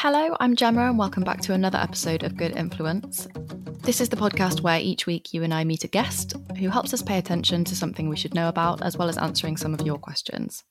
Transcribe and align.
Hello, 0.00 0.36
I'm 0.38 0.54
Gemma, 0.54 0.82
and 0.82 0.96
welcome 0.96 1.24
back 1.24 1.40
to 1.40 1.54
another 1.54 1.76
episode 1.76 2.22
of 2.22 2.36
Good 2.36 2.56
Influence. 2.56 3.26
This 3.82 4.00
is 4.00 4.08
the 4.08 4.16
podcast 4.16 4.60
where 4.60 4.78
each 4.78 5.06
week 5.06 5.34
you 5.34 5.42
and 5.42 5.52
I 5.52 5.64
meet 5.64 5.82
a 5.82 5.88
guest 5.88 6.34
who 6.56 6.68
helps 6.68 6.94
us 6.94 7.02
pay 7.02 7.18
attention 7.18 7.64
to 7.64 7.74
something 7.74 8.08
we 8.08 8.14
should 8.14 8.32
know 8.32 8.48
about, 8.48 8.80
as 8.80 8.96
well 8.96 9.08
as 9.08 9.18
answering 9.18 9.56
some 9.56 9.74
of 9.74 9.84
your 9.84 9.98
questions. 9.98 10.62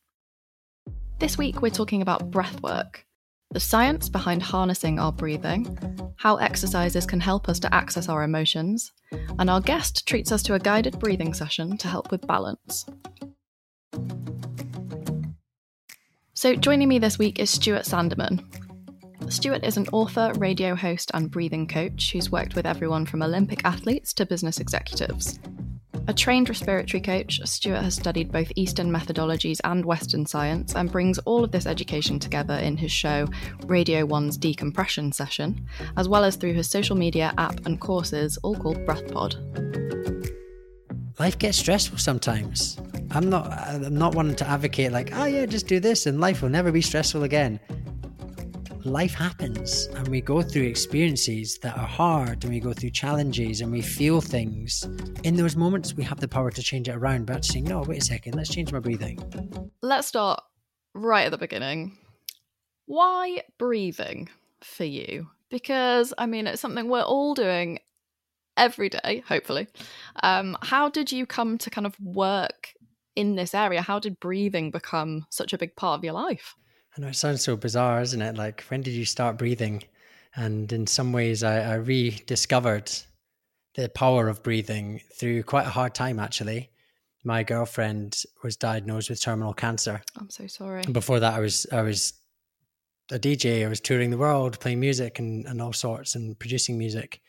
This 1.20 1.38
week, 1.38 1.62
we're 1.62 1.71
talking 1.71 2.02
about 2.02 2.32
breath 2.32 2.63
work, 2.63 3.05
the 3.52 3.59
science 3.59 4.08
behind 4.08 4.44
harnessing 4.44 4.98
our 4.98 5.12
breathing, 5.12 5.78
how 6.16 6.38
exercises 6.38 7.05
can 7.05 7.20
help 7.20 7.50
us 7.50 7.59
to 7.59 7.75
access 7.75 8.07
our 8.07 8.23
emotions, 8.23 8.94
and 9.39 9.50
our 9.50 9.59
guest 9.59 10.07
treats 10.07 10.32
us 10.32 10.41
to 10.44 10.54
a 10.54 10.59
guided 10.59 11.00
breathing 11.00 11.34
session 11.34 11.75
to 11.80 11.89
help 11.89 12.12
with 12.12 12.25
balance. 12.25 12.86
So, 16.34 16.55
joining 16.55 16.88
me 16.88 16.98
this 16.98 17.20
week 17.20 17.39
is 17.39 17.50
Stuart 17.50 17.84
Sandeman. 17.84 18.66
Stuart 19.30 19.66
is 19.66 19.76
an 19.76 19.88
author, 19.91 20.31
radio 20.38 20.73
host, 20.73 21.12
and 21.13 21.30
breathing 21.30 21.67
coach 21.67 22.13
who's 22.13 22.31
worked 22.31 22.55
with 22.55 22.66
everyone 22.66 23.05
from 23.05 23.22
Olympic 23.22 23.66
athletes 23.66 24.13
to 24.13 24.26
business 24.26 24.59
executives. 24.59 25.38
A 26.08 26.13
trained 26.13 26.48
respiratory 26.48 27.02
coach, 27.02 27.41
Stuart 27.44 27.81
has 27.81 27.94
studied 27.94 28.31
both 28.31 28.53
Eastern 28.55 28.90
methodologies 28.90 29.59
and 29.66 29.84
Western 29.84 30.26
science 30.26 30.76
and 30.76 30.90
brings 30.90 31.17
all 31.20 31.44
of 31.44 31.52
this 31.52 31.66
education 31.66 32.20
together 32.20 32.53
in 32.53 32.77
his 32.77 32.94
show, 32.94 33.27
Radio 33.66 34.05
One's 34.05 34.38
Decompression 34.38 35.12
Session, 35.12 35.67
as 35.98 36.08
well 36.08 36.23
as 36.23 36.38
through 36.38 36.53
his 36.53 36.70
social 36.70 36.95
media 36.95 37.34
app 37.38 37.66
and 37.66 37.81
courses, 37.81 38.38
all 38.44 38.55
called 38.55 38.78
BreathPod. 38.86 39.36
Life 41.20 41.38
gets 41.38 41.58
stressful 41.58 41.98
sometimes. 41.98 42.78
I'm 43.12 43.30
not. 43.30 43.52
I'm 43.52 43.98
not 43.98 44.16
wanting 44.16 44.36
to 44.38 44.48
advocate 44.48 44.94
like, 44.94 45.12
oh 45.14 45.25
yeah, 45.25 45.45
just 45.45 45.67
do 45.67 45.81
this 45.81 46.05
and 46.05 46.22
life 46.22 46.41
will 46.41 46.50
never 46.50 46.72
be 46.72 46.81
stressful 46.81 47.23
again 47.23 47.59
life 48.88 49.14
happens 49.14 49.88
and 49.96 50.08
we 50.08 50.22
go 50.22 50.41
through 50.41 50.64
experiences 50.64 51.58
that 51.59 51.78
are 51.78 51.88
hard 51.88 52.44
and 52.44 52.53
we 52.53 52.59
go 52.59 52.73
through 52.73 52.89
challenges 52.92 53.61
and 53.61 53.72
we 53.72 53.81
feel 53.81 54.22
things. 54.22 54.88
In 55.23 55.36
those 55.36 55.56
moments, 55.56 55.94
we 55.94 56.03
have 56.03 56.20
the 56.20 56.28
power 56.28 56.50
to 56.52 56.61
change 56.61 56.89
it 56.89 56.95
around, 56.95 57.26
but 57.26 57.45
saying, 57.45 57.66
no, 57.66 57.81
wait 57.81 58.02
a 58.02 58.06
second, 58.06 58.36
let's 58.36 58.50
change 58.50 58.72
my 58.72 58.80
breathing. 58.80 59.20
Let's 59.81 60.08
start 60.08 60.42
right 60.94 61.26
at 61.26 61.31
the 61.31 61.38
beginning. 61.38 61.98
Why 62.86 63.44
breathing 63.58 64.30
for 64.61 64.86
you? 64.86 65.28
Because, 65.50 66.14
I 66.17 66.26
mean, 66.26 66.48
it's 66.48 66.61
something 66.61 66.88
we're 66.88 67.02
all 67.02 67.33
doing 67.33 67.80
every 68.56 68.89
day, 68.89 69.23
hopefully. 69.28 69.67
Um, 70.23 70.58
how 70.61 70.89
did 70.89 71.11
you 71.11 71.26
come 71.26 71.58
to 71.59 71.70
kind 71.70 71.86
of 71.86 71.95
work 72.00 72.73
in 73.16 73.36
this 73.36 73.54
area? 73.54 73.81
How 73.81 74.00
did 74.00 74.20
breathing 74.20 74.72
become 74.72 75.26
such 75.30 75.54
a 75.54 75.58
big 75.58 75.76
part 75.76 76.00
of 76.00 76.04
your 76.04 76.14
life? 76.14 76.56
I 76.98 77.02
know 77.02 77.08
it 77.09 77.16
sounds 77.16 77.44
so 77.44 77.56
bizarre, 77.56 78.02
isn't 78.02 78.22
it? 78.22 78.36
Like, 78.36 78.62
when 78.70 78.81
did 78.81 78.92
you 78.92 79.06
start 79.06 79.38
breathing? 79.38 79.84
And 80.36 80.72
in 80.73 80.88
some 80.88 81.14
ways, 81.14 81.44
I, 81.44 81.59
I 81.59 81.76
rediscovered 81.76 82.92
the 83.76 83.89
power 83.89 84.28
of 84.28 84.42
breathing 84.42 85.02
through 85.14 85.44
quite 85.44 85.67
a 85.67 85.72
hard 85.72 85.94
time, 85.94 86.20
actually. 86.20 86.72
My 87.23 87.44
girlfriend 87.44 88.23
was 88.44 88.56
diagnosed 88.56 89.09
with 89.09 89.22
terminal 89.22 89.54
cancer. 89.54 90.02
I'm 90.17 90.30
so 90.30 90.48
sorry. 90.48 90.84
before 90.92 91.20
that, 91.20 91.34
I 91.34 91.39
was 91.39 91.67
I 91.72 91.81
was 91.81 92.14
a 93.11 93.20
DJ. 93.20 93.66
I 93.66 93.70
was 93.70 93.80
touring 93.80 94.09
the 94.09 94.17
world, 94.17 94.59
playing 94.59 94.80
music 94.80 95.20
and, 95.20 95.45
and 95.45 95.61
all 95.61 95.73
sorts, 95.73 96.16
and 96.16 96.38
producing 96.39 96.78
music. 96.78 97.22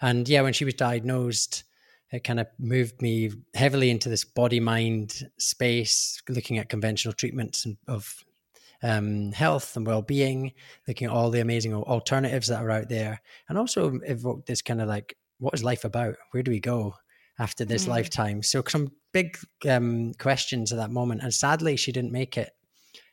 And 0.00 0.28
yeah, 0.28 0.42
when 0.42 0.52
she 0.52 0.64
was 0.64 0.74
diagnosed, 0.74 1.64
it 2.10 2.24
kind 2.24 2.40
of 2.40 2.46
moved 2.58 3.02
me 3.02 3.32
heavily 3.54 3.90
into 3.90 4.08
this 4.08 4.24
body 4.24 4.60
mind 4.60 5.28
space, 5.38 6.22
looking 6.28 6.58
at 6.58 6.68
conventional 6.68 7.12
treatments 7.12 7.66
of 7.88 8.24
um, 8.84 9.32
health 9.32 9.76
and 9.76 9.86
well-being, 9.86 10.52
looking 10.86 11.06
at 11.06 11.12
all 11.12 11.30
the 11.30 11.40
amazing 11.40 11.74
alternatives 11.74 12.48
that 12.48 12.62
are 12.62 12.70
out 12.70 12.88
there, 12.90 13.20
and 13.48 13.56
also 13.56 13.98
evoke 14.04 14.44
this 14.44 14.62
kind 14.62 14.80
of 14.82 14.88
like, 14.88 15.16
what 15.38 15.54
is 15.54 15.64
life 15.64 15.84
about? 15.84 16.16
Where 16.30 16.42
do 16.42 16.50
we 16.50 16.60
go 16.60 16.94
after 17.38 17.64
this 17.64 17.86
mm. 17.86 17.88
lifetime? 17.88 18.42
So 18.42 18.62
some 18.68 18.92
big 19.12 19.38
um, 19.68 20.12
questions 20.18 20.70
at 20.70 20.76
that 20.76 20.90
moment, 20.90 21.22
and 21.22 21.32
sadly, 21.32 21.76
she 21.76 21.92
didn't 21.92 22.12
make 22.12 22.36
it. 22.36 22.50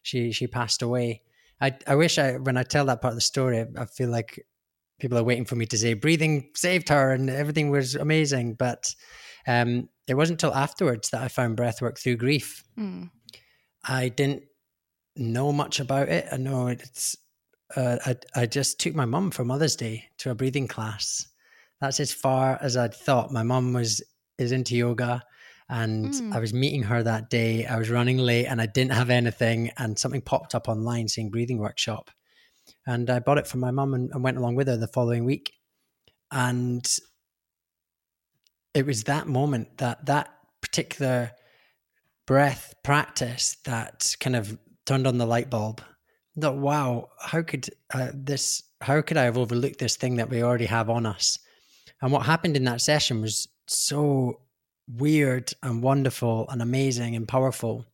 She 0.04 0.32
she 0.34 0.46
passed 0.46 0.82
away. 0.82 1.22
I 1.62 1.78
I 1.88 1.96
wish 1.96 2.18
I 2.18 2.34
when 2.34 2.58
I 2.58 2.64
tell 2.64 2.86
that 2.86 3.02
part 3.02 3.14
of 3.14 3.18
the 3.18 3.22
story, 3.22 3.66
I 3.78 3.86
feel 3.86 4.10
like 4.10 4.46
people 5.00 5.18
are 5.18 5.24
waiting 5.24 5.46
for 5.46 5.56
me 5.56 5.66
to 5.68 5.78
say 5.78 5.94
breathing 5.94 6.50
saved 6.56 6.90
her 6.90 7.12
and 7.12 7.30
everything 7.30 7.72
was 7.72 7.96
amazing, 7.96 8.56
but 8.56 8.94
um, 9.48 9.90
it 10.08 10.16
wasn't 10.16 10.44
until 10.44 10.56
afterwards 10.56 11.10
that 11.10 11.22
I 11.22 11.28
found 11.28 11.58
breathwork 11.58 11.98
through 11.98 12.18
grief. 12.18 12.64
Mm. 12.78 13.10
I 13.84 14.10
didn't 14.10 14.44
know 15.16 15.52
much 15.52 15.80
about 15.80 16.10
it. 16.10 16.28
I 16.32 16.38
know 16.38 16.68
it's. 16.68 17.16
Uh, 17.76 17.98
I 18.06 18.16
I 18.36 18.46
just 18.46 18.80
took 18.80 18.96
my 18.96 19.06
mum 19.06 19.32
for 19.32 19.46
Mother's 19.46 19.76
Day 19.76 20.06
to 20.18 20.32
a 20.32 20.36
breathing 20.36 20.68
class. 20.68 21.28
That's 21.80 22.00
as 22.00 22.14
far 22.14 22.58
as 22.62 22.78
I'd 22.78 22.94
thought. 22.94 23.32
My 23.32 23.44
mum 23.44 23.74
was 23.74 24.04
is 24.38 24.52
into 24.52 24.76
yoga, 24.76 25.24
and 25.70 26.08
mm. 26.08 26.34
I 26.34 26.40
was 26.40 26.54
meeting 26.54 26.84
her 26.84 27.02
that 27.04 27.30
day. 27.30 27.66
I 27.66 27.78
was 27.78 27.90
running 27.90 28.18
late, 28.18 28.46
and 28.46 28.62
I 28.62 28.66
didn't 28.66 28.94
have 28.94 29.10
anything. 29.10 29.72
And 29.78 29.98
something 29.98 30.22
popped 30.22 30.54
up 30.54 30.68
online 30.68 31.08
saying 31.08 31.32
breathing 31.32 31.60
workshop, 31.60 32.12
and 32.86 33.10
I 33.10 33.20
bought 33.20 33.38
it 33.38 33.48
for 33.48 33.58
my 33.58 33.72
mum 33.72 33.94
and, 33.94 34.12
and 34.12 34.24
went 34.24 34.38
along 34.38 34.56
with 34.56 34.68
her 34.68 34.78
the 34.78 34.88
following 34.88 35.26
week. 35.26 35.54
And 36.32 36.86
it 38.74 38.86
was 38.86 39.04
that 39.04 39.28
moment 39.28 39.78
that 39.78 40.06
that 40.06 40.30
particular 40.62 41.32
breath 42.26 42.74
practice 42.84 43.58
that 43.66 44.16
kind 44.20 44.36
of 44.36 44.58
turned 44.92 45.08
on 45.08 45.18
the 45.18 45.26
light 45.26 45.50
bulb. 45.50 45.82
That 46.36 46.56
wow, 46.56 47.10
how 47.18 47.44
could 47.44 47.70
uh, 47.94 48.10
this? 48.14 48.64
How 48.82 49.02
could 49.02 49.16
I 49.16 49.24
have 49.24 49.38
overlooked 49.38 49.80
this 49.80 49.96
thing 49.96 50.18
that 50.18 50.30
we 50.30 50.44
already 50.44 50.66
have 50.66 50.90
on 50.90 51.06
us? 51.06 51.40
And 52.02 52.12
what 52.12 52.26
happened 52.26 52.58
in 52.58 52.66
that 52.66 52.82
session 52.82 53.22
was 53.22 53.48
so 53.68 54.42
weird 54.98 55.54
and 55.64 55.82
wonderful 55.82 56.50
and 56.50 56.62
amazing 56.62 57.16
and 57.16 57.28
powerful. 57.28 57.86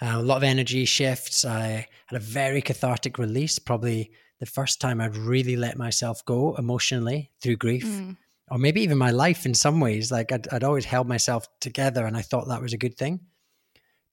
Uh, 0.00 0.14
a 0.14 0.22
lot 0.22 0.38
of 0.38 0.42
energy 0.42 0.84
shifts. 0.84 1.44
I 1.44 1.86
had 2.06 2.16
a 2.16 2.24
very 2.40 2.62
cathartic 2.62 3.18
release, 3.18 3.58
probably 3.58 4.10
the 4.40 4.46
first 4.46 4.80
time 4.80 5.00
I'd 5.00 5.16
really 5.16 5.56
let 5.56 5.76
myself 5.76 6.24
go 6.24 6.56
emotionally 6.56 7.30
through 7.40 7.56
grief, 7.56 7.84
mm. 7.84 8.16
or 8.50 8.58
maybe 8.58 8.80
even 8.82 8.98
my 8.98 9.10
life 9.10 9.44
in 9.46 9.54
some 9.54 9.80
ways. 9.80 10.10
Like 10.10 10.32
I'd, 10.32 10.48
I'd 10.48 10.64
always 10.64 10.84
held 10.84 11.06
myself 11.08 11.46
together 11.60 12.06
and 12.06 12.16
I 12.16 12.22
thought 12.22 12.48
that 12.48 12.62
was 12.62 12.72
a 12.72 12.78
good 12.78 12.96
thing. 12.96 13.20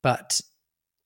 But 0.03 0.41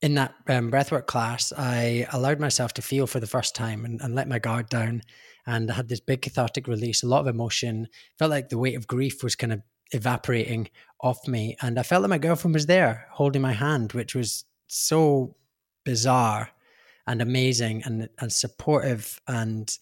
in 0.02 0.16
that 0.16 0.34
um, 0.48 0.72
breathwork 0.72 1.08
class, 1.08 1.52
I 1.58 2.08
allowed 2.12 2.40
myself 2.40 2.74
to 2.76 2.82
feel 2.82 3.06
for 3.08 3.20
the 3.20 3.28
first 3.28 3.56
time 3.56 3.84
and, 3.84 4.00
and, 4.02 4.16
let 4.16 4.30
my 4.30 4.40
guard 4.40 4.70
down. 4.70 5.02
And 5.46 5.70
I 5.70 5.74
had 5.74 5.90
this 5.90 6.00
big 6.00 6.22
cathartic 6.22 6.68
release, 6.68 7.04
a 7.04 7.08
lot 7.08 7.22
of 7.22 7.28
emotion. 7.28 7.88
Felt 8.18 8.32
like 8.32 8.50
the 8.50 8.58
weight 8.58 8.76
of 8.76 8.88
grief 8.88 9.24
was 9.24 9.36
kind 9.36 9.52
of 9.52 9.62
evaporating 9.92 10.70
off 11.02 11.28
me. 11.28 11.58
And 11.62 11.78
I 11.78 11.84
felt 11.84 12.04
that 12.04 12.08
my 12.10 12.18
girlfriend 12.18 12.54
was 12.54 12.68
there 12.68 13.08
holding 13.12 13.42
my 13.42 13.54
hand, 13.54 13.94
which 13.94 14.16
was 14.16 14.46
so 14.68 15.36
bizarre 15.84 16.50
and 17.08 17.22
amazing 17.22 17.84
and, 17.84 18.08
and 18.20 18.32
supportive. 18.32 19.20
And 19.28 19.76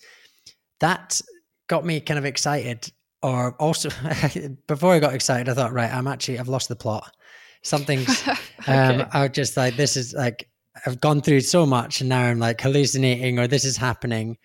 that 0.79 1.21
got 1.67 1.85
me 1.85 1.99
kind 1.99 2.17
of 2.17 2.25
excited. 2.25 2.91
Or 3.21 3.55
also, 3.55 3.89
before 4.67 4.93
I 4.93 4.99
got 4.99 5.13
excited, 5.13 5.49
I 5.49 5.53
thought, 5.53 5.73
right, 5.73 5.93
I'm 5.93 6.07
actually, 6.07 6.39
I've 6.39 6.47
lost 6.47 6.69
the 6.69 6.75
plot 6.75 7.13
something's 7.67 8.27
okay. 8.61 8.73
um 8.73 9.07
i 9.13 9.27
just 9.27 9.57
like 9.57 9.75
this 9.75 9.97
is 9.97 10.13
like 10.13 10.49
i've 10.85 10.99
gone 11.01 11.21
through 11.21 11.41
so 11.41 11.65
much 11.65 12.01
and 12.01 12.09
now 12.09 12.21
i'm 12.21 12.39
like 12.39 12.61
hallucinating 12.61 13.39
or 13.39 13.47
this 13.47 13.65
is 13.65 13.77
happening. 13.77 14.37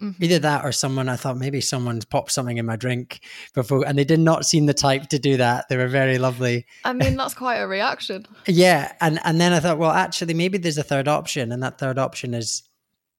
Mm-hmm. 0.00 0.24
either 0.24 0.38
that 0.38 0.64
or 0.64 0.72
someone 0.72 1.10
i 1.10 1.16
thought 1.16 1.36
maybe 1.36 1.60
someone's 1.60 2.06
popped 2.06 2.32
something 2.32 2.56
in 2.56 2.64
my 2.64 2.76
drink 2.76 3.20
before 3.54 3.86
and 3.86 3.98
they 3.98 4.04
did 4.04 4.18
not 4.18 4.46
seem 4.46 4.64
the 4.64 4.72
type 4.72 5.08
to 5.08 5.18
do 5.18 5.36
that. 5.36 5.68
They 5.68 5.76
were 5.76 5.88
very 5.88 6.16
lovely. 6.16 6.64
I 6.86 6.94
mean 6.94 7.16
that's 7.18 7.34
quite 7.44 7.56
a 7.56 7.68
reaction. 7.68 8.24
Yeah 8.46 8.92
and 9.02 9.20
and 9.24 9.38
then 9.38 9.52
i 9.52 9.60
thought 9.60 9.76
well 9.76 9.90
actually 9.90 10.32
maybe 10.32 10.56
there's 10.56 10.78
a 10.78 10.82
third 10.82 11.06
option 11.06 11.52
and 11.52 11.62
that 11.62 11.78
third 11.78 11.98
option 11.98 12.32
is 12.32 12.62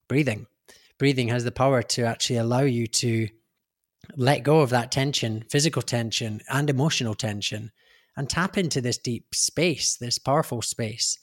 breathing. 0.08 0.48
Breathing 0.98 1.28
has 1.28 1.44
the 1.44 1.52
power 1.52 1.84
to 1.84 2.02
actually 2.02 2.38
allow 2.38 2.62
you 2.62 2.88
to 2.88 3.28
let 4.16 4.42
go 4.42 4.62
of 4.62 4.72
that 4.72 4.92
tension 4.92 5.46
physical 5.52 5.84
tension 5.84 6.42
and 6.50 6.68
emotional 6.68 7.14
tension 7.14 7.72
and 8.18 8.30
tap 8.30 8.58
into 8.58 8.82
this 8.82 8.98
deep 8.98 9.34
space, 9.34 9.96
this 9.96 10.18
powerful 10.18 10.62
space. 10.62 11.18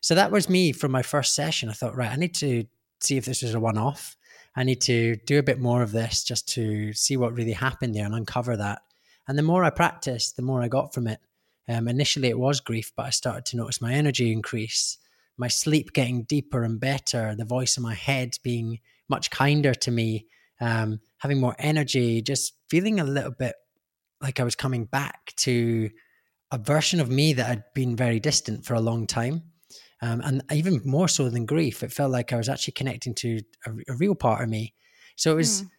So 0.00 0.14
that 0.14 0.30
was 0.30 0.48
me 0.48 0.72
from 0.72 0.92
my 0.92 1.02
first 1.02 1.34
session. 1.34 1.68
I 1.68 1.72
thought, 1.72 1.96
right, 1.96 2.10
I 2.10 2.16
need 2.16 2.34
to 2.36 2.64
see 3.00 3.16
if 3.16 3.24
this 3.24 3.42
was 3.42 3.54
a 3.54 3.60
one 3.60 3.78
off. 3.78 4.16
I 4.54 4.64
need 4.64 4.80
to 4.82 5.16
do 5.26 5.38
a 5.38 5.42
bit 5.42 5.60
more 5.60 5.82
of 5.82 5.92
this 5.92 6.24
just 6.24 6.48
to 6.54 6.92
see 6.92 7.16
what 7.16 7.34
really 7.34 7.52
happened 7.52 7.94
there 7.94 8.06
and 8.06 8.14
uncover 8.14 8.56
that. 8.56 8.82
And 9.28 9.36
the 9.36 9.42
more 9.42 9.64
I 9.64 9.70
practiced, 9.70 10.36
the 10.36 10.42
more 10.42 10.62
I 10.62 10.68
got 10.68 10.94
from 10.94 11.06
it. 11.08 11.20
Um, 11.68 11.88
initially, 11.88 12.28
it 12.28 12.38
was 12.38 12.60
grief, 12.60 12.92
but 12.96 13.06
I 13.06 13.10
started 13.10 13.44
to 13.46 13.56
notice 13.56 13.80
my 13.80 13.92
energy 13.92 14.32
increase, 14.32 14.98
my 15.36 15.48
sleep 15.48 15.92
getting 15.92 16.22
deeper 16.22 16.62
and 16.62 16.78
better, 16.78 17.34
the 17.34 17.44
voice 17.44 17.76
in 17.76 17.82
my 17.82 17.94
head 17.94 18.38
being 18.42 18.78
much 19.08 19.30
kinder 19.30 19.74
to 19.74 19.90
me, 19.90 20.26
um, 20.60 21.00
having 21.18 21.40
more 21.40 21.56
energy, 21.58 22.22
just 22.22 22.54
feeling 22.70 23.00
a 23.00 23.04
little 23.04 23.32
bit 23.32 23.56
like 24.22 24.40
I 24.40 24.44
was 24.44 24.54
coming 24.54 24.84
back 24.84 25.32
to 25.38 25.90
a 26.50 26.58
version 26.58 27.00
of 27.00 27.10
me 27.10 27.32
that 27.32 27.46
had 27.46 27.64
been 27.74 27.96
very 27.96 28.20
distant 28.20 28.64
for 28.64 28.74
a 28.74 28.80
long 28.80 29.06
time. 29.06 29.42
Um, 30.02 30.20
and 30.20 30.42
even 30.52 30.80
more 30.84 31.08
so 31.08 31.28
than 31.28 31.46
grief, 31.46 31.82
it 31.82 31.92
felt 31.92 32.12
like 32.12 32.32
I 32.32 32.36
was 32.36 32.48
actually 32.48 32.72
connecting 32.72 33.14
to 33.14 33.40
a, 33.66 33.70
a 33.88 33.96
real 33.96 34.14
part 34.14 34.42
of 34.42 34.48
me. 34.48 34.74
So 35.16 35.32
it 35.32 35.36
was. 35.36 35.62
Mm. 35.62 35.70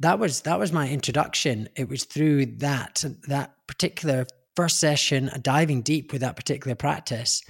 That 0.00 0.20
was 0.20 0.42
that 0.42 0.60
was 0.60 0.70
my 0.70 0.88
introduction. 0.88 1.68
It 1.74 1.88
was 1.88 2.04
through 2.04 2.46
that 2.58 3.04
that 3.26 3.54
particular 3.66 4.26
first 4.54 4.78
session, 4.78 5.28
diving 5.42 5.82
deep 5.82 6.12
with 6.12 6.20
that 6.20 6.36
particular 6.36 6.76
practice, 6.76 7.42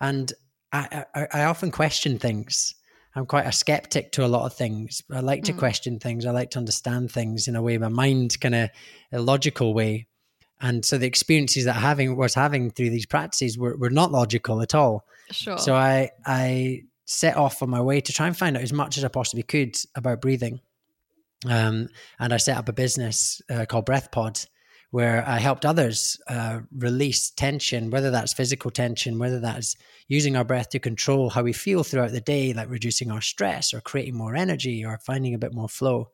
and 0.00 0.32
I, 0.72 1.04
I, 1.14 1.26
I 1.32 1.44
often 1.44 1.70
question 1.70 2.18
things. 2.18 2.74
I'm 3.14 3.26
quite 3.26 3.46
a 3.46 3.52
skeptic 3.52 4.10
to 4.12 4.24
a 4.24 4.26
lot 4.26 4.44
of 4.44 4.54
things. 4.54 5.02
I 5.12 5.20
like 5.20 5.44
to 5.44 5.52
mm. 5.52 5.58
question 5.58 6.00
things. 6.00 6.26
I 6.26 6.32
like 6.32 6.50
to 6.50 6.58
understand 6.58 7.12
things 7.12 7.46
in 7.46 7.54
a 7.54 7.62
way, 7.62 7.78
my 7.78 7.88
mind 7.88 8.40
kind 8.40 8.56
of 8.56 8.70
a 9.12 9.20
logical 9.20 9.72
way. 9.72 10.08
And 10.60 10.84
so 10.84 10.98
the 10.98 11.06
experiences 11.06 11.64
that 11.64 11.76
I 11.76 11.80
having 11.80 12.16
was 12.16 12.34
having 12.34 12.70
through 12.70 12.90
these 12.90 13.06
practices 13.06 13.58
were, 13.58 13.76
were 13.76 13.90
not 13.90 14.12
logical 14.12 14.62
at 14.62 14.74
all. 14.74 15.06
Sure. 15.30 15.58
So 15.58 15.74
I 15.74 16.10
I 16.24 16.84
set 17.06 17.36
off 17.36 17.62
on 17.62 17.70
my 17.70 17.80
way 17.80 18.00
to 18.00 18.12
try 18.12 18.26
and 18.26 18.36
find 18.36 18.56
out 18.56 18.62
as 18.62 18.72
much 18.72 18.96
as 18.96 19.04
I 19.04 19.08
possibly 19.08 19.42
could 19.42 19.76
about 19.94 20.22
breathing. 20.22 20.60
Um, 21.46 21.88
and 22.18 22.32
I 22.32 22.38
set 22.38 22.56
up 22.56 22.68
a 22.68 22.72
business 22.72 23.42
uh, 23.50 23.66
called 23.66 23.86
BreathPod, 23.86 24.46
where 24.90 25.28
I 25.28 25.38
helped 25.38 25.66
others 25.66 26.18
uh, 26.28 26.60
release 26.74 27.30
tension, 27.30 27.90
whether 27.90 28.10
that's 28.10 28.32
physical 28.32 28.70
tension, 28.70 29.18
whether 29.18 29.40
that's 29.40 29.76
using 30.08 30.36
our 30.36 30.44
breath 30.44 30.70
to 30.70 30.78
control 30.78 31.30
how 31.30 31.42
we 31.42 31.52
feel 31.52 31.82
throughout 31.82 32.12
the 32.12 32.20
day, 32.20 32.54
like 32.54 32.70
reducing 32.70 33.10
our 33.10 33.20
stress 33.20 33.74
or 33.74 33.80
creating 33.80 34.16
more 34.16 34.34
energy 34.34 34.84
or 34.84 34.98
finding 34.98 35.34
a 35.34 35.38
bit 35.38 35.52
more 35.52 35.68
flow, 35.68 36.08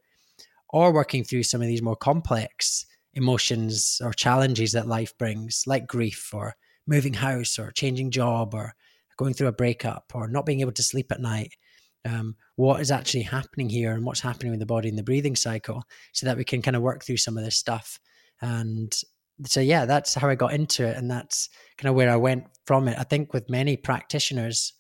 or 0.71 0.93
working 0.93 1.23
through 1.23 1.43
some 1.45 1.61
of 1.61 1.69
these 1.69 1.83
more 1.83 1.97
complex 1.97 2.87
emotions 3.15 4.01
or 4.03 4.13
challenges 4.13 4.73
that 4.73 4.89
life 4.89 5.17
brings, 5.19 5.65
like 5.67 5.87
grief 5.87 6.31
or 6.33 6.55
moving 6.87 7.15
house 7.15 7.59
or 7.59 7.71
changing 7.73 8.11
job 8.11 8.55
or 8.55 8.75
going 9.17 9.35
through 9.35 9.49
a 9.49 9.53
breakup 9.53 10.13
or 10.15 10.29
not 10.29 10.47
being 10.47 10.61
able 10.61 10.73
to 10.73 10.83
sleep 10.83 11.13
at 11.13 11.21
night. 11.21 11.53
Um, 12.05 12.37
what 12.57 12.81
is 12.81 12.91
actually 12.91 13.23
happening 13.23 13.69
here 13.69 13.93
and 13.93 14.05
what's 14.05 14.21
happening 14.21 14.53
with 14.53 14.61
the 14.61 14.67
body 14.67 14.89
and 14.89 14.99
the 14.99 15.03
breathing 15.03 15.37
cycle 15.37 15.83
so 16.13 16.25
that 16.27 16.37
we 16.39 16.45
can 16.45 16.63
kind 16.63 16.77
of 16.77 16.83
work 16.83 17.05
through 17.05 17.19
some 17.19 17.37
of 17.37 17.45
this 17.45 17.57
stuff 17.57 17.99
and 18.41 19.03
so 19.45 19.61
yeah 19.61 19.85
that's 19.85 20.15
how 20.15 20.29
i 20.29 20.35
got 20.35 20.53
into 20.53 20.87
it 20.87 20.97
and 20.97 21.11
that's 21.11 21.49
kind 21.77 21.89
of 21.89 21.95
where 21.95 22.11
i 22.11 22.17
went 22.17 22.45
from 22.67 22.89
it 22.89 22.99
i 22.99 23.03
think 23.03 23.33
with 23.33 23.51
many 23.51 23.77
practitioners 23.77 24.73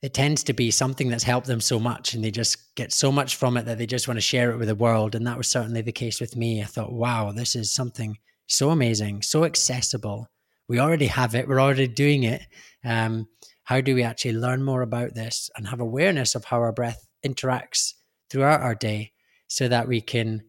it 0.00 0.14
tends 0.14 0.44
to 0.44 0.52
be 0.52 0.70
something 0.70 1.08
that's 1.08 1.24
helped 1.24 1.46
them 1.46 1.60
so 1.60 1.78
much 1.80 2.14
and 2.14 2.22
they 2.22 2.30
just 2.30 2.74
get 2.76 2.92
so 2.92 3.10
much 3.10 3.36
from 3.36 3.56
it 3.56 3.64
that 3.64 3.78
they 3.78 3.86
just 3.86 4.06
want 4.06 4.16
to 4.16 4.22
share 4.22 4.52
it 4.52 4.56
with 4.56 4.68
the 4.68 4.74
world 4.74 5.14
and 5.14 5.26
that 5.26 5.36
was 5.36 5.48
certainly 5.48 5.82
the 5.82 5.92
case 5.92 6.20
with 6.20 6.36
me. 6.36 6.62
I 6.62 6.66
thought 6.66 6.92
wow 6.92 7.32
this 7.32 7.56
is 7.56 7.70
something 7.70 8.18
so 8.46 8.70
amazing 8.70 9.22
so 9.22 9.44
accessible. 9.44 10.28
We 10.68 10.78
already 10.78 11.06
have 11.06 11.34
it 11.34 11.48
we're 11.48 11.60
already 11.60 11.88
doing 11.88 12.22
it. 12.22 12.42
Um, 12.84 13.28
how 13.64 13.80
do 13.80 13.94
we 13.94 14.02
actually 14.02 14.32
learn 14.32 14.62
more 14.62 14.82
about 14.82 15.14
this 15.14 15.50
and 15.56 15.68
have 15.68 15.80
awareness 15.80 16.34
of 16.34 16.44
how 16.44 16.58
our 16.58 16.72
breath 16.72 17.06
interacts 17.26 17.94
throughout 18.30 18.62
our 18.62 18.74
day 18.74 19.12
so 19.48 19.68
that 19.68 19.88
we 19.88 20.00
can 20.00 20.42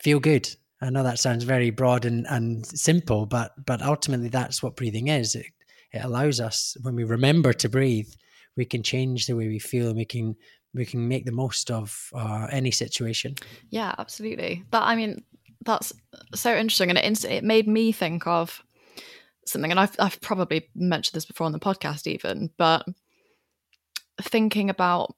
feel 0.00 0.18
good? 0.18 0.48
I 0.80 0.90
know 0.90 1.02
that 1.02 1.18
sounds 1.18 1.44
very 1.44 1.70
broad 1.70 2.04
and, 2.04 2.26
and 2.28 2.64
simple, 2.66 3.26
but 3.26 3.52
but 3.64 3.82
ultimately 3.82 4.28
that's 4.28 4.62
what 4.62 4.76
breathing 4.76 5.08
is. 5.08 5.34
It, 5.34 5.46
it 5.92 6.04
allows 6.04 6.40
us 6.40 6.76
when 6.82 6.94
we 6.94 7.04
remember 7.04 7.52
to 7.52 7.68
breathe, 7.68 8.08
we 8.58 8.66
can 8.66 8.82
change 8.82 9.26
the 9.26 9.36
way 9.36 9.48
we 9.48 9.58
feel 9.58 9.88
and 9.88 9.96
we 9.96 10.04
can 10.04 10.36
we 10.74 10.84
can 10.84 11.08
make 11.08 11.24
the 11.24 11.32
most 11.32 11.70
of 11.70 12.10
uh, 12.14 12.46
any 12.52 12.70
situation. 12.70 13.34
Yeah, 13.70 13.94
absolutely. 13.96 14.64
That 14.70 14.82
I 14.82 14.96
mean, 14.96 15.24
that's 15.64 15.94
so 16.34 16.54
interesting, 16.54 16.90
and 16.90 16.98
it 16.98 17.24
it 17.24 17.44
made 17.44 17.66
me 17.66 17.92
think 17.92 18.26
of 18.26 18.62
something, 19.46 19.70
and 19.70 19.80
I've 19.80 19.96
I've 19.98 20.20
probably 20.20 20.68
mentioned 20.74 21.14
this 21.14 21.24
before 21.24 21.46
on 21.46 21.52
the 21.52 21.58
podcast, 21.58 22.06
even, 22.06 22.50
but 22.58 22.84
thinking 24.20 24.68
about 24.68 25.14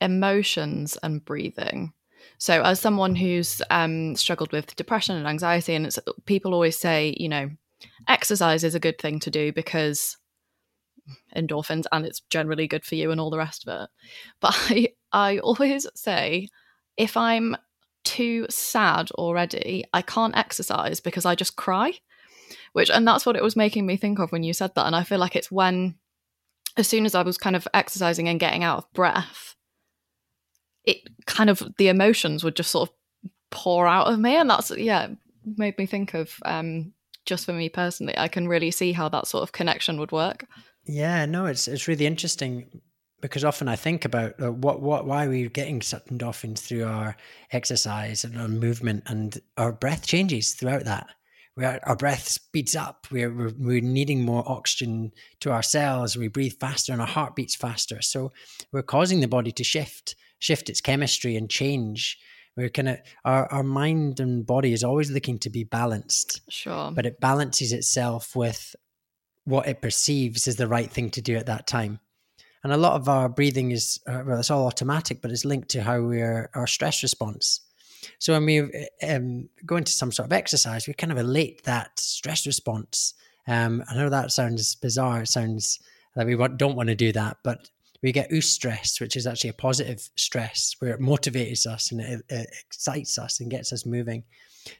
emotions 0.00 0.96
and 1.02 1.24
breathing 1.24 1.92
so, 2.38 2.62
as 2.62 2.80
someone 2.80 3.14
who's 3.14 3.62
um, 3.70 4.16
struggled 4.16 4.52
with 4.52 4.76
depression 4.76 5.16
and 5.16 5.26
anxiety, 5.26 5.74
and 5.74 5.94
people 6.24 6.54
always 6.54 6.78
say, 6.78 7.14
you 7.18 7.28
know, 7.28 7.50
exercise 8.08 8.64
is 8.64 8.74
a 8.74 8.80
good 8.80 8.98
thing 8.98 9.20
to 9.20 9.30
do 9.30 9.52
because 9.52 10.16
endorphins 11.36 11.84
and 11.92 12.04
it's 12.04 12.20
generally 12.30 12.66
good 12.66 12.84
for 12.84 12.94
you 12.94 13.10
and 13.10 13.20
all 13.20 13.30
the 13.30 13.38
rest 13.38 13.66
of 13.66 13.82
it. 13.82 13.90
But 14.40 14.54
I, 14.68 14.88
I 15.12 15.38
always 15.38 15.86
say, 15.94 16.48
if 16.96 17.16
I'm 17.16 17.56
too 18.04 18.46
sad 18.50 19.10
already, 19.12 19.84
I 19.92 20.02
can't 20.02 20.36
exercise 20.36 21.00
because 21.00 21.24
I 21.24 21.34
just 21.34 21.56
cry. 21.56 21.92
Which, 22.72 22.90
and 22.90 23.06
that's 23.06 23.24
what 23.24 23.36
it 23.36 23.42
was 23.42 23.56
making 23.56 23.86
me 23.86 23.96
think 23.96 24.18
of 24.18 24.32
when 24.32 24.42
you 24.42 24.52
said 24.52 24.74
that. 24.74 24.86
And 24.86 24.96
I 24.96 25.04
feel 25.04 25.18
like 25.18 25.36
it's 25.36 25.50
when, 25.50 25.96
as 26.76 26.88
soon 26.88 27.04
as 27.04 27.14
I 27.14 27.22
was 27.22 27.38
kind 27.38 27.56
of 27.56 27.68
exercising 27.74 28.28
and 28.28 28.40
getting 28.40 28.64
out 28.64 28.78
of 28.78 28.92
breath, 28.92 29.56
it 30.84 31.08
kind 31.26 31.50
of 31.50 31.62
the 31.78 31.88
emotions 31.88 32.42
would 32.42 32.56
just 32.56 32.70
sort 32.70 32.88
of 32.88 32.94
pour 33.50 33.86
out 33.86 34.06
of 34.06 34.18
me 34.18 34.34
and 34.34 34.48
that's 34.48 34.70
yeah 34.76 35.08
made 35.56 35.76
me 35.78 35.86
think 35.86 36.14
of 36.14 36.36
um 36.44 36.92
just 37.26 37.44
for 37.44 37.52
me 37.52 37.68
personally 37.68 38.16
i 38.16 38.26
can 38.26 38.48
really 38.48 38.70
see 38.70 38.92
how 38.92 39.08
that 39.08 39.26
sort 39.26 39.42
of 39.42 39.52
connection 39.52 39.98
would 39.98 40.10
work 40.10 40.46
yeah 40.84 41.24
no 41.26 41.46
it's 41.46 41.68
it's 41.68 41.88
really 41.88 42.06
interesting 42.06 42.82
because 43.22 43.44
often 43.44 43.68
I 43.68 43.76
think 43.76 44.04
about 44.04 44.34
uh, 44.42 44.52
what 44.52 44.82
what 44.82 45.06
why 45.06 45.26
we're 45.26 45.48
getting 45.48 45.80
such 45.80 46.04
endorphins 46.06 46.58
through 46.58 46.84
our 46.84 47.16
exercise 47.52 48.24
and 48.24 48.36
our 48.38 48.48
movement, 48.48 49.04
and 49.06 49.40
our 49.56 49.72
breath 49.72 50.06
changes 50.06 50.52
throughout 50.52 50.84
that. 50.84 51.06
Where 51.54 51.86
our 51.86 51.96
breath 51.96 52.28
speeds 52.28 52.74
up, 52.74 53.06
we're, 53.10 53.32
we're 53.32 53.52
we're 53.56 53.80
needing 53.80 54.24
more 54.24 54.42
oxygen 54.46 55.12
to 55.40 55.52
our 55.52 55.62
cells. 55.62 56.16
We 56.16 56.28
breathe 56.28 56.54
faster, 56.60 56.92
and 56.92 57.00
our 57.00 57.06
heart 57.06 57.36
beats 57.36 57.54
faster. 57.54 58.02
So 58.02 58.32
we're 58.72 58.82
causing 58.82 59.20
the 59.20 59.28
body 59.28 59.52
to 59.52 59.64
shift 59.64 60.16
shift 60.38 60.68
its 60.68 60.80
chemistry 60.80 61.36
and 61.36 61.48
change. 61.48 62.18
We're 62.56 62.68
kind 62.68 62.88
of 62.88 62.98
our, 63.24 63.50
our 63.50 63.62
mind 63.62 64.20
and 64.20 64.44
body 64.44 64.72
is 64.74 64.84
always 64.84 65.10
looking 65.10 65.38
to 65.38 65.50
be 65.50 65.64
balanced. 65.64 66.42
Sure. 66.50 66.90
But 66.90 67.06
it 67.06 67.20
balances 67.20 67.72
itself 67.72 68.34
with 68.34 68.74
what 69.44 69.66
it 69.66 69.82
perceives 69.82 70.46
is 70.46 70.56
the 70.56 70.68
right 70.68 70.90
thing 70.90 71.10
to 71.10 71.20
do 71.20 71.36
at 71.36 71.46
that 71.46 71.66
time. 71.66 72.00
And 72.64 72.72
a 72.72 72.76
lot 72.76 72.94
of 72.94 73.08
our 73.08 73.28
breathing 73.28 73.72
is 73.72 74.00
uh, 74.06 74.22
well, 74.24 74.38
it's 74.38 74.50
all 74.50 74.66
automatic, 74.66 75.20
but 75.20 75.30
it's 75.30 75.44
linked 75.44 75.68
to 75.70 75.82
how 75.82 76.00
we're 76.00 76.48
our 76.54 76.66
stress 76.66 77.02
response. 77.02 77.60
So 78.18 78.32
when 78.32 78.46
we 78.46 78.88
um, 79.08 79.48
go 79.66 79.76
into 79.76 79.92
some 79.92 80.12
sort 80.12 80.26
of 80.26 80.32
exercise, 80.32 80.86
we 80.86 80.94
kind 80.94 81.12
of 81.12 81.18
elate 81.18 81.64
that 81.64 81.98
stress 81.98 82.46
response. 82.46 83.14
Um, 83.48 83.82
I 83.88 83.96
know 83.96 84.08
that 84.08 84.30
sounds 84.30 84.74
bizarre. 84.76 85.22
It 85.22 85.28
sounds 85.28 85.80
that 86.14 86.26
we 86.26 86.36
don't 86.56 86.76
want 86.76 86.88
to 86.88 86.94
do 86.94 87.12
that, 87.12 87.38
but 87.42 87.70
we 88.02 88.12
get 88.12 88.30
eustress, 88.30 89.00
which 89.00 89.16
is 89.16 89.26
actually 89.26 89.50
a 89.50 89.54
positive 89.54 90.08
stress 90.16 90.74
where 90.80 90.94
it 90.94 91.00
motivates 91.00 91.66
us 91.66 91.92
and 91.92 92.00
it, 92.00 92.22
it 92.28 92.50
excites 92.66 93.18
us 93.18 93.40
and 93.40 93.50
gets 93.50 93.72
us 93.72 93.86
moving. 93.86 94.24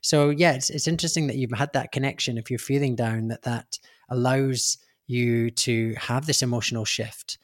So 0.00 0.30
yeah, 0.30 0.52
it's 0.52 0.70
it's 0.70 0.88
interesting 0.88 1.26
that 1.28 1.36
you've 1.36 1.52
had 1.52 1.72
that 1.72 1.92
connection. 1.92 2.38
If 2.38 2.50
you're 2.50 2.58
feeling 2.58 2.94
down, 2.94 3.28
that 3.28 3.42
that 3.42 3.78
allows 4.12 4.78
you 5.06 5.50
to 5.50 5.94
have 5.98 6.26
this 6.26 6.42
emotional 6.42 6.84
shift. 6.84 7.38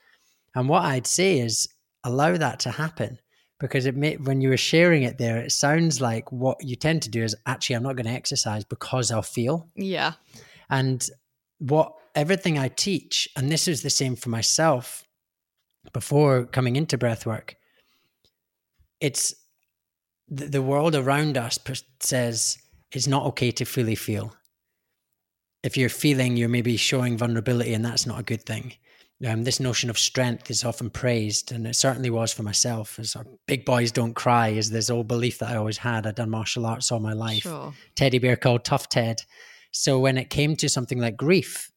And 0.54 0.68
what 0.68 0.84
I'd 0.84 1.06
say 1.06 1.38
is 1.38 1.68
allow 2.04 2.36
that 2.36 2.60
to 2.60 2.70
happen 2.70 3.18
because 3.58 3.86
it 3.86 3.96
may, 3.96 4.16
when 4.16 4.40
you 4.40 4.50
were 4.50 4.56
sharing 4.56 5.02
it 5.02 5.18
there, 5.18 5.38
it 5.38 5.52
sounds 5.52 6.00
like 6.00 6.30
what 6.30 6.62
you 6.64 6.76
tend 6.76 7.02
to 7.02 7.10
do 7.10 7.24
is 7.24 7.34
actually 7.46 7.76
I'm 7.76 7.82
not 7.82 7.96
going 7.96 8.06
to 8.06 8.12
exercise 8.12 8.64
because 8.64 9.10
I'll 9.10 9.22
feel. 9.22 9.68
Yeah. 9.74 10.12
And 10.70 11.08
what 11.58 11.92
everything 12.14 12.58
I 12.58 12.68
teach, 12.68 13.28
and 13.36 13.50
this 13.50 13.66
is 13.66 13.82
the 13.82 13.90
same 13.90 14.14
for 14.14 14.28
myself, 14.28 15.04
before 15.92 16.44
coming 16.44 16.76
into 16.76 16.98
breath 16.98 17.26
work, 17.26 17.56
it's 19.00 19.34
the, 20.28 20.46
the 20.46 20.62
world 20.62 20.94
around 20.94 21.36
us 21.36 21.58
says 22.00 22.58
it's 22.92 23.06
not 23.06 23.24
okay 23.26 23.50
to 23.52 23.64
fully 23.64 23.94
feel. 23.94 24.34
If 25.62 25.76
you're 25.76 25.88
feeling, 25.88 26.36
you're 26.36 26.48
maybe 26.48 26.76
showing 26.76 27.18
vulnerability, 27.18 27.74
and 27.74 27.84
that's 27.84 28.06
not 28.06 28.20
a 28.20 28.24
good 28.24 28.44
thing. 28.44 28.74
Um, 29.26 29.42
this 29.42 29.58
notion 29.58 29.90
of 29.90 29.98
strength 29.98 30.50
is 30.50 30.64
often 30.64 30.90
praised, 30.90 31.50
and 31.50 31.66
it 31.66 31.74
certainly 31.74 32.10
was 32.10 32.32
for 32.32 32.44
myself. 32.44 32.98
As 32.98 33.16
big 33.46 33.64
boys 33.64 33.90
don't 33.90 34.14
cry, 34.14 34.48
is 34.48 34.70
this 34.70 34.90
old 34.90 35.08
belief 35.08 35.40
that 35.40 35.50
I 35.50 35.56
always 35.56 35.78
had. 35.78 36.06
I'd 36.06 36.14
done 36.14 36.30
martial 36.30 36.66
arts 36.66 36.92
all 36.92 37.00
my 37.00 37.14
life. 37.14 37.42
Sure. 37.42 37.74
Teddy 37.96 38.18
bear 38.18 38.36
called 38.36 38.64
Tough 38.64 38.88
Ted. 38.88 39.22
So 39.72 39.98
when 39.98 40.16
it 40.16 40.30
came 40.30 40.56
to 40.56 40.68
something 40.68 40.98
like 40.98 41.16
grief, 41.16 41.70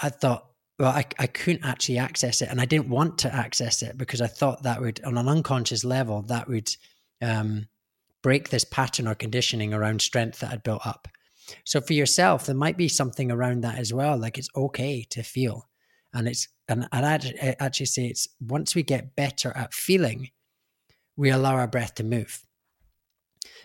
I 0.00 0.08
thought, 0.08 0.46
well, 0.78 0.90
I, 0.90 1.04
I 1.18 1.26
couldn't 1.26 1.64
actually 1.64 1.98
access 1.98 2.40
it 2.40 2.48
and 2.48 2.60
I 2.60 2.64
didn't 2.64 2.88
want 2.88 3.18
to 3.18 3.34
access 3.34 3.82
it 3.82 3.98
because 3.98 4.20
I 4.20 4.26
thought 4.26 4.62
that 4.62 4.80
would, 4.80 5.02
on 5.04 5.18
an 5.18 5.28
unconscious 5.28 5.84
level, 5.84 6.22
that 6.22 6.48
would 6.48 6.70
um, 7.20 7.68
break 8.22 8.50
this 8.50 8.64
pattern 8.64 9.08
or 9.08 9.14
conditioning 9.14 9.74
around 9.74 10.02
strength 10.02 10.40
that 10.40 10.52
I'd 10.52 10.62
built 10.62 10.86
up. 10.86 11.08
So 11.64 11.80
for 11.80 11.92
yourself, 11.92 12.46
there 12.46 12.54
might 12.54 12.76
be 12.76 12.88
something 12.88 13.30
around 13.30 13.62
that 13.62 13.78
as 13.78 13.92
well. 13.92 14.16
Like 14.16 14.38
it's 14.38 14.50
okay 14.54 15.04
to 15.10 15.22
feel. 15.22 15.68
And 16.12 16.28
it's, 16.28 16.48
and 16.68 16.88
I'd 16.92 17.56
actually 17.60 17.86
say 17.86 18.06
it's 18.06 18.28
once 18.40 18.74
we 18.74 18.82
get 18.82 19.16
better 19.16 19.52
at 19.56 19.74
feeling, 19.74 20.30
we 21.16 21.30
allow 21.30 21.54
our 21.54 21.66
breath 21.66 21.94
to 21.96 22.04
move. 22.04 22.44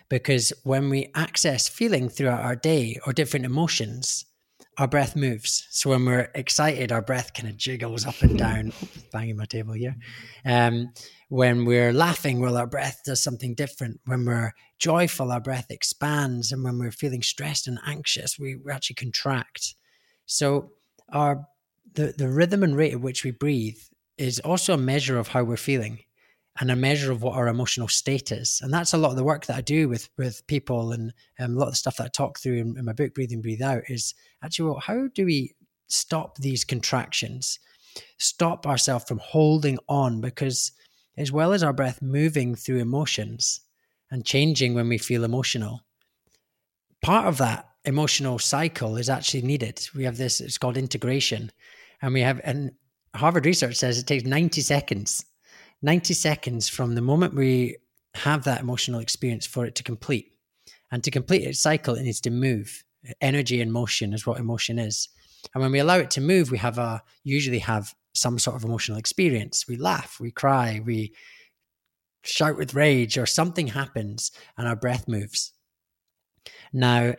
Because 0.08 0.52
when 0.64 0.90
we 0.90 1.10
access 1.14 1.68
feeling 1.68 2.08
throughout 2.08 2.42
our 2.42 2.56
day 2.56 2.98
or 3.06 3.12
different 3.12 3.46
emotions, 3.46 4.26
our 4.78 4.88
breath 4.88 5.14
moves. 5.16 5.66
So 5.70 5.90
when 5.90 6.04
we're 6.04 6.30
excited, 6.34 6.92
our 6.92 7.02
breath 7.02 7.32
kind 7.32 7.48
of 7.48 7.56
jiggles 7.56 8.06
up 8.06 8.20
and 8.22 8.38
down, 8.46 8.72
banging 9.12 9.36
my 9.36 9.44
table 9.44 9.72
here. 9.72 9.96
Um, 10.44 10.92
when 11.28 11.64
we're 11.64 11.92
laughing, 11.92 12.40
well, 12.40 12.56
our 12.56 12.66
breath 12.66 13.00
does 13.04 13.22
something 13.22 13.54
different. 13.54 14.00
When 14.04 14.24
we're 14.24 14.52
joyful, 14.78 15.32
our 15.32 15.40
breath 15.40 15.70
expands. 15.70 16.52
And 16.52 16.62
when 16.62 16.78
we're 16.78 16.90
feeling 16.90 17.22
stressed 17.22 17.66
and 17.66 17.78
anxious, 17.86 18.38
we, 18.38 18.56
we 18.56 18.72
actually 18.72 18.94
contract. 18.94 19.74
So 20.26 20.72
our 21.12 21.46
the, 21.94 22.14
the 22.16 22.28
rhythm 22.28 22.62
and 22.62 22.76
rate 22.76 22.92
at 22.92 23.00
which 23.00 23.24
we 23.24 23.30
breathe 23.30 23.78
is 24.18 24.40
also 24.40 24.74
a 24.74 24.78
measure 24.78 25.18
of 25.18 25.28
how 25.28 25.44
we're 25.44 25.56
feeling 25.56 26.00
and 26.60 26.70
a 26.70 26.76
measure 26.76 27.10
of 27.10 27.22
what 27.22 27.36
our 27.36 27.48
emotional 27.48 27.88
state 27.88 28.30
is. 28.30 28.60
And 28.62 28.72
that's 28.72 28.92
a 28.92 28.98
lot 28.98 29.10
of 29.10 29.16
the 29.16 29.24
work 29.24 29.46
that 29.46 29.56
I 29.56 29.60
do 29.60 29.88
with 29.88 30.08
with 30.16 30.46
people 30.46 30.92
and 30.92 31.12
um, 31.38 31.56
a 31.56 31.58
lot 31.58 31.66
of 31.66 31.72
the 31.72 31.78
stuff 31.78 31.96
that 31.96 32.04
I 32.04 32.08
talk 32.08 32.38
through 32.38 32.58
in, 32.58 32.78
in 32.78 32.84
my 32.84 32.92
book, 32.92 33.14
Breathe 33.14 33.32
In, 33.32 33.42
Breathe 33.42 33.62
Out, 33.62 33.82
is 33.88 34.14
actually, 34.42 34.70
well, 34.70 34.80
how 34.80 35.08
do 35.14 35.24
we 35.24 35.54
stop 35.88 36.38
these 36.38 36.64
contractions, 36.64 37.58
stop 38.18 38.66
ourselves 38.66 39.04
from 39.06 39.18
holding 39.18 39.78
on? 39.88 40.20
Because 40.20 40.72
as 41.16 41.32
well 41.32 41.52
as 41.52 41.62
our 41.62 41.72
breath 41.72 42.02
moving 42.02 42.54
through 42.54 42.78
emotions 42.78 43.60
and 44.10 44.24
changing 44.24 44.74
when 44.74 44.88
we 44.88 44.98
feel 44.98 45.24
emotional, 45.24 45.82
part 47.02 47.26
of 47.26 47.38
that 47.38 47.68
emotional 47.84 48.38
cycle 48.38 48.96
is 48.96 49.08
actually 49.08 49.42
needed. 49.42 49.86
We 49.94 50.04
have 50.04 50.16
this, 50.16 50.40
it's 50.40 50.58
called 50.58 50.76
integration. 50.76 51.52
And 52.02 52.14
we 52.14 52.20
have, 52.22 52.40
and 52.44 52.72
Harvard 53.14 53.46
research 53.46 53.76
says 53.76 53.98
it 53.98 54.06
takes 54.06 54.24
90 54.24 54.60
seconds 54.60 55.24
90 55.84 56.14
seconds 56.14 56.66
from 56.66 56.94
the 56.94 57.02
moment 57.02 57.34
we 57.34 57.76
have 58.14 58.44
that 58.44 58.62
emotional 58.62 59.00
experience 59.00 59.44
for 59.44 59.66
it 59.66 59.74
to 59.74 59.82
complete. 59.82 60.32
And 60.90 61.04
to 61.04 61.10
complete 61.10 61.42
its 61.42 61.58
cycle, 61.58 61.94
it 61.94 62.04
needs 62.04 62.22
to 62.22 62.30
move. 62.30 62.82
Energy 63.20 63.60
and 63.60 63.70
motion 63.70 64.14
is 64.14 64.26
what 64.26 64.40
emotion 64.40 64.78
is. 64.78 65.10
And 65.52 65.62
when 65.62 65.72
we 65.72 65.80
allow 65.80 65.98
it 65.98 66.10
to 66.12 66.22
move, 66.22 66.50
we 66.50 66.56
have 66.56 66.78
a 66.78 67.02
usually 67.22 67.58
have 67.58 67.94
some 68.14 68.38
sort 68.38 68.56
of 68.56 68.64
emotional 68.64 68.98
experience. 68.98 69.66
We 69.68 69.76
laugh, 69.76 70.18
we 70.20 70.30
cry, 70.30 70.80
we 70.84 71.14
shout 72.22 72.56
with 72.56 72.74
rage, 72.74 73.18
or 73.18 73.26
something 73.26 73.68
happens 73.68 74.30
and 74.56 74.66
our 74.66 74.76
breath 74.76 75.06
moves. 75.08 75.52
Now, 76.72 77.14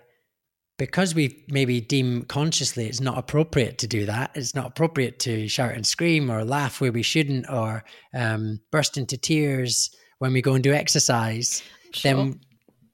because 0.78 1.16
we 1.16 1.46
maybe 1.50 1.80
deem 1.80 2.24
consciously 2.24 2.86
it's 2.86 3.00
not 3.00 3.18
appropriate 3.18 3.78
to 3.78 3.88
do 3.88 4.06
that, 4.06 4.32
it's 4.36 4.56
not 4.56 4.68
appropriate 4.68 5.20
to 5.20 5.48
shout 5.48 5.74
and 5.74 5.86
scream 5.86 6.30
or 6.30 6.44
laugh 6.44 6.82
where 6.82 6.92
we 6.92 7.02
shouldn't 7.02 7.50
or 7.50 7.84
um, 8.14 8.60
burst 8.72 8.98
into 8.98 9.18
tears 9.18 9.90
when 10.20 10.34
we 10.34 10.42
go 10.42 10.54
and 10.54 10.64
do 10.64 10.74
exercise, 10.74 11.62
sure. 11.94 12.14
then 12.14 12.40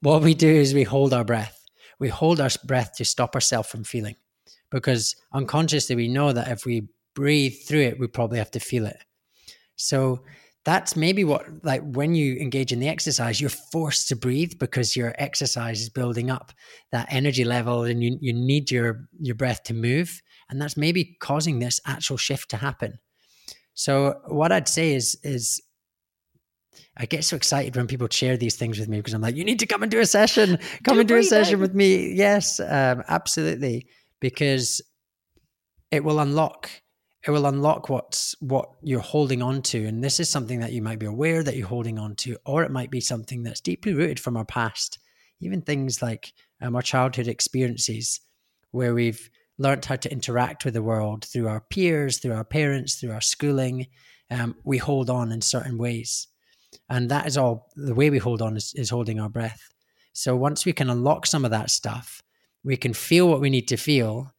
what 0.00 0.22
we 0.22 0.34
do 0.34 0.48
is 0.48 0.74
we 0.74 0.82
hold 0.82 1.14
our 1.14 1.24
breath. 1.24 1.58
We 1.98 2.08
hold 2.08 2.40
our 2.40 2.50
breath 2.64 2.94
to 2.96 3.04
stop 3.04 3.34
ourselves 3.34 3.68
from 3.68 3.84
feeling 3.84 4.16
because 4.70 5.14
unconsciously 5.32 5.94
we 5.94 6.08
know 6.08 6.32
that 6.32 6.48
if 6.48 6.64
we 6.66 6.88
breathe 7.14 7.54
through 7.66 7.82
it, 7.82 7.98
we 7.98 8.06
probably 8.06 8.38
have 8.38 8.50
to 8.52 8.60
feel 8.60 8.86
it. 8.86 8.98
So 9.76 10.22
that's 10.64 10.94
maybe 10.94 11.24
what 11.24 11.44
like 11.64 11.82
when 11.82 12.14
you 12.14 12.36
engage 12.36 12.72
in 12.72 12.78
the 12.78 12.88
exercise 12.88 13.40
you're 13.40 13.50
forced 13.50 14.08
to 14.08 14.16
breathe 14.16 14.52
because 14.58 14.96
your 14.96 15.14
exercise 15.18 15.80
is 15.80 15.88
building 15.88 16.30
up 16.30 16.52
that 16.92 17.06
energy 17.10 17.44
level 17.44 17.82
and 17.82 18.02
you, 18.02 18.16
you 18.20 18.32
need 18.32 18.70
your 18.70 19.08
your 19.18 19.34
breath 19.34 19.62
to 19.64 19.74
move 19.74 20.22
and 20.48 20.60
that's 20.60 20.76
maybe 20.76 21.16
causing 21.20 21.58
this 21.58 21.80
actual 21.86 22.16
shift 22.16 22.48
to 22.48 22.56
happen 22.56 22.98
so 23.74 24.20
what 24.28 24.52
i'd 24.52 24.68
say 24.68 24.94
is 24.94 25.18
is 25.22 25.60
I 26.96 27.06
get 27.06 27.24
so 27.24 27.36
excited 27.36 27.74
when 27.76 27.86
people 27.86 28.08
share 28.10 28.36
these 28.36 28.56
things 28.56 28.78
with 28.78 28.88
me 28.88 28.98
because 28.98 29.14
I'm 29.14 29.22
like, 29.22 29.36
you 29.36 29.44
need 29.44 29.58
to 29.60 29.66
come 29.66 29.82
and 29.82 29.90
do 29.90 30.00
a 30.00 30.06
session. 30.06 30.58
Come 30.84 30.96
do 30.96 31.00
and 31.00 31.08
do 31.08 31.16
a 31.16 31.22
session 31.22 31.60
with 31.60 31.74
me. 31.74 32.12
Yes, 32.14 32.60
um, 32.60 33.02
absolutely. 33.08 33.86
Because 34.20 34.82
it 35.90 36.04
will 36.04 36.18
unlock 36.18 36.70
it 37.26 37.30
will 37.30 37.46
unlock 37.46 37.88
what's 37.88 38.34
what 38.40 38.70
you're 38.82 39.00
holding 39.00 39.42
on 39.42 39.62
to. 39.62 39.86
And 39.86 40.02
this 40.02 40.18
is 40.18 40.28
something 40.28 40.60
that 40.60 40.72
you 40.72 40.82
might 40.82 40.98
be 40.98 41.06
aware 41.06 41.42
that 41.42 41.56
you're 41.56 41.68
holding 41.68 41.98
on 41.98 42.16
to 42.16 42.36
or 42.44 42.64
it 42.64 42.70
might 42.70 42.90
be 42.90 43.00
something 43.00 43.42
that's 43.42 43.60
deeply 43.60 43.94
rooted 43.94 44.18
from 44.18 44.36
our 44.36 44.44
past. 44.44 44.98
Even 45.40 45.62
things 45.62 46.02
like 46.02 46.32
um, 46.60 46.74
our 46.74 46.82
childhood 46.82 47.28
experiences 47.28 48.20
where 48.70 48.94
we've 48.94 49.30
learned 49.58 49.84
how 49.84 49.96
to 49.96 50.10
interact 50.10 50.64
with 50.64 50.74
the 50.74 50.82
world 50.82 51.24
through 51.24 51.46
our 51.46 51.60
peers 51.60 52.18
through 52.18 52.34
our 52.34 52.44
parents 52.44 52.94
through 52.96 53.12
our 53.12 53.20
schooling 53.20 53.86
um, 54.30 54.56
we 54.64 54.78
hold 54.78 55.10
on 55.10 55.30
in 55.30 55.40
certain 55.40 55.78
ways. 55.78 56.26
And 56.88 57.10
that 57.10 57.26
is 57.26 57.36
all 57.36 57.68
the 57.76 57.94
way 57.94 58.08
we 58.08 58.18
hold 58.18 58.40
on 58.40 58.56
is, 58.56 58.72
is 58.74 58.90
holding 58.90 59.20
our 59.20 59.28
breath. 59.28 59.68
So 60.14 60.34
once 60.34 60.64
we 60.64 60.72
can 60.72 60.90
unlock 60.90 61.26
some 61.26 61.44
of 61.44 61.50
that 61.50 61.70
stuff 61.70 62.22
we 62.64 62.76
can 62.76 62.94
feel 62.94 63.28
what 63.28 63.40
we 63.40 63.50
need 63.50 63.68
to 63.68 63.76
feel 63.76 64.32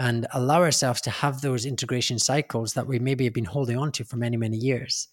and 0.00 0.26
allow 0.32 0.62
ourselves 0.62 1.02
to 1.02 1.10
have 1.10 1.42
those 1.42 1.66
integration 1.66 2.18
cycles 2.18 2.72
that 2.72 2.86
we 2.86 2.98
maybe 2.98 3.24
have 3.24 3.34
been 3.34 3.44
holding 3.44 3.76
on 3.76 3.92
to 3.92 4.02
for 4.02 4.16
many, 4.16 4.34
many 4.34 4.56
years. 4.56 5.08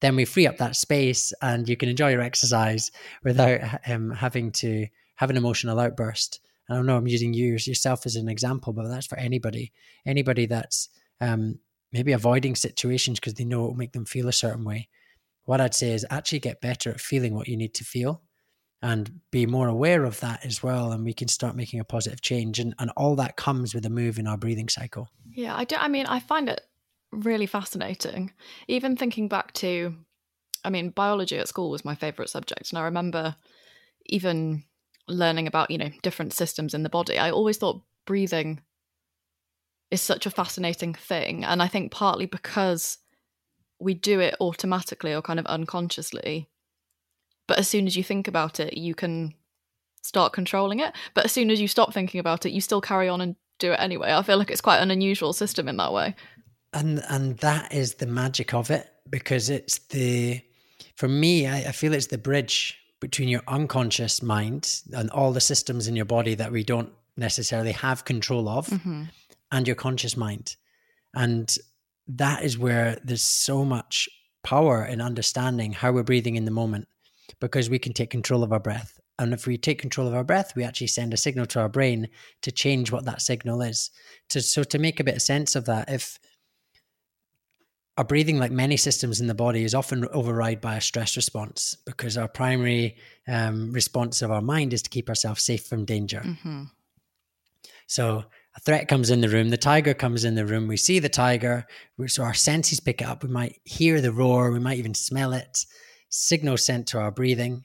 Then 0.00 0.14
we 0.14 0.24
free 0.24 0.46
up 0.46 0.58
that 0.58 0.76
space 0.76 1.32
and 1.42 1.68
you 1.68 1.76
can 1.76 1.88
enjoy 1.88 2.12
your 2.12 2.20
exercise 2.20 2.92
without 3.24 3.60
um, 3.88 4.12
having 4.12 4.52
to 4.52 4.86
have 5.16 5.30
an 5.30 5.36
emotional 5.36 5.80
outburst. 5.80 6.38
I 6.68 6.74
don't 6.74 6.86
know 6.86 6.96
I'm 6.96 7.08
using 7.08 7.34
you 7.34 7.54
yourself 7.54 8.06
as 8.06 8.14
an 8.14 8.28
example, 8.28 8.72
but 8.72 8.86
that's 8.86 9.08
for 9.08 9.18
anybody. 9.18 9.72
Anybody 10.06 10.46
that's 10.46 10.90
um, 11.20 11.58
maybe 11.92 12.12
avoiding 12.12 12.54
situations 12.54 13.18
because 13.18 13.34
they 13.34 13.44
know 13.44 13.64
it 13.64 13.68
will 13.70 13.74
make 13.74 13.92
them 13.92 14.04
feel 14.04 14.28
a 14.28 14.32
certain 14.32 14.64
way. 14.64 14.88
What 15.44 15.60
I'd 15.60 15.74
say 15.74 15.90
is 15.90 16.06
actually 16.08 16.38
get 16.38 16.60
better 16.60 16.90
at 16.90 17.00
feeling 17.00 17.34
what 17.34 17.48
you 17.48 17.56
need 17.56 17.74
to 17.74 17.84
feel 17.84 18.22
and 18.82 19.20
be 19.30 19.46
more 19.46 19.68
aware 19.68 20.04
of 20.04 20.20
that 20.20 20.44
as 20.44 20.62
well 20.62 20.92
and 20.92 21.04
we 21.04 21.12
can 21.12 21.28
start 21.28 21.54
making 21.54 21.80
a 21.80 21.84
positive 21.84 22.22
change 22.22 22.58
and, 22.58 22.74
and 22.78 22.90
all 22.96 23.14
that 23.16 23.36
comes 23.36 23.74
with 23.74 23.84
a 23.84 23.90
move 23.90 24.18
in 24.18 24.26
our 24.26 24.36
breathing 24.36 24.68
cycle. 24.68 25.08
Yeah 25.34 25.56
i 25.56 25.64
do 25.64 25.76
i 25.76 25.88
mean 25.88 26.06
i 26.06 26.20
find 26.20 26.48
it 26.48 26.60
really 27.12 27.46
fascinating. 27.46 28.32
Even 28.68 28.96
thinking 28.96 29.28
back 29.28 29.52
to 29.54 29.94
i 30.64 30.70
mean 30.70 30.90
biology 30.90 31.38
at 31.38 31.48
school 31.48 31.70
was 31.70 31.84
my 31.84 31.94
favorite 31.94 32.30
subject 32.30 32.70
and 32.70 32.78
i 32.78 32.82
remember 32.82 33.36
even 34.06 34.64
learning 35.08 35.46
about 35.46 35.70
you 35.70 35.78
know 35.78 35.90
different 36.02 36.32
systems 36.32 36.74
in 36.74 36.82
the 36.82 36.88
body. 36.88 37.18
I 37.18 37.30
always 37.30 37.58
thought 37.58 37.82
breathing 38.06 38.60
is 39.90 40.00
such 40.00 40.24
a 40.24 40.30
fascinating 40.30 40.94
thing 40.94 41.44
and 41.44 41.62
i 41.62 41.66
think 41.66 41.90
partly 41.90 42.26
because 42.26 42.98
we 43.80 43.94
do 43.94 44.20
it 44.20 44.36
automatically 44.40 45.12
or 45.12 45.22
kind 45.22 45.38
of 45.38 45.46
unconsciously 45.46 46.49
but 47.50 47.58
as 47.58 47.66
soon 47.66 47.88
as 47.88 47.96
you 47.96 48.04
think 48.04 48.28
about 48.28 48.60
it, 48.60 48.74
you 48.74 48.94
can 48.94 49.34
start 50.02 50.32
controlling 50.32 50.78
it. 50.78 50.94
But 51.14 51.24
as 51.24 51.32
soon 51.32 51.50
as 51.50 51.60
you 51.60 51.66
stop 51.66 51.92
thinking 51.92 52.20
about 52.20 52.46
it, 52.46 52.52
you 52.52 52.60
still 52.60 52.80
carry 52.80 53.08
on 53.08 53.20
and 53.20 53.34
do 53.58 53.72
it 53.72 53.80
anyway. 53.80 54.12
I 54.12 54.22
feel 54.22 54.38
like 54.38 54.52
it's 54.52 54.60
quite 54.60 54.78
an 54.78 54.92
unusual 54.92 55.32
system 55.32 55.66
in 55.66 55.76
that 55.78 55.92
way. 55.92 56.14
And 56.72 57.02
and 57.08 57.38
that 57.38 57.74
is 57.74 57.94
the 57.94 58.06
magic 58.06 58.54
of 58.54 58.70
it 58.70 58.88
because 59.10 59.50
it's 59.50 59.80
the 59.88 60.40
for 60.94 61.08
me, 61.08 61.48
I, 61.48 61.56
I 61.56 61.72
feel 61.72 61.92
it's 61.92 62.06
the 62.06 62.18
bridge 62.18 62.78
between 63.00 63.28
your 63.28 63.42
unconscious 63.48 64.22
mind 64.22 64.82
and 64.92 65.10
all 65.10 65.32
the 65.32 65.40
systems 65.40 65.88
in 65.88 65.96
your 65.96 66.04
body 66.04 66.36
that 66.36 66.52
we 66.52 66.62
don't 66.62 66.92
necessarily 67.16 67.72
have 67.72 68.04
control 68.04 68.48
of 68.48 68.68
mm-hmm. 68.68 69.06
and 69.50 69.66
your 69.66 69.74
conscious 69.74 70.16
mind. 70.16 70.54
And 71.14 71.52
that 72.06 72.44
is 72.44 72.56
where 72.56 73.00
there's 73.02 73.24
so 73.24 73.64
much 73.64 74.08
power 74.44 74.84
in 74.84 75.00
understanding 75.00 75.72
how 75.72 75.90
we're 75.90 76.04
breathing 76.04 76.36
in 76.36 76.44
the 76.44 76.52
moment 76.52 76.86
because 77.40 77.70
we 77.70 77.78
can 77.78 77.92
take 77.92 78.10
control 78.10 78.42
of 78.42 78.52
our 78.52 78.60
breath. 78.60 78.98
And 79.18 79.34
if 79.34 79.46
we 79.46 79.58
take 79.58 79.78
control 79.78 80.08
of 80.08 80.14
our 80.14 80.24
breath, 80.24 80.54
we 80.56 80.64
actually 80.64 80.86
send 80.86 81.12
a 81.12 81.18
signal 81.18 81.46
to 81.46 81.60
our 81.60 81.68
brain 81.68 82.08
to 82.40 82.50
change 82.50 82.90
what 82.90 83.04
that 83.04 83.20
signal 83.20 83.60
is. 83.60 83.90
To, 84.30 84.40
so, 84.40 84.64
to 84.64 84.78
make 84.78 84.98
a 84.98 85.04
bit 85.04 85.16
of 85.16 85.22
sense 85.22 85.54
of 85.54 85.66
that, 85.66 85.90
if 85.90 86.18
our 87.98 88.04
breathing, 88.04 88.38
like 88.38 88.50
many 88.50 88.78
systems 88.78 89.20
in 89.20 89.26
the 89.26 89.34
body, 89.34 89.62
is 89.62 89.74
often 89.74 90.06
override 90.12 90.62
by 90.62 90.76
a 90.76 90.80
stress 90.80 91.16
response 91.16 91.76
because 91.84 92.16
our 92.16 92.28
primary 92.28 92.96
um, 93.28 93.72
response 93.72 94.22
of 94.22 94.30
our 94.30 94.40
mind 94.40 94.72
is 94.72 94.80
to 94.82 94.90
keep 94.90 95.10
ourselves 95.10 95.42
safe 95.42 95.66
from 95.66 95.84
danger. 95.84 96.22
Mm-hmm. 96.24 96.64
So, 97.86 98.24
a 98.56 98.60
threat 98.60 98.88
comes 98.88 99.10
in 99.10 99.20
the 99.20 99.28
room, 99.28 99.50
the 99.50 99.58
tiger 99.58 99.92
comes 99.92 100.24
in 100.24 100.34
the 100.34 100.46
room, 100.46 100.66
we 100.66 100.78
see 100.78 100.98
the 100.98 101.10
tiger, 101.10 101.66
so 102.06 102.22
our 102.22 102.34
senses 102.34 102.80
pick 102.80 103.02
it 103.02 103.06
up. 103.06 103.22
We 103.22 103.28
might 103.28 103.60
hear 103.64 104.00
the 104.00 104.12
roar, 104.12 104.50
we 104.50 104.60
might 104.60 104.78
even 104.78 104.94
smell 104.94 105.34
it 105.34 105.66
signal 106.10 106.56
sent 106.56 106.88
to 106.88 106.98
our 106.98 107.10
breathing. 107.10 107.64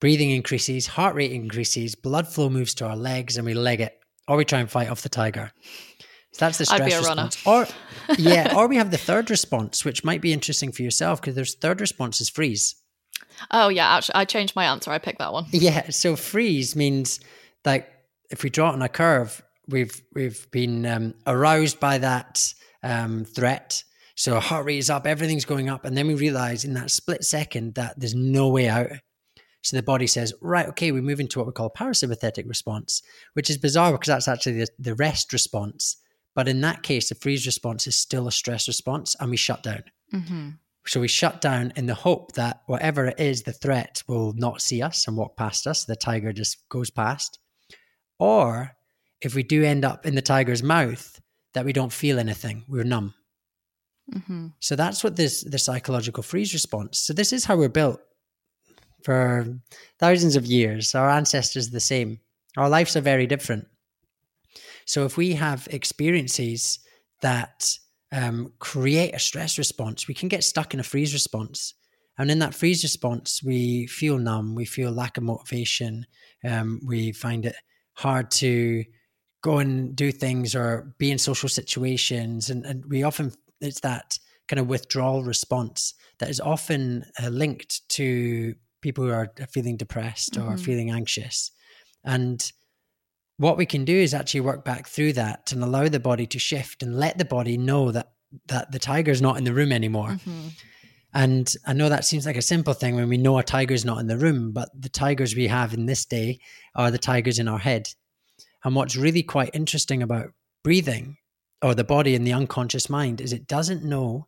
Breathing 0.00 0.30
increases, 0.30 0.86
heart 0.86 1.14
rate 1.14 1.32
increases, 1.32 1.94
blood 1.94 2.26
flow 2.26 2.48
moves 2.48 2.74
to 2.74 2.86
our 2.86 2.96
legs, 2.96 3.36
and 3.36 3.44
we 3.44 3.52
leg 3.52 3.80
it, 3.80 3.98
or 4.28 4.36
we 4.36 4.46
try 4.46 4.60
and 4.60 4.70
fight 4.70 4.88
off 4.88 5.02
the 5.02 5.10
tiger. 5.10 5.52
So 6.32 6.46
that's 6.46 6.58
the 6.58 6.64
stress 6.64 6.80
I'd 6.80 6.86
be 6.86 6.92
a 6.92 6.98
response. 6.98 7.44
Runner. 7.44 7.66
Or 7.66 8.14
yeah, 8.16 8.54
or 8.56 8.68
we 8.68 8.76
have 8.76 8.90
the 8.90 8.96
third 8.96 9.30
response, 9.30 9.84
which 9.84 10.04
might 10.04 10.20
be 10.20 10.32
interesting 10.32 10.72
for 10.72 10.82
yourself 10.82 11.20
because 11.20 11.34
there's 11.34 11.54
third 11.54 11.80
response 11.80 12.20
is 12.20 12.30
freeze. 12.30 12.76
Oh 13.50 13.68
yeah, 13.68 13.88
actually, 13.88 14.14
I 14.14 14.24
changed 14.24 14.54
my 14.56 14.64
answer. 14.64 14.90
I 14.90 14.98
picked 14.98 15.18
that 15.18 15.32
one. 15.32 15.46
Yeah, 15.50 15.90
so 15.90 16.16
freeze 16.16 16.76
means 16.76 17.20
like 17.64 17.88
if 18.30 18.42
we 18.42 18.50
draw 18.50 18.70
it 18.70 18.74
on 18.74 18.82
a 18.82 18.88
curve, 18.88 19.42
we've 19.68 20.00
we've 20.14 20.50
been 20.50 20.86
um, 20.86 21.14
aroused 21.26 21.80
by 21.80 21.98
that 21.98 22.54
um, 22.82 23.24
threat, 23.24 23.82
so 24.20 24.34
our 24.34 24.40
heart 24.42 24.66
rate 24.66 24.76
is 24.76 24.90
up, 24.90 25.06
everything's 25.06 25.46
going 25.46 25.70
up. 25.70 25.86
And 25.86 25.96
then 25.96 26.06
we 26.06 26.12
realize 26.12 26.66
in 26.66 26.74
that 26.74 26.90
split 26.90 27.24
second 27.24 27.76
that 27.76 27.98
there's 27.98 28.14
no 28.14 28.50
way 28.50 28.68
out. 28.68 28.90
So 29.62 29.78
the 29.78 29.82
body 29.82 30.06
says, 30.06 30.34
right, 30.42 30.68
okay, 30.68 30.92
we 30.92 31.00
move 31.00 31.20
into 31.20 31.38
what 31.38 31.46
we 31.46 31.54
call 31.54 31.70
parasympathetic 31.70 32.46
response, 32.46 33.00
which 33.32 33.48
is 33.48 33.56
bizarre 33.56 33.92
because 33.92 34.08
that's 34.08 34.28
actually 34.28 34.58
the, 34.58 34.66
the 34.78 34.94
rest 34.94 35.32
response. 35.32 35.96
But 36.34 36.48
in 36.48 36.60
that 36.60 36.82
case, 36.82 37.08
the 37.08 37.14
freeze 37.14 37.46
response 37.46 37.86
is 37.86 37.96
still 37.96 38.28
a 38.28 38.30
stress 38.30 38.68
response 38.68 39.16
and 39.18 39.30
we 39.30 39.38
shut 39.38 39.62
down. 39.62 39.84
Mm-hmm. 40.12 40.50
So 40.86 41.00
we 41.00 41.08
shut 41.08 41.40
down 41.40 41.72
in 41.76 41.86
the 41.86 41.94
hope 41.94 42.32
that 42.32 42.60
whatever 42.66 43.06
it 43.06 43.18
is, 43.18 43.44
the 43.44 43.54
threat 43.54 44.02
will 44.06 44.34
not 44.34 44.60
see 44.60 44.82
us 44.82 45.08
and 45.08 45.16
walk 45.16 45.34
past 45.34 45.66
us. 45.66 45.86
The 45.86 45.96
tiger 45.96 46.34
just 46.34 46.68
goes 46.68 46.90
past. 46.90 47.38
Or 48.18 48.72
if 49.22 49.34
we 49.34 49.44
do 49.44 49.64
end 49.64 49.86
up 49.86 50.04
in 50.04 50.14
the 50.14 50.20
tiger's 50.20 50.62
mouth, 50.62 51.18
that 51.54 51.64
we 51.64 51.72
don't 51.72 51.90
feel 51.90 52.18
anything, 52.18 52.66
we're 52.68 52.84
numb. 52.84 53.14
Mm-hmm. 54.14 54.48
So 54.58 54.76
that's 54.76 55.04
what 55.04 55.16
this 55.16 55.44
the 55.44 55.58
psychological 55.58 56.22
freeze 56.22 56.52
response. 56.52 57.00
So 57.00 57.12
this 57.12 57.32
is 57.32 57.44
how 57.44 57.56
we're 57.56 57.68
built 57.68 58.00
for 59.04 59.46
thousands 59.98 60.36
of 60.36 60.46
years. 60.46 60.94
Our 60.94 61.10
ancestors 61.10 61.68
are 61.68 61.72
the 61.72 61.80
same. 61.80 62.20
Our 62.56 62.68
lives 62.68 62.96
are 62.96 63.00
very 63.00 63.26
different. 63.26 63.66
So 64.84 65.04
if 65.04 65.16
we 65.16 65.34
have 65.34 65.68
experiences 65.70 66.80
that 67.22 67.78
um, 68.12 68.52
create 68.58 69.14
a 69.14 69.18
stress 69.18 69.58
response, 69.58 70.08
we 70.08 70.14
can 70.14 70.28
get 70.28 70.42
stuck 70.42 70.74
in 70.74 70.80
a 70.80 70.84
freeze 70.84 71.12
response. 71.12 71.74
And 72.18 72.30
in 72.30 72.40
that 72.40 72.54
freeze 72.54 72.82
response, 72.82 73.42
we 73.42 73.86
feel 73.86 74.18
numb, 74.18 74.54
we 74.54 74.64
feel 74.64 74.90
lack 74.90 75.16
of 75.16 75.22
motivation, 75.22 76.06
um, 76.44 76.80
we 76.84 77.12
find 77.12 77.46
it 77.46 77.56
hard 77.94 78.30
to 78.32 78.84
go 79.42 79.58
and 79.58 79.96
do 79.96 80.12
things 80.12 80.54
or 80.54 80.94
be 80.98 81.10
in 81.10 81.18
social 81.18 81.48
situations. 81.48 82.50
And, 82.50 82.66
and 82.66 82.84
we 82.86 83.04
often, 83.04 83.32
it's 83.60 83.80
that 83.80 84.18
kind 84.48 84.60
of 84.60 84.66
withdrawal 84.66 85.22
response 85.22 85.94
that 86.18 86.28
is 86.28 86.40
often 86.40 87.04
uh, 87.22 87.28
linked 87.28 87.88
to 87.88 88.54
people 88.80 89.04
who 89.04 89.12
are 89.12 89.32
feeling 89.50 89.76
depressed 89.76 90.34
mm-hmm. 90.34 90.48
or 90.48 90.56
feeling 90.56 90.90
anxious. 90.90 91.52
And 92.04 92.50
what 93.36 93.56
we 93.56 93.66
can 93.66 93.84
do 93.84 93.94
is 93.94 94.12
actually 94.12 94.40
work 94.40 94.64
back 94.64 94.88
through 94.88 95.14
that 95.14 95.52
and 95.52 95.62
allow 95.62 95.88
the 95.88 96.00
body 96.00 96.26
to 96.26 96.38
shift 96.38 96.82
and 96.82 96.98
let 96.98 97.18
the 97.18 97.24
body 97.24 97.56
know 97.56 97.90
that 97.90 98.12
that 98.46 98.70
the 98.70 98.78
tiger's 98.78 99.20
not 99.20 99.38
in 99.38 99.44
the 99.44 99.52
room 99.52 99.72
anymore. 99.72 100.10
Mm-hmm. 100.10 100.48
And 101.12 101.52
I 101.66 101.72
know 101.72 101.88
that 101.88 102.04
seems 102.04 102.26
like 102.26 102.36
a 102.36 102.42
simple 102.42 102.74
thing 102.74 102.94
when 102.94 103.08
we 103.08 103.16
know 103.16 103.38
a 103.38 103.42
tiger's 103.42 103.84
not 103.84 103.98
in 103.98 104.06
the 104.06 104.16
room, 104.16 104.52
but 104.52 104.68
the 104.78 104.88
tigers 104.88 105.34
we 105.34 105.48
have 105.48 105.74
in 105.74 105.86
this 105.86 106.04
day 106.04 106.38
are 106.76 106.90
the 106.90 106.98
tigers 106.98 107.40
in 107.40 107.48
our 107.48 107.58
head. 107.58 107.88
And 108.64 108.76
what's 108.76 108.96
really 108.96 109.24
quite 109.24 109.50
interesting 109.52 110.02
about 110.02 110.28
breathing 110.62 111.16
or 111.62 111.74
the 111.74 111.84
body 111.84 112.14
and 112.14 112.26
the 112.26 112.32
unconscious 112.32 112.88
mind 112.88 113.20
is 113.20 113.32
it 113.32 113.46
doesn't 113.46 113.84
know 113.84 114.26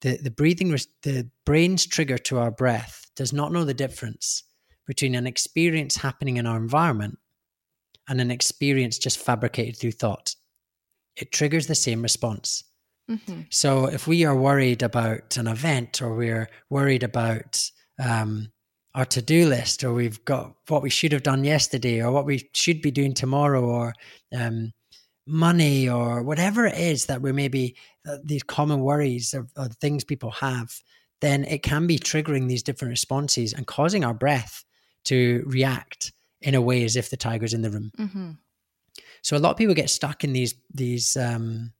the, 0.00 0.16
the 0.18 0.30
breathing, 0.30 0.70
the 1.02 1.28
brain's 1.44 1.86
trigger 1.86 2.18
to 2.18 2.38
our 2.38 2.50
breath 2.50 3.10
does 3.16 3.32
not 3.32 3.52
know 3.52 3.64
the 3.64 3.74
difference 3.74 4.44
between 4.86 5.14
an 5.14 5.26
experience 5.26 5.96
happening 5.96 6.36
in 6.36 6.46
our 6.46 6.56
environment 6.56 7.18
and 8.08 8.20
an 8.20 8.30
experience 8.30 8.98
just 8.98 9.18
fabricated 9.18 9.76
through 9.76 9.92
thought. 9.92 10.34
It 11.16 11.32
triggers 11.32 11.66
the 11.66 11.74
same 11.74 12.02
response. 12.02 12.64
Mm-hmm. 13.10 13.42
So 13.50 13.86
if 13.86 14.06
we 14.06 14.24
are 14.24 14.36
worried 14.36 14.82
about 14.82 15.36
an 15.36 15.46
event 15.46 16.00
or 16.00 16.14
we're 16.14 16.48
worried 16.70 17.02
about 17.02 17.70
um, 17.98 18.52
our 18.94 19.04
to 19.06 19.22
do 19.22 19.48
list 19.48 19.84
or 19.84 19.92
we've 19.92 20.24
got 20.24 20.54
what 20.68 20.82
we 20.82 20.90
should 20.90 21.12
have 21.12 21.22
done 21.22 21.44
yesterday 21.44 22.02
or 22.02 22.12
what 22.12 22.26
we 22.26 22.48
should 22.54 22.82
be 22.82 22.90
doing 22.90 23.14
tomorrow 23.14 23.64
or 23.64 23.94
um, 24.36 24.72
money 25.28 25.88
or 25.88 26.22
whatever 26.22 26.66
it 26.66 26.78
is 26.78 27.06
that 27.06 27.20
we 27.20 27.32
maybe 27.32 27.76
uh, 28.08 28.16
these 28.24 28.42
common 28.42 28.80
worries 28.80 29.34
or, 29.34 29.46
or 29.56 29.66
things 29.68 30.04
people 30.04 30.30
have, 30.30 30.80
then 31.20 31.44
it 31.44 31.62
can 31.62 31.86
be 31.86 31.98
triggering 31.98 32.48
these 32.48 32.62
different 32.62 32.90
responses 32.90 33.52
and 33.52 33.66
causing 33.66 34.04
our 34.04 34.14
breath 34.14 34.64
to 35.04 35.44
react 35.46 36.12
in 36.40 36.54
a 36.54 36.60
way 36.60 36.84
as 36.84 36.96
if 36.96 37.10
the 37.10 37.16
tiger's 37.16 37.54
in 37.54 37.62
the 37.62 37.70
room. 37.70 37.90
Mm-hmm. 37.98 38.30
So 39.22 39.36
a 39.36 39.38
lot 39.38 39.50
of 39.50 39.56
people 39.56 39.74
get 39.74 39.90
stuck 39.90 40.24
in 40.24 40.32
these 40.32 40.54
these 40.72 41.16
um, 41.16 41.72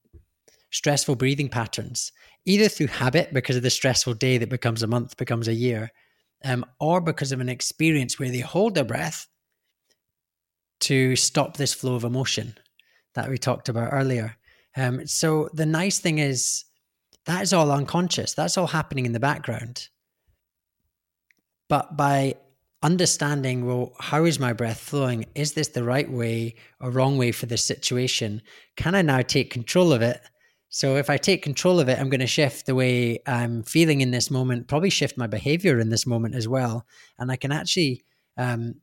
stressful 0.71 1.15
breathing 1.15 1.49
patterns, 1.49 2.11
either 2.45 2.67
through 2.67 2.87
habit 2.87 3.33
because 3.33 3.55
of 3.55 3.63
the 3.63 3.69
stressful 3.69 4.13
day 4.13 4.37
that 4.37 4.49
becomes 4.49 4.83
a 4.83 4.87
month, 4.87 5.17
becomes 5.17 5.47
a 5.47 5.53
year, 5.53 5.91
um, 6.43 6.65
or 6.79 7.01
because 7.01 7.31
of 7.31 7.39
an 7.39 7.49
experience 7.49 8.19
where 8.19 8.29
they 8.29 8.39
hold 8.39 8.75
their 8.75 8.83
breath 8.83 9.27
to 10.81 11.15
stop 11.15 11.57
this 11.57 11.73
flow 11.73 11.95
of 11.95 12.03
emotion 12.03 12.55
that 13.19 13.29
we 13.29 13.37
talked 13.37 13.69
about 13.69 13.93
earlier. 13.93 14.35
Um, 14.75 15.05
so 15.07 15.49
the 15.53 15.65
nice 15.65 15.99
thing 15.99 16.19
is 16.19 16.65
that 17.25 17.41
is 17.41 17.53
all 17.53 17.71
unconscious. 17.71 18.33
That's 18.33 18.57
all 18.57 18.67
happening 18.67 19.05
in 19.05 19.13
the 19.13 19.19
background. 19.19 19.89
But 21.67 21.95
by 21.95 22.35
understanding, 22.81 23.65
well, 23.65 23.93
how 23.99 24.25
is 24.25 24.39
my 24.39 24.53
breath 24.53 24.79
flowing? 24.79 25.25
Is 25.35 25.53
this 25.53 25.67
the 25.69 25.83
right 25.83 26.09
way 26.09 26.55
or 26.79 26.89
wrong 26.89 27.17
way 27.17 27.31
for 27.31 27.45
this 27.45 27.63
situation? 27.63 28.41
Can 28.77 28.95
I 28.95 29.01
now 29.01 29.21
take 29.21 29.51
control 29.51 29.93
of 29.93 30.01
it 30.01 30.21
so 30.69 30.97
if 30.97 31.09
I 31.09 31.17
take 31.17 31.41
control 31.41 31.79
of 31.79 31.89
it, 31.89 31.99
I'm 31.99 32.09
going 32.09 32.19
to 32.19 32.27
shift 32.27 32.67
the 32.67 32.75
way 32.75 33.19
I'm 33.25 33.63
feeling 33.63 34.01
in 34.01 34.11
this 34.11 34.29
moment, 34.29 34.67
probably 34.67 34.91
shift 34.91 35.17
my 35.17 35.25
behavior 35.25 35.79
in 35.79 35.89
this 35.89 36.05
moment 36.05 36.35
as 36.35 36.47
well. 36.47 36.85
And 37.17 37.31
I 37.31 37.35
can 37.35 37.51
actually, 37.51 38.03
um, 38.37 38.75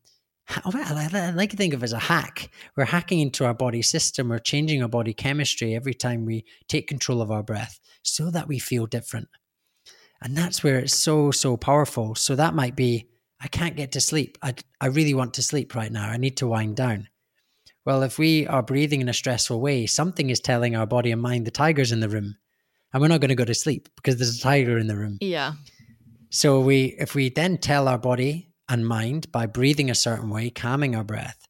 I 0.49 1.33
like 1.35 1.51
to 1.51 1.57
think 1.57 1.75
of 1.75 1.83
it 1.83 1.85
as 1.85 1.93
a 1.93 1.99
hack. 1.99 2.51
We're 2.77 2.85
hacking 2.85 3.21
into 3.21 3.45
our 3.45 3.55
body 3.55 3.83
system. 3.83 4.29
We're 4.29 4.39
changing 4.39 4.83
our 4.83 4.89
body 4.89 5.13
chemistry 5.13 5.75
every 5.75 5.95
time 5.95 6.25
we 6.25 6.45
take 6.69 6.87
control 6.87 7.21
of 7.21 7.31
our 7.31 7.43
breath 7.43 7.81
so 8.03 8.31
that 8.31 8.47
we 8.47 8.59
feel 8.59 8.87
different. 8.87 9.29
And 10.23 10.37
that's 10.37 10.63
where 10.63 10.79
it's 10.79 10.95
so, 10.95 11.31
so 11.31 11.57
powerful. 11.57 12.15
So 12.15 12.37
that 12.37 12.55
might 12.55 12.77
be, 12.77 13.09
I 13.41 13.49
can't 13.49 13.77
get 13.77 13.93
to 13.93 14.01
sleep. 14.01 14.39
I, 14.43 14.55
I 14.81 14.87
really 14.87 15.15
want 15.15 15.35
to 15.35 15.43
sleep 15.43 15.75
right 15.75 15.93
now. 15.93 16.09
I 16.09 16.17
need 16.17 16.37
to 16.39 16.47
wind 16.47 16.77
down. 16.77 17.09
Well, 17.85 18.03
if 18.03 18.19
we 18.19 18.47
are 18.47 18.63
breathing 18.63 19.01
in 19.01 19.09
a 19.09 19.15
stressful 19.15 19.61
way, 19.61 19.87
something 19.87 20.31
is 20.31 20.41
telling 20.41 20.75
our 20.75 20.87
body 20.87 21.13
and 21.13 21.21
mind 21.21 21.47
the 21.47 21.51
tiger's 21.51 21.93
in 21.93 22.01
the 22.01 22.09
room. 22.09 22.37
And 22.93 23.01
we're 23.01 23.09
not 23.09 23.21
going 23.21 23.29
to 23.29 23.35
go 23.35 23.45
to 23.45 23.55
sleep 23.55 23.89
because 23.97 24.17
there's 24.17 24.39
a 24.39 24.41
tiger 24.41 24.79
in 24.79 24.87
the 24.87 24.97
room. 24.97 25.19
Yeah. 25.21 25.53
So 26.31 26.61
we 26.61 26.97
if 26.99 27.15
we 27.15 27.29
then 27.29 27.59
tell 27.59 27.89
our 27.89 27.99
body 27.99 28.51
and 28.69 28.87
mind 28.87 29.31
by 29.33 29.47
breathing 29.47 29.91
a 29.91 29.95
certain 29.95 30.31
way, 30.31 30.51
calming 30.51 30.95
our 30.95 31.05
breath, 31.05 31.47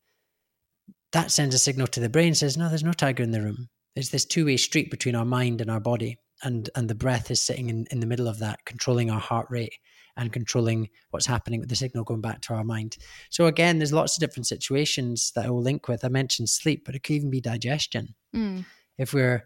that 1.13 1.31
sends 1.31 1.55
a 1.55 1.59
signal 1.59 1.87
to 1.89 2.01
the 2.01 2.09
brain 2.09 2.35
says, 2.35 2.57
No, 2.57 2.69
there's 2.69 2.85
no 2.85 2.93
tiger 2.93 3.23
in 3.23 3.31
the 3.31 3.43
room. 3.43 3.69
There's 3.95 4.11
this 4.11 4.25
two-way 4.25 4.59
street 4.59 4.91
between 4.91 5.15
our 5.15 5.25
mind 5.25 5.61
and 5.61 5.71
our 5.71 5.81
body. 5.81 6.19
And 6.43 6.69
and 6.75 6.91
the 6.91 6.95
breath 6.95 7.31
is 7.31 7.41
sitting 7.41 7.71
in, 7.71 7.87
in 7.91 8.01
the 8.01 8.07
middle 8.07 8.29
of 8.29 8.41
that, 8.41 8.65
controlling 8.67 9.11
our 9.11 9.21
heart 9.21 9.47
rate 9.49 9.73
and 10.19 10.33
controlling 10.33 10.89
what's 11.11 11.27
happening 11.27 11.61
with 11.61 11.69
the 11.69 11.77
signal 11.77 12.05
going 12.05 12.21
back 12.21 12.41
to 12.43 12.55
our 12.55 12.65
mind. 12.65 12.97
So 13.31 13.47
again, 13.47 13.79
there's 13.79 13.93
lots 13.93 14.17
of 14.17 14.21
different 14.21 14.47
situations 14.47 15.33
that 15.35 15.47
I 15.47 15.51
will 15.51 15.63
link 15.63 15.89
with. 15.89 16.05
I 16.05 16.09
mentioned 16.09 16.49
sleep, 16.49 16.85
but 16.85 16.95
it 16.95 17.03
could 17.03 17.15
even 17.15 17.31
be 17.31 17.41
digestion. 17.41 18.15
Mm. 18.35 18.65
If 18.99 19.13
we're 19.13 19.45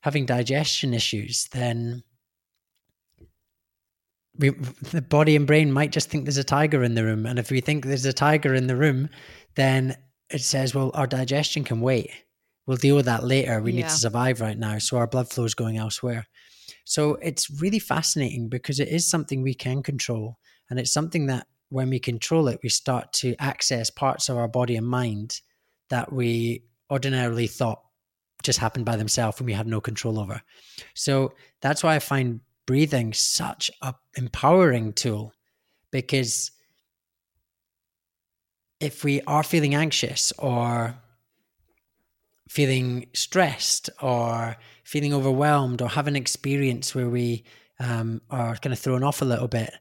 having 0.00 0.26
digestion 0.26 0.94
issues, 0.94 1.48
then 1.52 2.02
we, 4.38 4.50
the 4.50 5.02
body 5.02 5.36
and 5.36 5.46
brain 5.46 5.72
might 5.72 5.92
just 5.92 6.10
think 6.10 6.24
there's 6.24 6.36
a 6.36 6.44
tiger 6.44 6.82
in 6.82 6.94
the 6.94 7.04
room. 7.04 7.26
And 7.26 7.38
if 7.38 7.50
we 7.50 7.60
think 7.60 7.84
there's 7.84 8.04
a 8.04 8.12
tiger 8.12 8.54
in 8.54 8.66
the 8.66 8.76
room, 8.76 9.08
then 9.54 9.96
it 10.30 10.40
says, 10.40 10.74
well, 10.74 10.90
our 10.94 11.06
digestion 11.06 11.64
can 11.64 11.80
wait. 11.80 12.10
We'll 12.66 12.76
deal 12.76 12.96
with 12.96 13.06
that 13.06 13.24
later. 13.24 13.60
We 13.60 13.72
yeah. 13.72 13.82
need 13.82 13.90
to 13.90 13.96
survive 13.96 14.40
right 14.40 14.58
now. 14.58 14.78
So 14.78 14.96
our 14.96 15.06
blood 15.06 15.30
flow 15.30 15.44
is 15.44 15.54
going 15.54 15.76
elsewhere. 15.76 16.26
So 16.84 17.14
it's 17.16 17.50
really 17.60 17.78
fascinating 17.78 18.48
because 18.48 18.80
it 18.80 18.88
is 18.88 19.08
something 19.08 19.42
we 19.42 19.54
can 19.54 19.82
control. 19.82 20.38
And 20.68 20.78
it's 20.78 20.92
something 20.92 21.26
that 21.26 21.46
when 21.68 21.90
we 21.90 21.98
control 21.98 22.48
it, 22.48 22.60
we 22.62 22.68
start 22.68 23.12
to 23.14 23.34
access 23.38 23.90
parts 23.90 24.28
of 24.28 24.36
our 24.36 24.48
body 24.48 24.76
and 24.76 24.86
mind 24.86 25.40
that 25.90 26.12
we 26.12 26.62
ordinarily 26.90 27.46
thought 27.46 27.82
just 28.42 28.58
happened 28.58 28.84
by 28.84 28.96
themselves 28.96 29.38
and 29.38 29.46
we 29.46 29.52
had 29.52 29.66
no 29.66 29.80
control 29.80 30.18
over. 30.18 30.42
So 30.94 31.32
that's 31.60 31.82
why 31.82 31.94
I 31.96 31.98
find 31.98 32.40
breathing 32.66 33.12
such 33.12 33.70
a 33.82 33.94
empowering 34.16 34.92
tool 34.92 35.32
because 35.90 36.50
if 38.80 39.04
we 39.04 39.20
are 39.22 39.42
feeling 39.42 39.74
anxious 39.74 40.32
or 40.38 40.94
feeling 42.48 43.06
stressed 43.14 43.90
or 44.00 44.56
feeling 44.84 45.14
overwhelmed 45.14 45.80
or 45.80 45.88
have 45.88 46.06
an 46.06 46.16
experience 46.16 46.94
where 46.94 47.08
we 47.08 47.44
um, 47.80 48.20
are 48.30 48.56
kind 48.56 48.72
of 48.72 48.78
thrown 48.78 49.02
off 49.02 49.22
a 49.22 49.24
little 49.24 49.48
bit, 49.48 49.72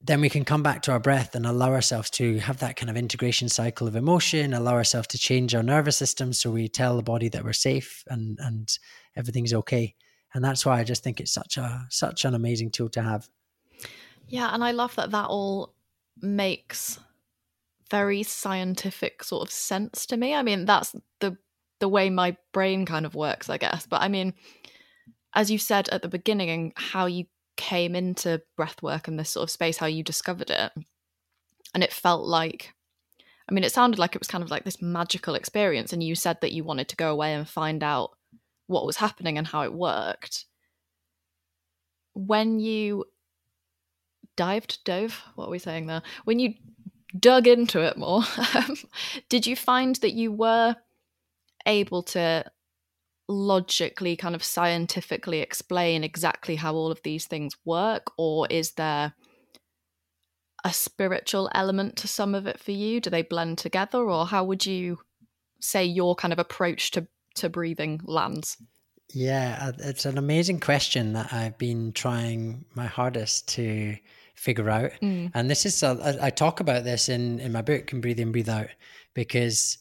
then 0.00 0.20
we 0.20 0.28
can 0.28 0.44
come 0.44 0.62
back 0.62 0.82
to 0.82 0.92
our 0.92 0.98
breath 0.98 1.34
and 1.34 1.46
allow 1.46 1.70
ourselves 1.70 2.10
to 2.10 2.38
have 2.38 2.58
that 2.58 2.76
kind 2.76 2.90
of 2.90 2.96
integration 2.96 3.48
cycle 3.48 3.86
of 3.86 3.94
emotion, 3.94 4.52
allow 4.52 4.72
ourselves 4.72 5.06
to 5.08 5.18
change 5.18 5.54
our 5.54 5.62
nervous 5.62 5.96
system 5.96 6.32
so 6.32 6.50
we 6.50 6.68
tell 6.68 6.96
the 6.96 7.02
body 7.02 7.28
that 7.28 7.44
we're 7.44 7.52
safe 7.52 8.02
and 8.08 8.38
and 8.40 8.78
everything's 9.16 9.54
okay. 9.54 9.94
And 10.34 10.44
that's 10.44 10.64
why 10.64 10.80
I 10.80 10.84
just 10.84 11.02
think 11.04 11.20
it's 11.20 11.32
such 11.32 11.56
a 11.58 11.86
such 11.90 12.24
an 12.24 12.34
amazing 12.34 12.70
tool 12.70 12.88
to 12.90 13.02
have. 13.02 13.28
Yeah, 14.28 14.50
and 14.54 14.64
I 14.64 14.70
love 14.72 14.94
that 14.96 15.10
that 15.10 15.26
all 15.28 15.74
makes 16.20 16.98
very 17.90 18.22
scientific 18.22 19.22
sort 19.24 19.42
of 19.46 19.52
sense 19.52 20.06
to 20.06 20.16
me. 20.16 20.34
I 20.34 20.42
mean, 20.42 20.64
that's 20.64 20.94
the 21.20 21.36
the 21.80 21.88
way 21.88 22.10
my 22.10 22.36
brain 22.52 22.86
kind 22.86 23.04
of 23.06 23.14
works, 23.14 23.50
I 23.50 23.58
guess. 23.58 23.86
But 23.86 24.02
I 24.02 24.08
mean, 24.08 24.34
as 25.34 25.50
you 25.50 25.58
said 25.58 25.88
at 25.90 26.02
the 26.02 26.08
beginning, 26.08 26.50
and 26.50 26.72
how 26.76 27.06
you 27.06 27.26
came 27.56 27.94
into 27.94 28.42
breath 28.56 28.82
work 28.82 29.08
and 29.08 29.18
this 29.18 29.30
sort 29.30 29.44
of 29.44 29.50
space, 29.50 29.76
how 29.76 29.86
you 29.86 30.02
discovered 30.02 30.50
it. 30.50 30.72
and 31.74 31.82
it 31.84 31.92
felt 31.92 32.26
like 32.26 32.72
I 33.48 33.54
mean, 33.54 33.64
it 33.64 33.72
sounded 33.72 33.98
like 33.98 34.14
it 34.14 34.20
was 34.20 34.28
kind 34.28 34.44
of 34.44 34.50
like 34.50 34.64
this 34.64 34.80
magical 34.80 35.34
experience, 35.34 35.92
and 35.92 36.02
you 36.02 36.14
said 36.14 36.40
that 36.40 36.52
you 36.52 36.64
wanted 36.64 36.88
to 36.88 36.96
go 36.96 37.10
away 37.12 37.34
and 37.34 37.48
find 37.48 37.82
out 37.82 38.12
what 38.72 38.86
was 38.86 38.96
happening 38.96 39.38
and 39.38 39.46
how 39.46 39.62
it 39.62 39.72
worked. 39.72 40.46
When 42.14 42.60
you 42.60 43.04
dived, 44.36 44.84
dove, 44.84 45.22
what 45.34 45.46
are 45.46 45.50
we 45.50 45.58
saying 45.58 45.86
there? 45.86 46.02
When 46.24 46.38
you 46.38 46.54
dug 47.18 47.46
into 47.46 47.80
it 47.80 47.96
more, 47.96 48.22
um, 48.54 48.76
did 49.28 49.46
you 49.46 49.56
find 49.56 49.96
that 49.96 50.12
you 50.12 50.32
were 50.32 50.76
able 51.66 52.02
to 52.02 52.44
logically, 53.28 54.16
kind 54.16 54.34
of 54.34 54.42
scientifically 54.42 55.40
explain 55.40 56.04
exactly 56.04 56.56
how 56.56 56.74
all 56.74 56.90
of 56.90 57.02
these 57.02 57.26
things 57.26 57.56
work, 57.64 58.12
or 58.18 58.46
is 58.50 58.72
there 58.72 59.14
a 60.64 60.72
spiritual 60.72 61.50
element 61.54 61.96
to 61.96 62.08
some 62.08 62.34
of 62.34 62.46
it 62.46 62.60
for 62.60 62.72
you? 62.72 63.00
Do 63.00 63.10
they 63.10 63.22
blend 63.22 63.58
together, 63.58 63.98
or 63.98 64.26
how 64.26 64.44
would 64.44 64.66
you 64.66 64.98
say 65.60 65.84
your 65.84 66.14
kind 66.14 66.32
of 66.32 66.38
approach 66.38 66.90
to 66.92 67.06
to 67.34 67.48
breathing 67.48 68.00
lands? 68.04 68.56
Yeah, 69.14 69.58
uh, 69.60 69.72
it's 69.78 70.06
an 70.06 70.18
amazing 70.18 70.60
question 70.60 71.12
that 71.12 71.32
I've 71.32 71.58
been 71.58 71.92
trying 71.92 72.64
my 72.74 72.86
hardest 72.86 73.48
to 73.48 73.96
figure 74.34 74.70
out. 74.70 74.92
Mm. 75.02 75.30
And 75.34 75.50
this 75.50 75.66
is, 75.66 75.82
a, 75.82 76.18
I 76.20 76.30
talk 76.30 76.60
about 76.60 76.84
this 76.84 77.08
in, 77.08 77.38
in 77.40 77.52
my 77.52 77.62
book, 77.62 77.92
in 77.92 78.00
Breathe 78.00 78.20
In, 78.20 78.32
Breathe 78.32 78.48
Out, 78.48 78.70
because 79.14 79.78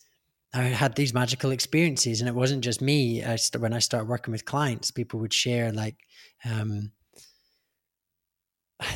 I 0.53 0.63
had 0.63 0.95
these 0.95 1.13
magical 1.13 1.51
experiences. 1.51 2.19
And 2.19 2.27
it 2.27 2.35
wasn't 2.35 2.63
just 2.63 2.81
me. 2.81 3.23
I 3.23 3.37
st- 3.37 3.61
when 3.61 3.73
I 3.73 3.79
started 3.79 4.09
working 4.09 4.33
with 4.33 4.45
clients, 4.45 4.91
people 4.91 5.19
would 5.21 5.33
share, 5.33 5.71
like, 5.71 5.95
um, 6.43 6.91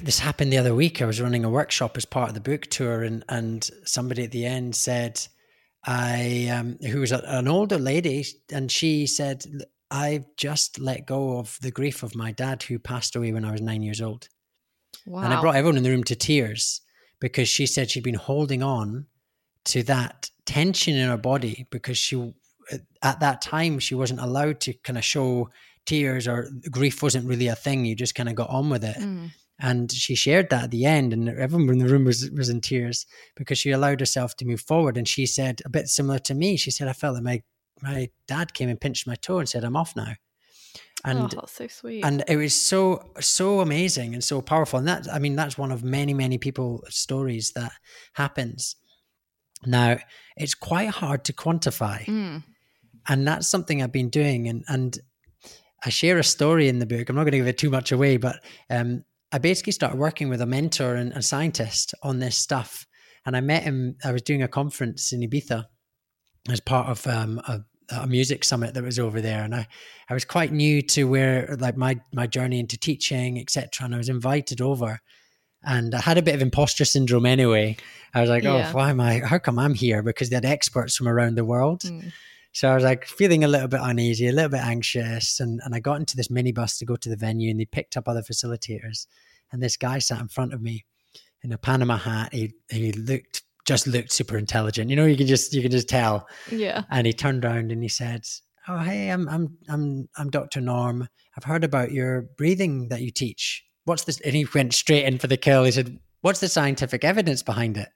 this 0.04 0.20
happened 0.20 0.52
the 0.52 0.58
other 0.58 0.74
week. 0.74 1.02
I 1.02 1.06
was 1.06 1.22
running 1.22 1.46
a 1.46 1.50
workshop 1.50 1.96
as 1.96 2.06
part 2.06 2.30
of 2.30 2.34
the 2.34 2.42
book 2.42 2.66
tour, 2.72 3.04
and 3.04 3.24
and 3.30 3.70
somebody 3.84 4.24
at 4.24 4.32
the 4.32 4.44
end 4.44 4.76
said, 4.76 5.26
"I 5.86 6.50
um, 6.52 6.78
who 6.80 7.00
was 7.00 7.12
a, 7.12 7.22
an 7.26 7.48
older 7.48 7.78
lady, 7.78 8.26
and 8.52 8.72
she 8.72 9.08
said, 9.08 9.46
I've 9.92 10.26
just 10.38 10.80
let 10.80 11.06
go 11.06 11.38
of 11.38 11.58
the 11.62 11.72
grief 11.72 12.04
of 12.04 12.16
my 12.16 12.32
dad 12.32 12.64
who 12.64 12.80
passed 12.80 13.16
away 13.16 13.32
when 13.32 13.46
I 13.46 13.52
was 13.52 13.62
nine 13.62 13.84
years 13.84 14.02
old." 14.02 14.30
Wow. 15.06 15.24
And 15.24 15.34
I 15.34 15.42
brought 15.42 15.56
everyone 15.56 15.78
in 15.78 15.84
the 15.84 15.92
room 15.92 16.04
to 16.06 16.16
tears 16.16 16.82
because 17.20 17.48
she 17.48 17.66
said 17.66 17.90
she'd 17.90 18.04
been 18.04 18.16
holding 18.16 18.64
on 18.64 19.06
to 19.66 19.84
that 19.84 20.30
tension 20.46 20.96
in 20.96 21.10
her 21.10 21.18
body 21.18 21.68
because 21.70 21.98
she 21.98 22.34
at 23.04 23.20
that 23.20 23.42
time 23.42 23.80
she 23.80 23.96
wasn't 23.96 24.20
allowed 24.20 24.60
to 24.62 24.74
kind 24.74 24.98
of 24.98 25.04
show 25.04 25.50
tears 25.86 26.28
or 26.28 26.50
grief 26.72 27.04
wasn't 27.04 27.28
really 27.28 27.48
a 27.48 27.56
thing. 27.56 27.86
You 27.86 27.96
just 27.96 28.16
kind 28.16 28.30
of 28.30 28.36
got 28.36 28.50
on 28.50 28.70
with 28.70 28.84
it. 28.84 28.98
Mm. 28.98 29.32
And 29.60 29.92
she 29.92 30.16
shared 30.16 30.50
that 30.50 30.66
at 30.66 30.72
the 30.72 30.86
end, 30.86 31.14
and 31.14 31.30
everyone 31.30 31.70
in 31.70 31.80
the 31.80 31.88
room 31.88 32.04
was, 32.04 32.30
was 32.32 32.50
in 32.50 32.60
tears 32.60 33.06
because 33.36 33.58
she 33.58 33.72
allowed 33.72 34.02
herself 34.02 34.36
to 34.38 34.46
move 34.46 34.62
forward. 34.62 34.98
And 34.98 35.08
she 35.08 35.26
said, 35.26 35.62
a 35.64 35.70
bit 35.70 35.88
similar 35.88 36.20
to 36.20 36.34
me, 36.34 36.58
she 36.58 36.72
said, 36.72 36.90
I 36.90 36.94
felt 36.94 37.16
that 37.16 37.24
my, 37.24 37.42
my 37.82 38.10
dad 38.28 38.54
came 38.54 38.68
and 38.68 38.82
pinched 38.82 39.08
my 39.08 39.16
toe 39.16 39.40
and 39.40 39.48
said, 39.48 39.64
I'm 39.64 39.78
off 39.78 39.96
now. 39.96 40.14
And, 41.06 41.20
oh, 41.20 41.28
that's 41.28 41.54
so 41.54 41.68
sweet. 41.68 42.04
And 42.04 42.24
it 42.28 42.36
was 42.36 42.54
so, 42.54 43.12
so 43.20 43.62
amazing 43.62 44.14
and 44.14 44.24
so 44.24 44.42
powerful. 44.42 44.80
And 44.80 44.88
that, 44.88 45.08
I 45.14 45.20
mean, 45.20 45.36
that's 45.36 45.58
one 45.58 45.72
of 45.72 45.84
many, 45.84 46.14
many 46.14 46.38
people 46.38 46.84
stories 46.90 47.52
that 47.54 47.72
happens. 48.14 48.76
Now, 49.66 49.98
it's 50.36 50.56
quite 50.56 50.90
hard 50.90 51.24
to 51.26 51.34
quantify. 51.34 52.04
Mm. 52.06 52.44
And 53.08 53.28
that's 53.28 53.48
something 53.48 53.82
I've 53.82 53.92
been 53.92 54.10
doing. 54.10 54.48
And, 54.48 54.64
and 54.68 54.98
I 55.86 55.90
share 55.90 56.18
a 56.18 56.24
story 56.24 56.68
in 56.68 56.80
the 56.80 56.88
book. 56.88 57.08
I'm 57.08 57.16
not 57.16 57.24
going 57.24 57.34
to 57.34 57.38
give 57.38 57.48
it 57.48 57.58
too 57.60 57.70
much 57.70 57.92
away, 57.92 58.18
but 58.18 58.44
um, 58.70 59.04
I 59.36 59.38
basically 59.38 59.74
started 59.74 60.00
working 60.00 60.30
with 60.30 60.40
a 60.40 60.46
mentor 60.46 60.96
and 60.96 61.12
a 61.12 61.22
scientist 61.22 61.94
on 62.02 62.20
this 62.20 62.38
stuff. 62.38 62.88
And 63.26 63.36
I 63.36 63.42
met 63.42 63.64
him, 63.64 63.98
I 64.02 64.14
was 64.14 64.22
doing 64.22 64.42
a 64.42 64.48
conference 64.48 65.12
in 65.12 65.20
Ibiza 65.20 65.66
as 66.50 66.62
part 66.62 66.88
of 66.88 67.06
um, 67.06 67.40
a, 67.40 67.60
a, 67.94 68.08
music 68.08 68.46
summit 68.46 68.74
that 68.74 68.84
was 68.86 68.98
over 68.98 69.20
there. 69.20 69.44
And 69.44 69.54
I, 69.54 69.68
I 70.10 70.14
was 70.14 70.24
quite 70.24 70.54
new 70.54 70.82
to 70.84 71.04
where, 71.04 71.58
like, 71.60 71.76
my, 71.76 72.00
my 72.14 72.28
journey 72.28 72.62
into 72.62 72.78
teaching, 72.78 73.38
etc. 73.38 73.84
And 73.84 73.94
I 73.94 73.98
was 73.98 74.08
invited 74.08 74.62
over. 74.62 75.02
And 75.64 75.94
I 75.94 76.00
had 76.00 76.18
a 76.18 76.22
bit 76.22 76.36
of 76.36 76.42
imposter 76.42 76.86
syndrome 76.86 77.26
anyway. 77.26 77.76
I 78.14 78.22
was 78.22 78.30
like, 78.30 78.46
oh, 78.46 78.56
yeah. 78.56 78.70
oh, 78.72 78.78
why 78.78 78.90
am 78.90 79.02
I, 79.02 79.20
how 79.20 79.40
come 79.40 79.60
I'm 79.60 79.74
here? 79.74 80.02
Because 80.02 80.30
they 80.30 80.38
had 80.38 80.46
experts 80.46 80.96
from 80.96 81.10
around 81.10 81.36
the 81.36 81.44
world. 81.44 81.82
Mm. 81.82 82.14
So 82.54 82.72
I 82.72 82.76
was 82.76 82.86
like 82.86 83.04
feeling 83.04 83.44
a 83.44 83.50
little 83.50 83.68
bit 83.68 83.82
uneasy, 83.84 84.30
a 84.30 84.32
little 84.32 84.52
bit 84.52 84.64
anxious. 84.64 85.42
And, 85.42 85.60
and 85.66 85.76
I 85.76 85.82
got 85.82 86.00
into 86.00 86.16
this 86.16 86.30
minibus 86.30 86.80
to 86.80 86.86
go 86.86 86.96
to 86.96 87.10
the 87.10 87.18
venue 87.18 87.52
and 87.52 87.60
they 87.60 87.66
picked 87.66 87.98
up 87.98 88.08
other 88.08 88.22
facilitators. 88.22 89.08
And 89.52 89.62
this 89.62 89.78
guy 89.78 90.00
sat 90.00 90.20
in 90.20 90.28
front 90.28 90.54
of 90.54 90.62
me 90.62 90.86
in 91.44 91.52
a 91.52 91.58
Panama 91.58 91.98
hat. 91.98 92.34
He, 92.34 92.54
he 92.70 92.92
looked, 92.92 93.44
just 93.66 93.88
looked 93.88 94.12
super 94.12 94.38
intelligent. 94.38 94.90
You 94.90 94.96
know, 94.96 95.06
you 95.06 95.18
can 95.18 95.28
just, 95.28 95.54
you 95.54 95.62
can 95.62 95.72
just 95.72 95.90
tell. 95.90 96.28
Yeah. 96.52 96.84
And 96.90 97.08
he 97.08 97.14
turned 97.14 97.46
around 97.46 97.72
and 97.72 97.82
he 97.82 97.90
said, 97.90 98.26
Oh, 98.68 98.80
hey, 98.80 99.10
I'm, 99.10 99.30
I'm, 99.30 99.58
I'm, 99.70 100.10
I'm 100.18 100.30
Dr. 100.32 100.60
Norm. 100.60 101.08
I've 101.38 101.44
heard 101.44 101.64
about 101.64 101.92
your 101.92 102.24
breathing 102.38 102.90
that 102.90 103.02
you 103.02 103.12
teach. 103.12 103.64
What's 103.84 104.06
this? 104.06 104.20
And 104.22 104.36
he 104.36 104.48
went 104.56 104.74
straight 104.74 105.06
in 105.06 105.20
for 105.20 105.28
the 105.28 105.38
kill. 105.38 105.64
He 105.64 105.72
said, 105.72 106.00
What's 106.22 106.40
the 106.40 106.50
scientific 106.50 107.04
evidence 107.04 107.44
behind 107.44 107.78
it? 107.78 107.90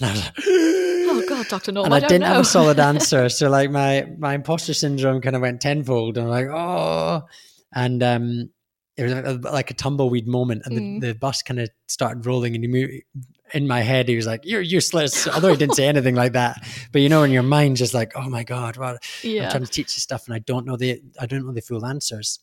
And 0.00 0.10
I 0.10 0.12
was 0.12 0.24
like, 0.24 0.34
"Oh 0.48 1.24
God, 1.28 1.46
Dr. 1.48 1.72
Norm, 1.72 1.86
and 1.86 1.94
I, 1.94 1.98
I 1.98 2.00
didn't 2.00 2.22
know. 2.22 2.26
have 2.26 2.40
a 2.40 2.44
solid 2.44 2.80
answer. 2.90 3.28
so 3.28 3.48
like 3.48 3.70
my 3.70 4.06
my 4.18 4.34
imposter 4.34 4.74
syndrome 4.74 5.20
kind 5.20 5.36
of 5.36 5.42
went 5.42 5.60
tenfold. 5.60 6.18
And 6.18 6.26
I'm 6.26 6.30
like, 6.30 6.48
oh, 6.48 7.22
and 7.72 8.02
um, 8.02 8.50
it 8.96 9.02
was 9.02 9.12
a, 9.12 9.34
like 9.52 9.70
a 9.70 9.74
tumbleweed 9.74 10.26
moment, 10.26 10.62
and 10.64 10.78
mm. 10.78 11.00
the, 11.00 11.08
the 11.08 11.14
bus 11.14 11.42
kind 11.42 11.60
of 11.60 11.68
started 11.86 12.24
rolling, 12.24 12.54
and 12.54 12.64
he 12.64 12.68
moved. 12.68 12.92
In 13.54 13.68
my 13.68 13.80
head, 13.80 14.08
he 14.08 14.16
was 14.16 14.26
like, 14.26 14.44
"You're 14.44 14.60
useless." 14.60 15.28
Although 15.28 15.50
he 15.50 15.56
didn't 15.56 15.76
say 15.76 15.86
anything 15.86 16.14
like 16.14 16.32
that, 16.32 16.66
but 16.92 17.02
you 17.02 17.08
know, 17.08 17.22
in 17.22 17.30
your 17.30 17.42
mind, 17.42 17.76
just 17.76 17.94
like, 17.94 18.12
"Oh 18.16 18.28
my 18.28 18.42
god, 18.42 18.76
well, 18.76 18.98
yeah. 19.22 19.44
I'm 19.44 19.50
trying 19.50 19.64
to 19.64 19.70
teach 19.70 19.96
you 19.96 20.00
stuff, 20.00 20.26
and 20.26 20.34
I 20.34 20.40
don't 20.40 20.66
know 20.66 20.76
the 20.76 21.00
I 21.20 21.26
don't 21.26 21.46
know 21.46 21.52
the 21.52 21.60
full 21.60 21.84
answers." 21.84 22.40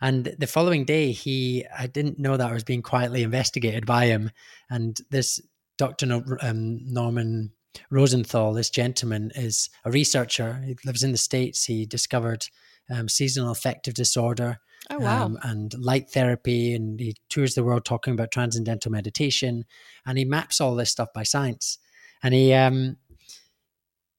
And 0.00 0.34
the 0.38 0.46
following 0.46 0.84
day, 0.84 1.12
he 1.12 1.66
I 1.76 1.86
didn't 1.86 2.18
know 2.18 2.36
that 2.36 2.50
I 2.50 2.52
was 2.52 2.64
being 2.64 2.82
quietly 2.82 3.22
investigated 3.22 3.86
by 3.86 4.06
him, 4.06 4.30
and 4.70 4.98
this 5.10 5.40
Dr. 5.78 6.06
um, 6.40 6.80
Norman 6.92 7.52
Rosenthal, 7.90 8.52
this 8.54 8.70
gentleman, 8.70 9.32
is 9.34 9.70
a 9.84 9.90
researcher. 9.90 10.62
He 10.64 10.76
lives 10.84 11.02
in 11.02 11.12
the 11.12 11.18
States. 11.18 11.64
He 11.64 11.86
discovered 11.86 12.46
um, 12.90 13.08
seasonal 13.08 13.50
affective 13.50 13.94
disorder 13.94 14.58
oh, 14.90 14.98
wow. 14.98 15.24
um, 15.24 15.38
and 15.42 15.74
light 15.78 16.10
therapy. 16.10 16.74
And 16.74 16.98
he 17.00 17.16
tours 17.28 17.54
the 17.54 17.64
world 17.64 17.84
talking 17.84 18.14
about 18.14 18.30
transcendental 18.30 18.92
meditation. 18.92 19.64
And 20.06 20.18
he 20.18 20.24
maps 20.24 20.60
all 20.60 20.74
this 20.74 20.90
stuff 20.90 21.08
by 21.14 21.22
science. 21.22 21.78
And 22.22 22.34
he, 22.34 22.52
um, 22.52 22.96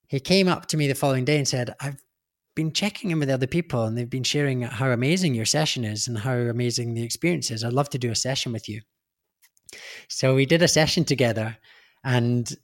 he 0.08 0.19
came 0.19 0.47
up 0.47 0.67
to 0.67 0.78
me 0.78 0.88
the 0.88 0.95
following 0.95 1.26
day 1.26 1.38
and 1.38 1.47
said, 1.47 1.73
I've 1.80 2.02
been 2.56 2.71
checking 2.71 3.12
in 3.12 3.19
with 3.19 3.30
other 3.30 3.47
people 3.47 3.86
and 3.86 3.97
they've 3.97 4.10
been 4.10 4.23
sharing 4.23 4.62
how 4.62 4.91
amazing 4.91 5.34
your 5.34 5.45
session 5.45 5.84
is 5.84 6.08
and 6.08 6.19
how 6.19 6.36
amazing 6.36 6.93
the 6.93 7.04
experience 7.04 7.49
is. 7.49 7.63
I'd 7.63 7.73
love 7.73 7.89
to 7.89 7.97
do 7.97 8.12
a 8.12 8.15
session 8.15 8.52
with 8.52 8.69
you. 8.69 8.82
So 10.08 10.36
we 10.36 10.45
did 10.45 10.62
a 10.62 10.67
session 10.67 11.04
together 11.04 11.58
and 12.04 12.56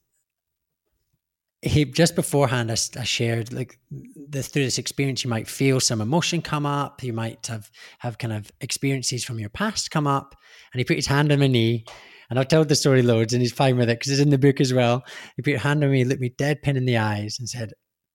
he 1.62 1.84
just 1.86 2.16
beforehand 2.16 2.72
I, 2.72 2.78
I, 2.98 3.04
shared 3.04 3.52
like 3.52 3.78
the, 3.92 4.42
through 4.42 4.64
this 4.64 4.78
experience 4.78 5.24
you 5.24 5.30
might 5.30 5.48
feel 5.48 5.80
some 5.80 6.00
emotion 6.00 6.42
come 6.42 6.66
up. 6.66 7.04
You 7.04 7.14
might 7.14 7.48
have 7.48 7.70
have 8.00 8.18
kind 8.18 8.34
of 8.34 8.50
experiences 8.62 9.26
from 9.26 9.40
your 9.40 9.50
past 9.50 9.92
come 9.92 10.08
up. 10.08 10.36
And 10.72 10.80
he 10.80 10.86
put 10.86 10.96
his 10.96 11.08
hand 11.08 11.32
on 11.32 11.40
my 11.40 11.48
knee. 11.48 11.86
And 12.30 12.40
I've 12.40 12.48
told 12.48 12.70
the 12.70 12.76
story 12.76 13.02
loads 13.02 13.34
and 13.34 13.42
he's 13.42 13.52
fine 13.52 13.78
with 13.78 13.90
it 13.90 14.00
because 14.00 14.12
it's 14.12 14.22
in 14.22 14.30
the 14.30 14.38
book 14.38 14.62
as 14.62 14.74
well. 14.74 15.04
He 15.36 15.42
put 15.42 15.56
a 15.56 15.60
hand 15.60 15.84
on 15.84 15.92
me 15.92 16.06
looked 16.06 16.22
me 16.22 16.30
dead 16.30 16.62
pin 16.62 16.78
in 16.78 16.86
the 16.86 16.98
eyes 16.98 17.38
and 17.40 17.50
said 17.50 17.74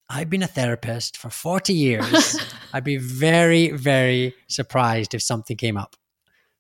I've 0.08 0.30
been 0.30 0.42
a 0.42 0.46
therapist 0.46 1.16
for 1.18 1.28
40 1.28 1.74
years. 1.74 2.38
I'd 2.72 2.84
be 2.84 2.96
very 2.96 3.72
very 3.72 4.34
surprised 4.48 5.12
if 5.12 5.22
something 5.22 5.56
came 5.56 5.76
up. 5.76 5.96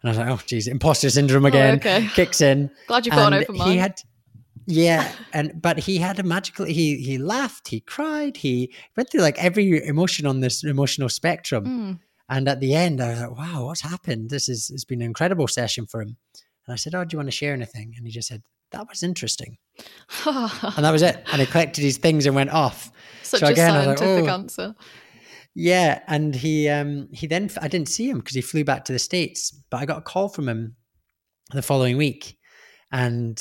And 0.02 0.10
I 0.10 0.12
was 0.12 0.18
like 0.18 0.28
oh 0.28 0.44
geez 0.44 0.66
imposter 0.66 1.08
syndrome 1.08 1.46
oh, 1.46 1.48
again. 1.48 1.74
oh, 1.74 1.76
okay. 1.76 2.08
kicks 2.08 2.42
in. 2.42 2.70
Glad 2.88 3.06
you've 3.06 3.14
got 3.14 3.32
an 3.32 3.42
open 3.42 3.56
mind 3.56 3.70
he 3.70 3.78
had 3.78 3.98
yeah 4.66 5.12
and 5.32 5.60
but 5.60 5.78
he 5.78 5.98
had 5.98 6.18
a 6.18 6.22
magical 6.22 6.64
he 6.64 6.96
he 6.96 7.18
laughed 7.18 7.68
he 7.68 7.80
cried 7.80 8.36
he 8.36 8.72
went 8.96 9.10
through 9.10 9.20
like 9.20 9.38
every 9.38 9.84
emotion 9.86 10.26
on 10.26 10.40
this 10.40 10.64
emotional 10.64 11.08
spectrum. 11.08 11.64
Mm. 11.64 11.98
and 12.28 12.48
at 12.48 12.60
the 12.60 12.74
end 12.74 13.00
i 13.00 13.10
was 13.10 13.20
like 13.20 13.38
wow 13.38 13.66
what's 13.66 13.80
happened? 13.80 14.30
This 14.30 14.48
is 14.48 14.70
it's 14.70 14.84
been 14.84 15.00
an 15.00 15.06
incredible 15.06 15.48
session 15.48 15.86
for 15.86 16.02
him. 16.02 16.16
And 16.66 16.72
i 16.72 16.76
said 16.76 16.94
oh 16.94 17.04
do 17.04 17.14
you 17.14 17.18
want 17.18 17.28
to 17.28 17.36
share 17.36 17.54
anything? 17.54 17.94
And 17.96 18.06
he 18.06 18.12
just 18.12 18.28
said 18.28 18.42
that 18.70 18.88
was 18.88 19.02
interesting. 19.02 19.58
And 20.26 20.84
that 20.84 20.90
was 20.90 21.02
it. 21.02 21.22
And 21.30 21.40
he 21.40 21.46
collected 21.46 21.82
his 21.82 21.96
things 21.96 22.26
and 22.26 22.34
went 22.34 22.50
off. 22.50 22.90
Such 23.22 23.40
so 23.40 23.46
again, 23.46 23.70
a 23.70 23.84
scientific 23.84 24.24
like, 24.24 24.30
oh. 24.30 24.34
answer. 24.34 24.74
Yeah 25.54 26.00
and 26.08 26.34
he 26.34 26.68
um 26.68 27.08
he 27.12 27.26
then 27.26 27.48
i 27.60 27.68
didn't 27.68 27.88
see 27.88 28.08
him 28.08 28.18
because 28.18 28.34
he 28.34 28.40
flew 28.40 28.64
back 28.64 28.84
to 28.86 28.92
the 28.92 28.98
states 28.98 29.52
but 29.70 29.76
i 29.76 29.86
got 29.86 29.98
a 29.98 30.02
call 30.02 30.28
from 30.28 30.48
him 30.48 30.74
the 31.52 31.62
following 31.62 31.96
week. 31.96 32.38
And 32.92 33.40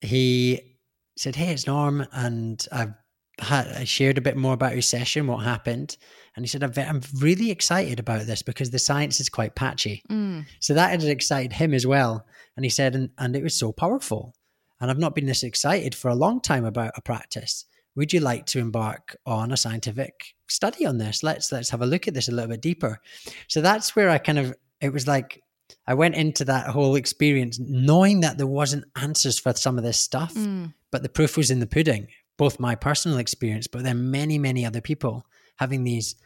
he 0.00 0.76
said, 1.16 1.36
Hey, 1.36 1.52
it's 1.52 1.66
Norm. 1.66 2.06
And 2.12 2.64
I've 2.72 2.94
had, 3.38 3.68
I 3.68 3.84
shared 3.84 4.18
a 4.18 4.22
bit 4.22 4.36
more 4.36 4.54
about 4.54 4.72
his 4.72 4.88
session, 4.88 5.26
what 5.26 5.44
happened. 5.44 5.96
And 6.34 6.44
he 6.44 6.48
said, 6.48 6.62
I'm 6.62 7.00
really 7.18 7.50
excited 7.50 7.98
about 7.98 8.26
this 8.26 8.42
because 8.42 8.70
the 8.70 8.78
science 8.78 9.20
is 9.20 9.28
quite 9.28 9.54
patchy. 9.54 10.02
Mm. 10.10 10.44
So 10.60 10.74
that 10.74 10.90
had 10.90 11.02
excited 11.04 11.52
him 11.54 11.72
as 11.72 11.86
well. 11.86 12.26
And 12.56 12.64
he 12.64 12.70
said, 12.70 12.94
and, 12.94 13.10
and 13.18 13.34
it 13.34 13.42
was 13.42 13.54
so 13.54 13.72
powerful. 13.72 14.34
and 14.80 14.90
I've 14.90 14.98
not 14.98 15.14
been 15.14 15.26
this 15.26 15.42
excited 15.42 15.94
for 15.94 16.08
a 16.08 16.14
long 16.14 16.40
time 16.40 16.64
about 16.64 16.92
a 16.96 17.00
practice. 17.00 17.64
Would 17.94 18.12
you 18.12 18.20
like 18.20 18.44
to 18.46 18.58
embark 18.58 19.16
on 19.24 19.50
a 19.50 19.56
scientific 19.56 20.34
study 20.48 20.84
on 20.84 20.98
this? 20.98 21.22
Let's 21.22 21.50
let's 21.50 21.70
have 21.70 21.80
a 21.80 21.86
look 21.86 22.06
at 22.06 22.12
this 22.12 22.28
a 22.28 22.32
little 22.32 22.50
bit 22.50 22.60
deeper. 22.60 23.00
So 23.48 23.62
that's 23.62 23.96
where 23.96 24.10
I 24.10 24.18
kind 24.18 24.38
of 24.38 24.54
it 24.82 24.92
was 24.92 25.06
like 25.06 25.42
I 25.86 25.94
went 25.94 26.14
into 26.14 26.44
that 26.46 26.68
whole 26.68 26.96
experience 26.96 27.58
knowing 27.58 28.20
that 28.20 28.38
there 28.38 28.46
wasn't 28.46 28.84
answers 28.96 29.38
for 29.38 29.52
some 29.54 29.78
of 29.78 29.84
this 29.84 29.98
stuff, 29.98 30.34
mm. 30.34 30.72
but 30.90 31.02
the 31.02 31.08
proof 31.08 31.36
was 31.36 31.50
in 31.50 31.60
the 31.60 31.66
pudding. 31.66 32.08
Both 32.36 32.60
my 32.60 32.74
personal 32.74 33.18
experience, 33.18 33.66
but 33.66 33.82
then 33.82 34.10
many 34.10 34.38
many 34.38 34.66
other 34.66 34.80
people 34.80 35.26
having 35.58 35.84
these 35.84 36.16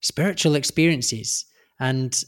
spiritual 0.00 0.54
experiences 0.54 1.46
and 1.80 2.22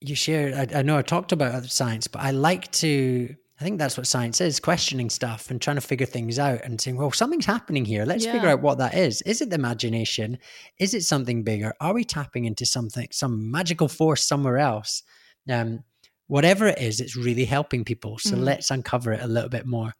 you 0.00 0.14
share 0.14 0.54
I, 0.54 0.78
I, 0.78 0.82
know 0.82 0.98
i 0.98 1.02
talked 1.02 1.32
about 1.32 1.54
other 1.54 1.68
science 1.68 2.06
but 2.06 2.22
i 2.22 2.30
like 2.30 2.70
to 2.72 3.34
i 3.60 3.64
think 3.64 3.78
that's 3.78 3.96
what 3.96 4.06
science 4.06 4.40
is 4.40 4.60
questioning 4.60 5.10
stuff 5.10 5.50
and 5.50 5.60
trying 5.60 5.76
to 5.76 5.80
figure 5.80 6.06
things 6.06 6.38
out 6.38 6.60
and 6.64 6.80
saying 6.80 6.96
well 6.96 7.10
something's 7.10 7.46
happening 7.46 7.84
here. 7.84 8.04
Let's 8.04 8.24
yeah. 8.24 8.32
figure 8.32 8.48
out 8.48 8.62
what 8.62 8.78
that 8.78 8.94
is. 8.94 9.22
Is 9.22 9.40
it 9.40 9.50
the 9.50 9.56
imagination? 9.56 10.38
Is 10.78 10.94
it 10.94 11.02
something 11.02 11.42
bigger? 11.42 11.74
Are 11.80 11.94
we 11.94 12.04
tapping 12.04 12.44
into 12.44 12.64
something 12.64 13.08
some 13.10 13.50
magical 13.50 13.88
force 13.88 14.24
somewhere 14.24 14.58
else? 14.58 15.02
Um, 15.50 15.84
whatever 16.28 16.66
it 16.66 16.78
is 16.78 17.00
it's 17.00 17.16
really 17.16 17.44
helping 17.44 17.84
people. 17.84 18.18
So 18.18 18.36
mm. 18.36 18.44
let's 18.44 18.70
uncover 18.70 19.12
it 19.12 19.22
a 19.22 19.26
little 19.26 19.48
bit 19.48 19.66
more. 19.66 19.92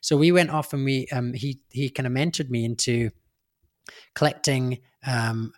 So 0.00 0.16
we 0.16 0.32
went 0.32 0.50
off 0.50 0.72
and 0.72 0.84
we 0.84 1.06
um, 1.12 1.32
he 1.32 1.60
he 1.70 1.88
kind 1.90 2.06
of 2.06 2.12
mentored 2.12 2.50
me 2.50 2.64
into 2.64 3.10
collecting 4.14 4.78
um, 5.06 5.52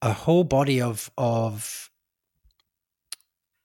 a 0.00 0.12
whole 0.12 0.44
body 0.44 0.80
of 0.80 1.10
of 1.16 1.90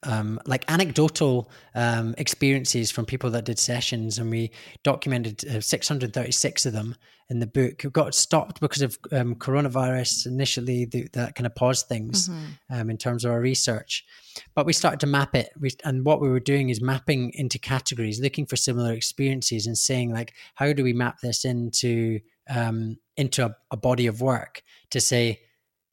um, 0.03 0.39
like 0.45 0.63
anecdotal 0.67 1.49
um, 1.75 2.13
experiences 2.17 2.91
from 2.91 3.05
people 3.05 3.31
that 3.31 3.45
did 3.45 3.59
sessions, 3.59 4.19
and 4.19 4.29
we 4.29 4.51
documented 4.83 5.45
uh, 5.47 5.61
636 5.61 6.65
of 6.65 6.73
them 6.73 6.95
in 7.29 7.39
the 7.39 7.47
book. 7.47 7.81
We 7.83 7.89
got 7.89 8.15
stopped 8.15 8.61
because 8.61 8.81
of 8.81 8.97
um, 9.11 9.35
coronavirus 9.35 10.27
initially, 10.27 10.85
the, 10.85 11.07
that 11.13 11.35
kind 11.35 11.47
of 11.47 11.55
paused 11.55 11.87
things 11.87 12.29
mm-hmm. 12.29 12.45
Um, 12.69 12.89
in 12.89 12.97
terms 12.97 13.25
of 13.25 13.31
our 13.31 13.41
research. 13.41 14.05
But 14.53 14.65
we 14.65 14.73
started 14.73 14.99
to 14.99 15.07
map 15.07 15.35
it, 15.35 15.49
we, 15.59 15.71
and 15.83 16.05
what 16.05 16.21
we 16.21 16.29
were 16.29 16.39
doing 16.39 16.69
is 16.69 16.81
mapping 16.81 17.31
into 17.33 17.57
categories, 17.57 18.19
looking 18.19 18.45
for 18.45 18.55
similar 18.55 18.93
experiences, 18.93 19.65
and 19.65 19.77
saying 19.77 20.13
like, 20.13 20.33
how 20.55 20.73
do 20.73 20.83
we 20.83 20.93
map 20.93 21.19
this 21.21 21.43
into 21.43 22.19
um, 22.49 22.97
into 23.17 23.45
a, 23.45 23.55
a 23.71 23.77
body 23.77 24.07
of 24.07 24.21
work 24.21 24.61
to 24.91 25.01
say 25.01 25.41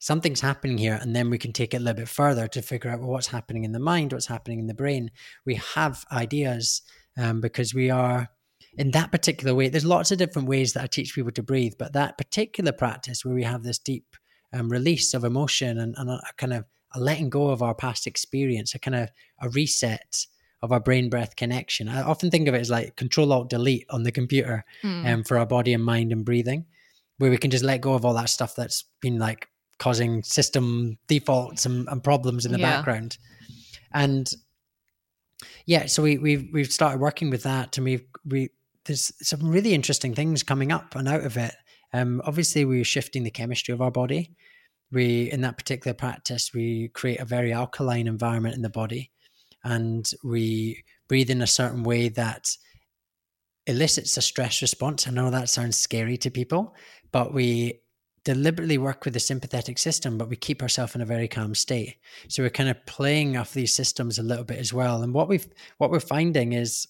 something's 0.05 0.41
happening 0.41 0.77
here 0.77 0.99
and 1.01 1.15
then 1.15 1.31
we 1.31 1.37
can 1.39 1.51
take 1.51 1.73
it 1.73 1.77
a 1.77 1.79
little 1.79 2.01
bit 2.01 2.07
further 2.07 2.47
to 2.47 2.61
figure 2.61 2.91
out 2.91 2.99
well, 2.99 3.09
what's 3.09 3.25
happening 3.25 3.63
in 3.63 3.71
the 3.71 3.79
mind 3.79 4.13
what's 4.13 4.27
happening 4.27 4.59
in 4.59 4.67
the 4.67 4.73
brain 4.75 5.09
we 5.47 5.55
have 5.55 6.05
ideas 6.11 6.83
um, 7.17 7.41
because 7.41 7.73
we 7.73 7.89
are 7.89 8.29
in 8.77 8.91
that 8.91 9.11
particular 9.11 9.55
way 9.55 9.67
there's 9.67 9.83
lots 9.83 10.11
of 10.11 10.19
different 10.19 10.47
ways 10.47 10.73
that 10.73 10.83
i 10.83 10.87
teach 10.87 11.15
people 11.15 11.31
to 11.31 11.41
breathe 11.41 11.73
but 11.79 11.93
that 11.93 12.19
particular 12.19 12.71
practice 12.71 13.25
where 13.25 13.33
we 13.33 13.41
have 13.41 13.63
this 13.63 13.79
deep 13.79 14.15
um, 14.53 14.69
release 14.69 15.15
of 15.15 15.23
emotion 15.23 15.79
and, 15.79 15.95
and 15.97 16.07
a, 16.07 16.13
a, 16.13 16.33
kind 16.37 16.53
of 16.53 16.65
a 16.93 16.99
letting 16.99 17.31
go 17.31 17.47
of 17.47 17.63
our 17.63 17.73
past 17.73 18.05
experience 18.05 18.75
a 18.75 18.79
kind 18.79 18.95
of 18.95 19.09
a 19.41 19.49
reset 19.49 20.27
of 20.61 20.71
our 20.71 20.79
brain 20.79 21.09
breath 21.09 21.35
connection 21.35 21.89
i 21.89 22.03
often 22.03 22.29
think 22.29 22.47
of 22.47 22.53
it 22.53 22.61
as 22.61 22.69
like 22.69 22.95
control 22.95 23.33
alt 23.33 23.49
delete 23.49 23.87
on 23.89 24.03
the 24.03 24.11
computer 24.11 24.65
mm. 24.83 25.11
um, 25.11 25.23
for 25.23 25.39
our 25.39 25.47
body 25.47 25.73
and 25.73 25.83
mind 25.83 26.11
and 26.11 26.25
breathing 26.25 26.63
where 27.17 27.31
we 27.31 27.37
can 27.37 27.49
just 27.49 27.63
let 27.63 27.81
go 27.81 27.95
of 27.95 28.05
all 28.05 28.13
that 28.13 28.29
stuff 28.29 28.53
that's 28.55 28.83
been 29.01 29.17
like 29.17 29.47
causing 29.77 30.23
system 30.23 30.97
defaults 31.07 31.65
and, 31.65 31.87
and 31.89 32.03
problems 32.03 32.45
in 32.45 32.51
the 32.51 32.59
yeah. 32.59 32.77
background. 32.77 33.17
And 33.93 34.29
yeah, 35.65 35.87
so 35.87 36.03
we 36.03 36.17
we've 36.17 36.49
we've 36.53 36.71
started 36.71 36.99
working 36.99 37.29
with 37.29 37.43
that, 37.43 37.77
and 37.77 37.85
we've 37.85 38.05
we 38.25 38.49
there's 38.85 39.11
some 39.21 39.49
really 39.49 39.73
interesting 39.73 40.13
things 40.13 40.43
coming 40.43 40.71
up 40.71 40.95
and 40.95 41.07
out 41.07 41.23
of 41.23 41.37
it. 41.37 41.53
Um, 41.93 42.21
obviously, 42.25 42.65
we're 42.65 42.83
shifting 42.83 43.23
the 43.23 43.31
chemistry 43.31 43.73
of 43.73 43.81
our 43.81 43.91
body. 43.91 44.35
We 44.91 45.31
in 45.31 45.41
that 45.41 45.57
particular 45.57 45.93
practice, 45.93 46.51
we 46.53 46.89
create 46.89 47.19
a 47.19 47.25
very 47.25 47.51
alkaline 47.51 48.07
environment 48.07 48.55
in 48.55 48.61
the 48.61 48.69
body, 48.69 49.11
and 49.63 50.09
we 50.23 50.83
breathe 51.07 51.29
in 51.29 51.41
a 51.41 51.47
certain 51.47 51.83
way 51.83 52.09
that 52.09 52.49
elicits 53.67 54.15
a 54.17 54.21
stress 54.21 54.61
response. 54.61 55.07
I 55.07 55.11
know 55.11 55.29
that 55.31 55.49
sounds 55.49 55.77
scary 55.77 56.17
to 56.17 56.29
people, 56.29 56.75
but 57.11 57.33
we 57.33 57.81
deliberately 58.25 58.77
work 58.77 59.05
with 59.05 59.13
the 59.13 59.19
sympathetic 59.19 59.77
system, 59.77 60.17
but 60.17 60.27
we 60.27 60.35
keep 60.35 60.61
ourselves 60.61 60.95
in 60.95 61.01
a 61.01 61.05
very 61.05 61.27
calm 61.27 61.55
state. 61.55 61.95
So 62.27 62.43
we're 62.43 62.49
kind 62.49 62.69
of 62.69 62.85
playing 62.85 63.37
off 63.37 63.53
these 63.53 63.73
systems 63.73 64.19
a 64.19 64.23
little 64.23 64.43
bit 64.43 64.57
as 64.57 64.73
well. 64.73 65.01
And 65.01 65.13
what 65.13 65.29
we've 65.29 65.47
what 65.77 65.91
we're 65.91 66.01
finding 66.01 66.51
is 66.51 66.87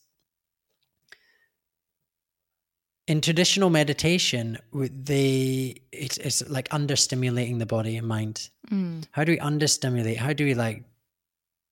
in 3.08 3.22
traditional 3.22 3.70
meditation, 3.70 4.58
they 4.74 5.76
it's, 5.92 6.18
it's 6.18 6.50
like 6.50 6.70
understimulating 6.70 7.60
the 7.60 7.66
body 7.68 7.98
and 7.98 8.08
mind. 8.08 8.50
Mm. 8.72 9.06
How 9.12 9.24
do 9.24 9.34
we 9.34 9.40
understimulate? 9.40 10.18
How 10.18 10.34
do 10.34 10.46
we 10.46 10.56
like 10.56 10.86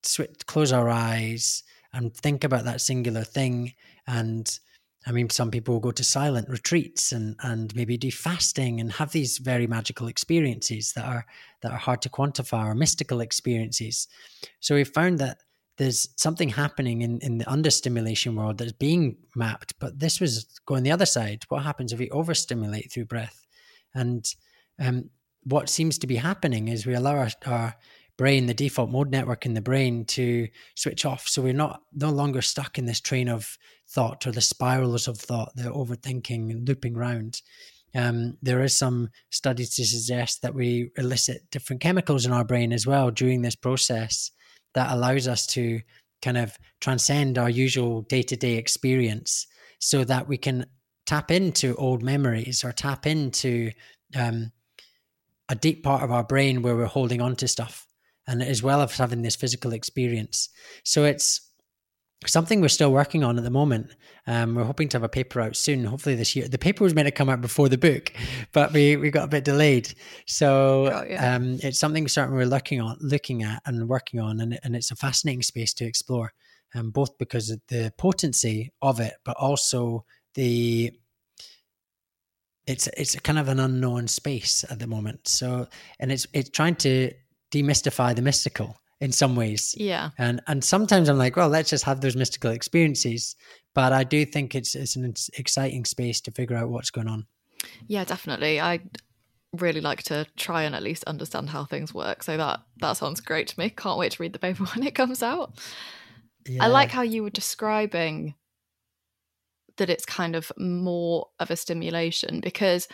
switch, 0.04 0.46
close 0.46 0.72
our 0.72 0.90
eyes 0.90 1.64
and 1.94 2.14
think 2.14 2.44
about 2.44 2.66
that 2.66 2.82
singular 2.82 3.24
thing 3.24 3.74
and 4.08 4.60
I 5.06 5.12
mean, 5.12 5.30
some 5.30 5.52
people 5.52 5.74
will 5.74 5.82
go 5.82 5.92
to 5.92 6.04
silent 6.04 6.50
retreats 6.50 7.12
and 7.12 7.36
and 7.44 7.76
maybe 7.76 7.98
do 7.98 8.12
fasting 8.12 8.80
and 8.80 8.92
have 8.94 9.12
these 9.12 9.38
very 9.38 9.68
magical 9.68 10.08
experiences 10.08 10.94
that 10.94 11.06
are 11.06 11.26
that 11.62 11.72
are 11.72 11.78
hard 11.78 12.02
to 12.04 12.10
quantify 12.10 12.66
or 12.66 12.76
mystical 12.76 13.22
experiences. 13.22 14.08
So 14.60 14.76
we 14.76 14.84
found 14.84 15.20
that 15.20 15.40
there's 15.78 16.10
something 16.18 16.50
happening 16.50 17.02
in, 17.02 17.20
in 17.22 17.40
the 17.40 17.50
understimulation 17.50 18.36
world 18.36 18.60
that's 18.60 18.74
being 18.74 19.18
mapped, 19.36 19.74
but 19.80 20.00
this 20.00 20.20
was 20.20 20.46
going 20.66 20.84
the 20.84 20.92
other 20.92 21.06
side. 21.06 21.44
What 21.50 21.64
happens 21.64 21.92
if 21.92 22.00
we 22.00 22.12
overstimulate 22.12 22.92
through 22.92 23.06
breath? 23.06 23.46
And 23.96 24.26
um, 24.80 25.10
what 25.44 25.70
seems 25.70 25.98
to 26.00 26.08
be 26.08 26.16
happening 26.16 26.68
is 26.68 26.86
we 26.86 26.94
allow 26.94 27.16
our, 27.16 27.30
our 27.46 27.76
brain, 28.18 28.46
the 28.46 28.54
default 28.54 28.90
mode 28.90 29.10
network 29.10 29.46
in 29.46 29.54
the 29.54 29.62
brain, 29.62 30.06
to 30.06 30.48
switch 30.76 31.06
off. 31.06 31.28
So 31.28 31.42
we're 31.42 31.54
not 31.54 31.82
no 31.94 32.10
longer 32.10 32.42
stuck 32.42 32.78
in 32.78 32.86
this 32.86 33.02
train 33.02 33.28
of 33.28 33.58
thought 33.90 34.28
or 34.28 34.32
the 34.32 34.42
spirals 34.42 35.08
of 35.08 35.18
thought, 35.18 35.56
the 35.56 35.64
overthinking 35.64 36.52
and 36.52 36.68
looping 36.68 36.96
round. 36.96 37.42
Um, 37.96 38.38
there 38.42 38.62
is 38.62 38.76
some 38.76 39.10
studies 39.30 39.76
to 39.76 39.86
suggest 39.86 40.42
that 40.42 40.56
we 40.56 40.92
elicit 40.98 41.50
different 41.52 41.82
chemicals 41.82 42.26
in 42.26 42.32
our 42.32 42.44
brain 42.44 42.74
as 42.74 42.88
well 42.88 43.12
during 43.12 43.42
this 43.42 43.56
process 43.56 44.32
that 44.74 44.92
allows 44.92 45.28
us 45.28 45.46
to 45.48 45.82
kind 46.22 46.38
of 46.38 46.58
transcend 46.82 47.38
our 47.38 47.50
usual 47.50 48.02
day-to-day 48.04 48.56
experience 48.56 49.46
so 49.80 50.04
that 50.04 50.28
we 50.28 50.38
can 50.38 50.66
tap 51.06 51.30
into 51.30 51.76
old 51.76 52.02
memories 52.02 52.64
or 52.64 52.72
tap 52.72 53.06
into 53.06 53.72
um, 54.16 54.52
a 55.50 55.56
deep 55.56 55.84
part 55.84 56.02
of 56.02 56.12
our 56.12 56.24
brain 56.24 56.62
where 56.62 56.76
we're 56.76 56.86
holding 56.86 57.22
on 57.22 57.36
to 57.36 57.48
stuff 57.48 57.86
and 58.28 58.42
as 58.42 58.64
well 58.64 58.82
as 58.82 58.98
having 58.98 59.22
this 59.22 59.36
physical 59.36 59.74
experience. 59.74 60.50
So 60.84 61.04
it's 61.04 61.54
something 62.28 62.62
we're 62.62 62.70
still 62.70 62.92
working 62.92 63.24
on 63.24 63.38
at 63.38 63.44
the 63.44 63.50
moment. 63.50 63.92
Um, 64.26 64.56
we're 64.56 64.64
hoping 64.64 64.88
to 64.90 64.98
have 64.98 65.04
a 65.04 65.10
paper 65.10 65.42
out 65.42 65.56
soon, 65.56 65.84
hopefully 65.84 66.16
this 66.16 66.36
year. 66.36 66.48
The 66.48 66.58
paper 66.58 66.84
was 66.84 66.96
meant 66.96 67.08
to 67.08 67.12
come 67.12 67.30
out 67.30 67.42
before 67.42 67.70
the 67.70 67.78
book, 67.78 68.14
but 68.54 68.72
we, 68.72 68.96
we 68.96 69.12
got 69.12 69.26
a 69.26 69.28
bit 69.28 69.44
delayed. 69.44 69.94
So 70.26 70.88
oh, 70.88 71.06
yeah. 71.08 71.36
um, 71.36 71.60
it's 71.62 71.80
something 71.80 72.08
certainly 72.08 72.38
we're 72.38 72.50
looking 72.50 72.80
on, 72.80 72.98
looking 73.02 73.44
at 73.44 73.62
and 73.66 73.90
working 73.90 74.20
on, 74.20 74.40
and, 74.40 74.60
and 74.64 74.76
it's 74.76 74.92
a 74.92 74.96
fascinating 74.96 75.42
space 75.42 75.74
to 75.76 75.86
explore, 75.86 76.32
um, 76.76 76.92
both 76.92 77.18
because 77.18 77.50
of 77.50 77.60
the 77.68 77.92
potency 77.98 78.72
of 78.82 79.00
it, 79.00 79.14
but 79.26 79.36
also 79.38 80.06
the 80.36 80.92
it's 82.66 82.88
it's 82.96 83.20
kind 83.20 83.38
of 83.38 83.50
an 83.50 83.60
unknown 83.60 84.08
space 84.08 84.64
at 84.70 84.80
the 84.80 84.88
moment. 84.88 85.28
So 85.28 85.68
and 86.00 86.12
it's 86.12 86.26
it's 86.34 86.50
trying 86.50 86.76
to 86.76 87.12
demystify 87.54 88.16
the 88.16 88.22
mystical 88.22 88.76
in 89.00 89.12
some 89.12 89.36
ways. 89.36 89.76
Yeah. 89.78 90.12
And 90.18 90.42
and 90.48 90.64
sometimes 90.64 91.10
I'm 91.10 91.18
like, 91.18 91.36
well, 91.36 91.50
let's 91.50 91.70
just 91.70 91.84
have 91.84 92.02
those 92.02 92.16
mystical 92.16 92.52
experiences. 92.52 93.36
But 93.76 93.94
I 93.94 94.04
do 94.04 94.26
think 94.26 94.56
it's 94.56 94.76
it's 94.76 94.96
an 94.96 95.14
exciting 95.38 95.86
space 95.86 96.22
to 96.22 96.32
figure 96.32 96.56
out 96.56 96.70
what's 96.70 96.92
going 96.92 97.08
on. 97.08 97.26
Yeah, 97.88 98.06
definitely. 98.06 98.60
I 98.60 98.80
really 99.54 99.82
like 99.82 100.04
to 100.04 100.26
try 100.36 100.64
and 100.64 100.74
at 100.74 100.84
least 100.84 101.04
understand 101.04 101.50
how 101.50 101.66
things 101.66 101.94
work. 101.94 102.24
So 102.24 102.38
that 102.38 102.62
that 102.82 102.94
sounds 102.94 103.20
great 103.20 103.48
to 103.50 103.60
me. 103.60 103.70
Can't 103.70 104.00
wait 104.00 104.14
to 104.14 104.24
read 104.24 104.34
the 104.34 104.40
paper 104.40 104.64
when 104.74 104.88
it 104.88 104.96
comes 104.96 105.22
out. 105.22 105.60
Yeah. 106.48 106.64
I 106.64 106.68
like 106.68 106.92
how 106.92 107.04
you 107.04 107.24
were 107.24 107.30
describing 107.30 108.36
that 109.78 109.90
it's 109.90 110.06
kind 110.06 110.36
of 110.36 110.52
more 110.58 111.28
of 111.40 111.50
a 111.50 111.56
stimulation 111.56 112.40
because 112.40 112.88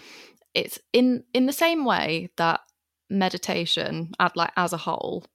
it's 0.56 0.80
in 0.93 1.24
in 1.34 1.45
the 1.45 1.54
same 1.54 1.86
way 1.86 2.30
that 2.38 2.62
meditation 3.10 4.12
at 4.19 4.36
like 4.36 4.52
as 4.56 4.74
a 4.74 4.78
whole 4.78 5.26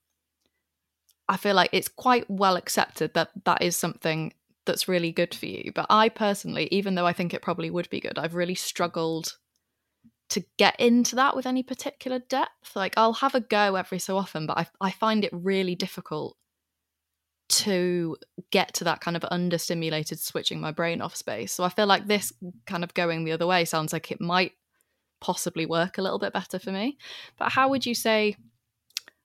i 1.29 1.37
feel 1.37 1.55
like 1.55 1.71
it's 1.73 1.89
quite 1.89 2.29
well 2.29 2.57
accepted 2.57 3.13
that 3.15 3.31
that 3.45 3.63
is 3.63 3.77
something 3.77 4.33
that's 4.67 4.89
really 4.89 5.13
good 5.13 5.35
for 5.35 5.47
you 5.47 5.73
but 5.75 5.87
i 5.91 6.09
personally 6.09 6.69
even 6.71 6.95
though 6.95 7.07
i 7.07 7.13
think 7.13 7.35
it 7.35 7.43
probably 7.43 7.71
would 7.71 7.89
be 7.91 8.01
good 8.01 8.19
i've 8.19 8.35
really 8.35 8.55
struggled 8.55 9.37
to 10.31 10.43
get 10.59 10.79
into 10.81 11.15
that 11.17 11.37
with 11.37 11.47
any 11.47 11.63
particular 11.63 12.19
depth 12.19 12.75
like 12.75 12.95
i'll 12.97 13.13
have 13.13 13.35
a 13.35 13.41
go 13.41 13.75
every 13.75 13.99
so 13.99 14.17
often 14.17 14.47
but 14.47 14.57
i, 14.57 14.67
I 14.81 14.91
find 14.91 15.25
it 15.25 15.31
really 15.33 15.75
difficult 15.75 16.37
to 17.49 18.17
get 18.51 18.75
to 18.75 18.85
that 18.85 19.01
kind 19.01 19.17
of 19.17 19.23
understimulated 19.23 20.19
switching 20.19 20.61
my 20.61 20.73
brain 20.73 21.01
off 21.01 21.15
space. 21.15 21.53
So 21.53 21.65
I 21.65 21.69
feel 21.69 21.87
like 21.87 22.07
this 22.07 22.33
kind 22.67 22.83
of 22.83 22.95
going 22.95 23.25
the 23.25 23.33
other 23.33 23.47
way 23.47 23.65
sounds 23.65 23.93
like 23.93 24.11
it 24.11 24.21
might 24.21 24.53
possibly 25.25 25.65
work 25.65 25.97
a 25.97 26.03
little 26.03 26.19
bit 26.19 26.35
better 26.35 26.59
for 26.59 26.71
me. 26.71 26.99
But 27.39 27.51
how 27.51 27.71
would 27.71 27.87
you 27.87 27.95
say 27.95 28.37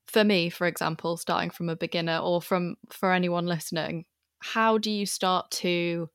for 0.07 0.23
me, 0.23 0.49
for 0.49 0.65
example, 0.65 1.17
starting 1.17 1.49
from 1.49 1.67
a 1.67 1.75
beginner 1.75 2.17
or 2.17 2.41
from 2.41 2.77
for 2.89 3.11
anyone 3.11 3.45
listening, 3.45 4.05
how 4.39 4.77
do 4.77 4.89
you 4.89 5.05
start 5.05 5.51
to 5.51 6.09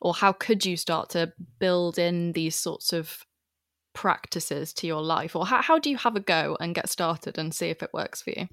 or 0.00 0.14
how 0.14 0.32
could 0.32 0.64
you 0.64 0.76
start 0.76 1.10
to 1.10 1.32
build 1.58 1.98
in 1.98 2.32
these 2.32 2.54
sorts 2.54 2.92
of 2.92 3.24
practices 3.94 4.72
to 4.74 4.86
your 4.86 5.02
life? 5.02 5.34
Or 5.34 5.44
how, 5.44 5.60
how 5.60 5.78
do 5.80 5.90
you 5.90 5.96
have 5.96 6.14
a 6.14 6.20
go 6.20 6.56
and 6.60 6.74
get 6.74 6.88
started 6.88 7.36
and 7.36 7.52
see 7.52 7.70
if 7.70 7.82
it 7.82 7.90
works 7.92 8.22
for 8.22 8.30
you? 8.30 8.48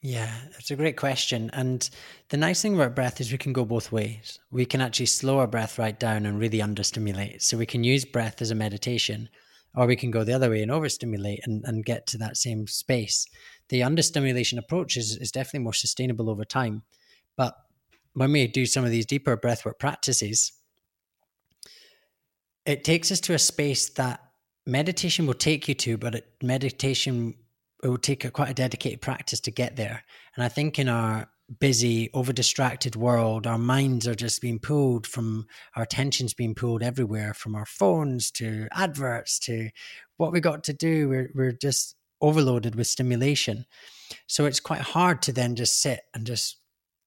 Yeah 0.00 0.34
it's 0.58 0.70
a 0.70 0.76
great 0.76 0.96
question. 0.96 1.50
And 1.52 1.88
the 2.30 2.36
nice 2.36 2.62
thing 2.62 2.74
about 2.74 2.94
breath 2.94 3.20
is 3.20 3.30
we 3.30 3.38
can 3.38 3.52
go 3.52 3.64
both 3.64 3.92
ways. 3.92 4.38
We 4.50 4.64
can 4.64 4.80
actually 4.80 5.06
slow 5.06 5.38
our 5.38 5.46
breath 5.46 5.78
right 5.78 5.98
down 5.98 6.26
and 6.26 6.38
really 6.38 6.62
understimulate. 6.62 7.42
So 7.42 7.58
we 7.58 7.66
can 7.66 7.84
use 7.84 8.04
breath 8.04 8.40
as 8.40 8.50
a 8.50 8.54
meditation 8.54 9.28
or 9.76 9.86
we 9.86 9.96
can 9.96 10.10
go 10.10 10.24
the 10.24 10.32
other 10.32 10.50
way 10.50 10.62
and 10.62 10.70
overstimulate 10.70 11.40
and, 11.44 11.64
and 11.64 11.84
get 11.84 12.06
to 12.06 12.18
that 12.18 12.36
same 12.36 12.66
space 12.66 13.26
the 13.68 13.82
understimulation 13.82 14.58
approach 14.58 14.96
is, 14.96 15.16
is 15.16 15.32
definitely 15.32 15.64
more 15.64 15.72
sustainable 15.72 16.30
over 16.30 16.44
time 16.44 16.82
but 17.36 17.54
when 18.12 18.32
we 18.32 18.46
do 18.46 18.66
some 18.66 18.84
of 18.84 18.90
these 18.90 19.06
deeper 19.06 19.36
breathwork 19.36 19.78
practices 19.78 20.52
it 22.66 22.84
takes 22.84 23.12
us 23.12 23.20
to 23.20 23.34
a 23.34 23.38
space 23.38 23.88
that 23.90 24.20
meditation 24.66 25.26
will 25.26 25.34
take 25.34 25.68
you 25.68 25.74
to, 25.74 25.98
but 25.98 26.14
it, 26.14 26.26
meditation 26.42 27.34
it 27.82 27.88
will 27.88 27.98
take 27.98 28.24
a, 28.24 28.30
quite 28.30 28.50
a 28.50 28.54
dedicated 28.54 29.00
practice 29.00 29.40
to 29.40 29.50
get 29.50 29.76
there. 29.76 30.02
And 30.36 30.44
I 30.44 30.48
think 30.48 30.78
in 30.78 30.88
our 30.88 31.28
busy, 31.60 32.10
over 32.14 32.32
distracted 32.32 32.96
world, 32.96 33.46
our 33.46 33.58
minds 33.58 34.08
are 34.08 34.14
just 34.14 34.40
being 34.40 34.58
pulled 34.58 35.06
from 35.06 35.46
our 35.76 35.82
attention's 35.82 36.34
being 36.34 36.54
pulled 36.54 36.82
everywhere, 36.82 37.34
from 37.34 37.54
our 37.54 37.66
phones 37.66 38.30
to 38.32 38.66
adverts 38.72 39.38
to 39.40 39.70
what 40.16 40.32
we 40.32 40.40
got 40.40 40.64
to 40.64 40.72
do. 40.72 41.08
We're 41.08 41.30
we're 41.34 41.52
just 41.52 41.96
overloaded 42.20 42.74
with 42.74 42.86
stimulation. 42.86 43.66
So 44.26 44.46
it's 44.46 44.60
quite 44.60 44.80
hard 44.80 45.22
to 45.22 45.32
then 45.32 45.56
just 45.56 45.80
sit 45.80 46.00
and 46.14 46.26
just 46.26 46.58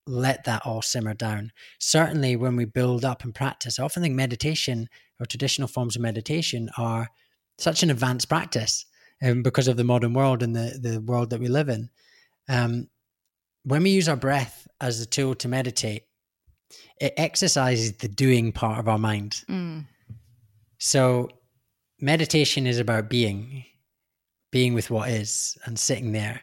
let 0.06 0.45
that 0.45 0.65
all 0.65 0.82
simmer 0.82 1.13
down. 1.13 1.52
Certainly 1.80 2.36
when 2.36 2.56
we 2.56 2.65
build 2.65 3.04
up 3.04 3.23
and 3.23 3.34
practice, 3.34 3.80
I 3.80 3.84
often 3.84 4.04
think 4.04 4.15
meditation 4.15 4.89
or 5.19 5.26
traditional 5.26 5.67
forms 5.67 5.95
of 5.95 6.02
meditation 6.02 6.69
are 6.78 7.10
such 7.58 7.84
an 7.84 7.89
advanced 7.89 8.30
practice 8.30 8.86
um, 9.21 9.41
because 9.41 9.67
of 9.67 9.78
the 9.78 9.84
modern 9.84 10.13
world 10.13 10.43
and 10.43 10.56
the, 10.56 10.80
the 10.80 11.02
world 11.02 11.32
that 11.32 11.39
we 11.39 11.47
live 11.47 11.69
in. 11.69 11.89
Um, 12.47 12.88
when 13.67 13.84
we 13.84 13.89
use 13.89 14.08
our 14.08 14.15
breath 14.15 14.67
as 14.80 15.01
a 15.01 15.06
tool 15.06 15.36
to 15.36 15.47
meditate, 15.47 16.03
it 17.01 17.13
exercises 17.17 17.93
the 17.93 18.08
doing 18.08 18.51
part 18.51 18.80
of 18.80 18.88
our 18.88 18.97
mind. 18.97 19.43
Mm. 19.49 19.86
So, 20.77 21.30
meditation 21.99 22.65
is 22.65 22.80
about 22.80 23.10
being, 23.10 23.65
being 24.51 24.73
with 24.73 24.89
what 24.89 25.10
is 25.10 25.58
and 25.65 25.77
sitting 25.77 26.12
there, 26.12 26.41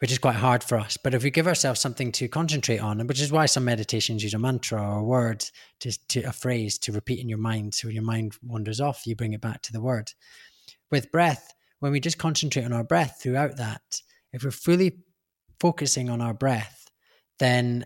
which 0.00 0.12
is 0.12 0.18
quite 0.18 0.36
hard 0.36 0.62
for 0.62 0.78
us. 0.78 0.96
But 0.96 1.14
if 1.14 1.22
we 1.22 1.30
give 1.30 1.46
ourselves 1.46 1.80
something 1.80 2.12
to 2.12 2.28
concentrate 2.28 2.78
on, 2.78 3.06
which 3.06 3.20
is 3.20 3.32
why 3.32 3.46
some 3.46 3.64
meditations 3.64 4.22
use 4.22 4.34
a 4.34 4.38
mantra 4.38 4.80
or 4.80 4.98
a 4.98 5.04
word, 5.04 5.44
to, 5.80 5.92
to 6.08 6.22
a 6.22 6.32
phrase 6.32 6.78
to 6.80 6.92
repeat 6.92 7.20
in 7.20 7.28
your 7.28 7.38
mind. 7.38 7.74
So 7.74 7.88
when 7.88 7.94
your 7.94 8.04
mind 8.04 8.34
wanders 8.42 8.80
off, 8.80 9.06
you 9.06 9.16
bring 9.16 9.32
it 9.32 9.40
back 9.40 9.62
to 9.62 9.72
the 9.72 9.80
word 9.80 10.12
with 10.90 11.12
breath, 11.12 11.54
when 11.80 11.92
we 11.92 12.00
just 12.00 12.18
concentrate 12.18 12.64
on 12.64 12.72
our 12.72 12.84
breath 12.84 13.20
throughout 13.22 13.56
that, 13.56 13.82
if 14.32 14.44
we're 14.44 14.50
fully 14.50 14.98
focusing 15.60 16.08
on 16.10 16.20
our 16.20 16.34
breath, 16.34 16.88
then 17.38 17.84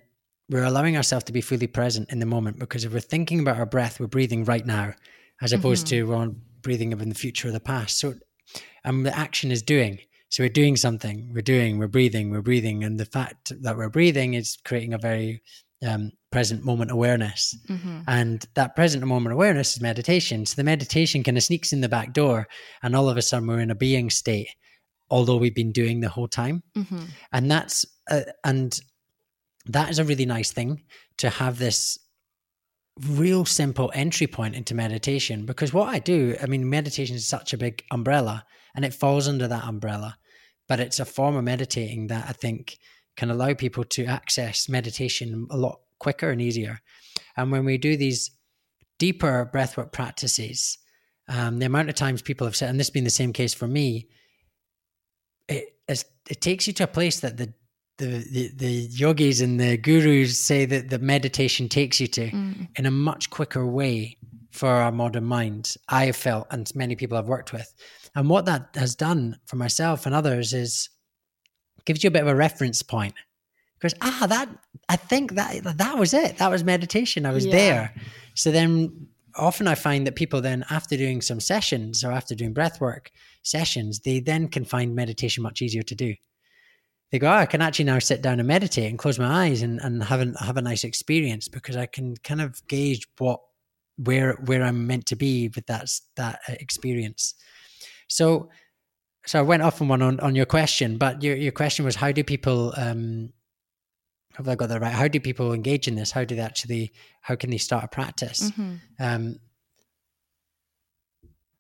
we're 0.49 0.65
allowing 0.65 0.97
ourselves 0.97 1.25
to 1.25 1.33
be 1.33 1.41
fully 1.41 1.67
present 1.67 2.11
in 2.11 2.19
the 2.19 2.27
moment 2.27 2.59
because 2.59 2.85
if 2.85 2.93
we're 2.93 3.01
thinking 3.01 3.41
about 3.41 3.57
our 3.57 3.67
breath, 3.67 3.99
we're 3.99 4.07
breathing 4.07 4.45
right 4.45 4.67
now, 4.67 4.93
as 5.41 5.53
opposed 5.53 5.87
mm-hmm. 5.87 6.07
to 6.07 6.17
we're 6.17 6.31
breathing 6.63 6.93
in 6.93 7.09
the 7.09 7.15
future 7.15 7.49
or 7.49 7.53
the 7.53 7.61
past. 7.61 7.99
So, 7.99 8.15
and 8.85 9.07
the 9.07 9.17
action 9.17 9.51
is 9.51 9.63
doing. 9.63 9.99
So 10.29 10.43
we're 10.43 10.49
doing 10.49 10.77
something, 10.77 11.31
we're 11.35 11.43
doing, 11.43 11.79
we're 11.79 11.89
breathing, 11.89 12.31
we're 12.31 12.41
breathing. 12.41 12.85
And 12.85 12.99
the 12.99 13.05
fact 13.05 13.53
that 13.63 13.77
we're 13.77 13.91
breathing 13.91 14.35
is 14.35 14.57
creating 14.65 14.95
a 14.95 14.99
very 14.99 15.43
um, 15.87 16.13
present 16.31 16.65
moment 16.65 16.91
awareness. 16.91 17.55
Mm-hmm. 17.69 18.01
And 18.09 18.47
that 18.55 18.75
present 18.75 19.05
moment 19.05 19.35
awareness 19.35 19.77
is 19.77 19.83
meditation. 19.83 20.47
So 20.47 20.55
the 20.55 20.65
meditation 20.65 21.23
kind 21.23 21.37
of 21.37 21.43
sneaks 21.43 21.73
in 21.73 21.83
the 21.83 21.89
back 21.89 22.13
door, 22.13 22.49
and 22.83 22.97
all 22.97 23.09
of 23.09 23.17
a 23.17 23.23
sudden 23.23 23.47
we're 23.47 23.61
in 23.61 23.71
a 23.71 23.75
being 23.75 24.11
state, 24.11 24.49
although 25.13 25.37
we've 25.37 25.55
been 25.55 25.73
doing 25.73 26.01
the 26.01 26.09
whole 26.09 26.27
time. 26.27 26.63
Mm-hmm. 26.75 27.05
And 27.33 27.51
that's, 27.51 27.85
uh, 28.11 28.23
and 28.43 28.81
that 29.67 29.91
is 29.91 29.99
a 29.99 30.05
really 30.05 30.25
nice 30.25 30.51
thing 30.51 30.85
to 31.19 31.29
have 31.29 31.59
this 31.59 31.99
real 33.07 33.45
simple 33.45 33.93
entry 33.95 34.27
point 34.27 34.55
into 34.55 34.75
meditation 34.75 35.45
because 35.45 35.73
what 35.73 35.89
I 35.89 35.99
do, 35.99 36.35
I 36.43 36.47
mean, 36.47 36.69
meditation 36.69 37.15
is 37.15 37.29
such 37.29 37.53
a 37.53 37.59
big 37.59 37.85
umbrella 37.91 38.45
and 38.75 38.87
it 38.87 38.95
falls 38.95 39.29
under 39.29 39.47
that 39.47 39.65
umbrella, 39.65 40.17
but 40.67 40.81
it's 40.81 40.99
a 40.99 41.05
form 41.05 41.37
of 41.37 41.45
meditating 41.45 42.07
that 42.07 42.25
I 42.27 42.33
think 42.33 42.79
can 43.15 43.31
allow 43.31 43.53
people 43.53 43.85
to 43.85 44.07
access 44.07 44.67
meditation 44.67 45.47
a 45.51 45.59
lot 45.59 45.81
quicker 45.99 46.31
and 46.31 46.41
easier. 46.41 46.81
And 47.37 47.53
when 47.53 47.67
we 47.67 47.77
do 47.77 47.99
these 47.99 48.31
deeper 48.99 49.51
breathwork 49.53 49.93
practices, 49.93 50.79
um, 51.29 51.59
the 51.59 51.67
amount 51.67 51.91
of 51.91 51.97
times 51.97 52.23
people 52.23 52.47
have 52.47 52.57
said, 52.57 52.71
and 52.71 52.81
this 52.81 52.87
has 52.87 52.93
been 52.93 53.05
the 53.05 53.11
same 53.11 53.35
case 53.35 53.53
for 53.53 53.69
me, 53.69 54.09
it 55.49 55.79
it 55.89 56.41
takes 56.41 56.67
you 56.67 56.73
to 56.75 56.85
a 56.85 56.89
place 56.89 57.21
that 57.21 57.37
the 57.37 57.53
the, 57.99 58.25
the, 58.31 58.51
the 58.57 58.73
yogis 58.91 59.41
and 59.41 59.61
the 59.61 59.77
gurus 59.77 60.39
say 60.39 60.65
that 60.65 60.89
the 60.89 60.99
meditation 60.99 61.69
takes 61.69 62.01
you 62.01 62.07
to 62.09 62.31
mm. 62.31 62.69
in 62.77 62.87
a 62.87 62.91
much 62.91 63.31
quicker 63.31 63.67
way 63.67 64.17
for 64.51 64.69
our 64.69 64.91
modern 64.91 65.25
minds. 65.25 65.79
I 65.89 66.07
have 66.07 66.17
felt, 66.17 66.47
and 66.51 66.71
many 66.75 66.97
people 66.97 67.17
I've 67.17 67.29
worked 67.29 67.53
with, 67.53 67.73
and 68.15 68.29
what 68.29 68.47
that 68.47 68.71
has 68.75 68.95
done 68.95 69.39
for 69.47 69.57
myself 69.57 70.07
and 70.07 70.15
others 70.15 70.53
is 70.53 70.89
gives 71.85 72.03
you 72.03 72.09
a 72.09 72.11
bit 72.11 72.23
of 72.23 72.29
a 72.29 72.35
reference 72.35 72.83
point. 72.83 73.15
Because 73.79 73.95
ah, 74.01 74.27
that 74.29 74.49
I 74.89 74.97
think 74.97 75.33
that 75.33 75.63
that 75.79 75.99
was 75.99 76.15
it. 76.15 76.39
That 76.39 76.51
was 76.51 76.63
meditation. 76.63 77.27
I 77.27 77.33
was 77.33 77.47
yeah. 77.47 77.53
there. 77.53 77.95
So 78.35 78.51
then 78.51 79.09
often 79.37 79.67
I 79.67 79.75
find 79.75 80.07
that 80.07 80.17
people 80.17 80.41
then 80.41 80.65
after 80.71 80.97
doing 80.97 81.21
some 81.23 81.41
sessions 81.41 82.05
or 82.05 82.13
after 82.13 82.35
doing 82.35 82.53
breath 82.53 82.81
work 82.81 83.11
sessions, 83.43 84.01
they 84.01 84.21
then 84.21 84.49
can 84.49 84.65
find 84.65 84.95
meditation 84.95 85.43
much 85.43 85.63
easier 85.63 85.83
to 85.83 85.95
do. 85.95 86.15
They 87.11 87.19
go, 87.19 87.29
oh, 87.29 87.35
I 87.35 87.47
can 87.47 87.61
actually 87.61 87.85
now 87.85 87.99
sit 87.99 88.23
down 88.23 88.39
and 88.39 88.49
meditate 88.49 88.89
and 88.89 88.99
close 88.99 89.19
my 89.19 89.45
eyes 89.47 89.63
and, 89.63 89.81
and 89.81 90.03
have, 90.03 90.21
a, 90.21 90.33
have 90.43 90.57
a 90.57 90.63
nice 90.63 90.83
experience 90.83 91.47
because 91.49 91.77
I 91.77 91.87
can 91.87 92.17
kind 92.17 92.41
of 92.41 92.67
gauge 92.69 93.07
what 93.19 93.41
where 93.97 94.35
where 94.47 94.63
I'm 94.63 94.87
meant 94.87 95.07
to 95.07 95.17
be 95.17 95.51
with 95.55 95.67
that 95.67 95.91
that 96.17 96.41
uh, 96.49 96.55
experience. 96.61 97.35
So 98.09 98.49
so 99.27 99.39
I 99.39 99.43
went 99.43 99.63
off 99.63 99.81
on 99.81 99.89
one 99.89 100.03
on, 100.03 100.21
on 100.21 100.35
your 100.35 100.47
question, 100.47 100.99
but 100.99 101.23
your 101.23 101.37
your 101.37 101.53
question 101.53 101.85
was 101.85 101.97
how 101.97 102.13
do 102.13 102.25
people 102.25 102.73
um 102.77 103.33
have 104.35 104.49
I 104.49 104.55
got 104.55 104.69
that 104.69 104.81
right? 104.81 104.93
How 104.93 105.09
do 105.09 105.21
people 105.21 105.53
engage 105.53 105.89
in 105.89 105.95
this? 105.95 106.11
How 106.11 106.25
do 106.25 106.35
they 106.35 106.43
actually 106.43 106.93
how 107.21 107.35
can 107.35 107.51
they 107.51 107.59
start 107.59 107.85
a 107.85 107.89
practice? 107.89 108.51
Mm-hmm. 108.51 108.75
Um 109.01 109.41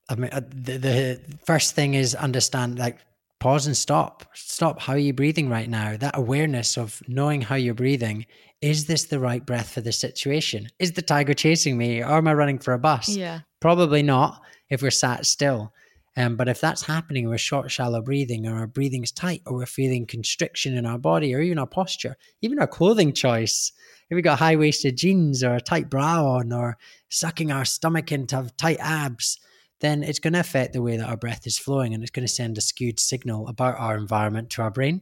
I 0.09 0.15
mean 0.17 0.31
uh, 0.33 0.41
the, 0.49 0.79
the 0.79 1.21
first 1.45 1.75
thing 1.75 1.95
is 1.95 2.15
understand 2.15 2.79
like 2.79 2.99
pause 3.43 3.67
and 3.67 3.77
stop. 3.77 4.25
Stop. 4.35 4.81
How 4.81 4.93
are 4.93 4.99
you 4.99 5.13
breathing 5.13 5.49
right 5.49 5.69
now? 5.69 5.97
That 5.97 6.17
awareness 6.17 6.77
of 6.77 7.03
knowing 7.09 7.43
how 7.43 7.57
you're 7.57 7.75
breathing. 7.75 8.27
Is 8.61 8.87
this 8.87 9.05
the 9.07 9.19
right 9.19 9.45
breath 9.45 9.71
for 9.71 9.81
this 9.81 9.99
situation? 9.99 10.69
Is 10.79 10.93
the 10.93 11.03
tiger 11.03 11.35
chasing 11.35 11.77
me 11.77 12.01
or 12.01 12.19
am 12.19 12.29
I 12.29 12.35
running 12.35 12.61
for 12.61 12.73
a 12.73 12.79
bus? 12.79 13.09
Yeah. 13.09 13.41
Probably 13.61 14.03
not 14.03 14.43
if 14.71 14.81
we're 14.81 14.93
sat 14.93 15.27
still. 15.27 15.73
Um, 16.17 16.37
but 16.37 16.49
if 16.49 16.61
that's 16.61 16.83
happening, 16.83 17.29
we're 17.29 17.39
short, 17.39 17.71
shallow 17.71 18.03
breathing, 18.03 18.47
or 18.47 18.59
our 18.59 18.67
breathing 18.67 19.03
is 19.03 19.13
tight, 19.13 19.43
or 19.47 19.55
we're 19.55 19.67
feeling 19.67 20.07
constriction 20.07 20.77
in 20.77 20.85
our 20.85 20.99
body, 20.99 21.35
or 21.35 21.41
even 21.41 21.59
our 21.59 21.67
posture, 21.67 22.17
even 22.43 22.59
our 22.59 22.67
clothing 22.67 23.13
choice. 23.15 23.73
If 24.11 24.15
we've 24.15 24.25
got 24.25 24.39
high 24.39 24.57
waisted 24.57 24.99
jeans 24.99 25.43
or 25.43 25.55
a 25.55 25.61
tight 25.61 25.89
bra 25.89 26.23
on, 26.23 26.53
or 26.53 26.77
sucking 27.09 27.51
our 27.51 27.65
stomach 27.65 28.13
in 28.13 28.27
to 28.27 28.37
have 28.37 28.57
tight 28.59 28.79
abs, 28.81 29.41
then 29.81 30.03
it's 30.03 30.19
going 30.19 30.35
to 30.35 30.41
affect 30.41 30.75
the 30.75 30.83
way 30.83 30.97
that 30.97 31.09
our 31.09 31.17
breath 31.17 31.47
is 31.47 31.59
flowing, 31.59 31.95
and 31.95 32.03
it's 32.03 32.13
going 32.13 32.27
to 32.27 32.33
send 32.33 32.59
a 32.59 32.61
skewed 32.61 33.01
signal 33.01 33.49
about 33.49 33.79
our 33.79 33.97
environment 33.97 34.51
to 34.51 34.63
our 34.63 34.71
brain. 34.71 35.01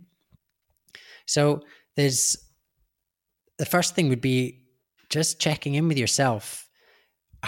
So 1.26 1.62
there's 1.96 2.36
the 3.58 3.66
first 3.66 3.94
thing 3.94 4.08
would 4.08 4.20
be 4.20 4.61
just 5.11 5.40
checking 5.40 5.74
in 5.74 5.88
with 5.88 5.98
yourself 5.98 6.69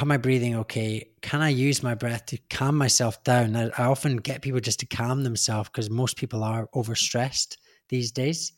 am 0.01 0.11
I 0.11 0.16
breathing 0.16 0.57
okay? 0.57 1.09
Can 1.20 1.43
I 1.43 1.49
use 1.49 1.82
my 1.82 1.95
breath 1.95 2.26
to 2.26 2.38
calm 2.51 2.76
myself 2.76 3.22
down? 3.24 3.57
I, 3.57 3.70
often 3.78 4.16
get 4.16 4.43
people 4.43 4.61
just 4.61 4.80
to 4.80 4.86
calm 4.86 5.22
themselves 5.22 5.68
because 5.68 5.90
most 5.90 6.16
people 6.16 6.43
are 6.45 6.68
overstressed 6.74 7.57
these 7.88 8.11
days. 8.11 8.53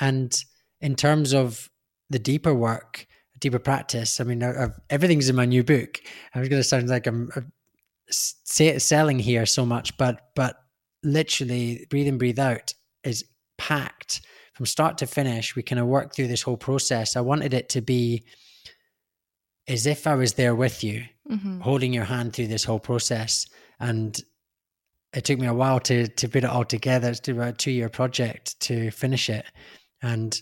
And 0.00 0.36
in 0.80 0.96
terms 0.96 1.32
of 1.32 1.70
the 2.10 2.18
deeper 2.18 2.54
work, 2.54 3.06
deeper 3.38 3.58
practice, 3.58 4.20
I 4.20 4.24
mean, 4.24 4.42
I, 4.42 4.68
everything's 4.90 5.28
in 5.28 5.36
my 5.36 5.44
new 5.44 5.62
book. 5.62 6.00
I 6.34 6.40
was 6.40 6.48
going 6.48 6.60
to 6.60 6.68
sound 6.68 6.88
like 6.88 7.06
I'm, 7.06 7.30
uh, 7.36 7.40
I'm 7.40 8.78
selling 8.78 9.18
here 9.18 9.46
so 9.46 9.66
much, 9.66 9.96
but 9.96 10.30
but 10.34 10.56
literally, 11.04 11.86
breathe 11.90 12.08
in, 12.08 12.18
breathe 12.18 12.38
out 12.38 12.74
is 13.04 13.24
packed 13.58 14.22
from 14.58 14.66
start 14.66 14.98
to 14.98 15.06
finish, 15.06 15.54
we 15.54 15.62
kind 15.62 15.78
of 15.78 15.86
work 15.86 16.12
through 16.12 16.26
this 16.26 16.42
whole 16.42 16.56
process. 16.56 17.14
I 17.14 17.20
wanted 17.20 17.54
it 17.54 17.68
to 17.68 17.80
be 17.80 18.24
as 19.68 19.86
if 19.86 20.06
I 20.06 20.14
was 20.14 20.34
there 20.34 20.54
with 20.54 20.82
you, 20.82 21.04
mm-hmm. 21.30 21.60
holding 21.60 21.92
your 21.92 22.04
hand 22.04 22.32
through 22.32 22.48
this 22.48 22.64
whole 22.64 22.80
process. 22.80 23.46
And 23.80 24.20
it 25.12 25.24
took 25.24 25.38
me 25.38 25.46
a 25.46 25.54
while 25.54 25.80
to 25.80 26.08
to 26.08 26.28
put 26.28 26.44
it 26.44 26.50
all 26.50 26.64
together. 26.64 27.10
It's 27.10 27.28
about 27.28 27.48
a 27.48 27.52
two 27.52 27.70
year 27.70 27.88
project 27.88 28.58
to 28.60 28.90
finish 28.90 29.30
it. 29.30 29.46
And 30.02 30.40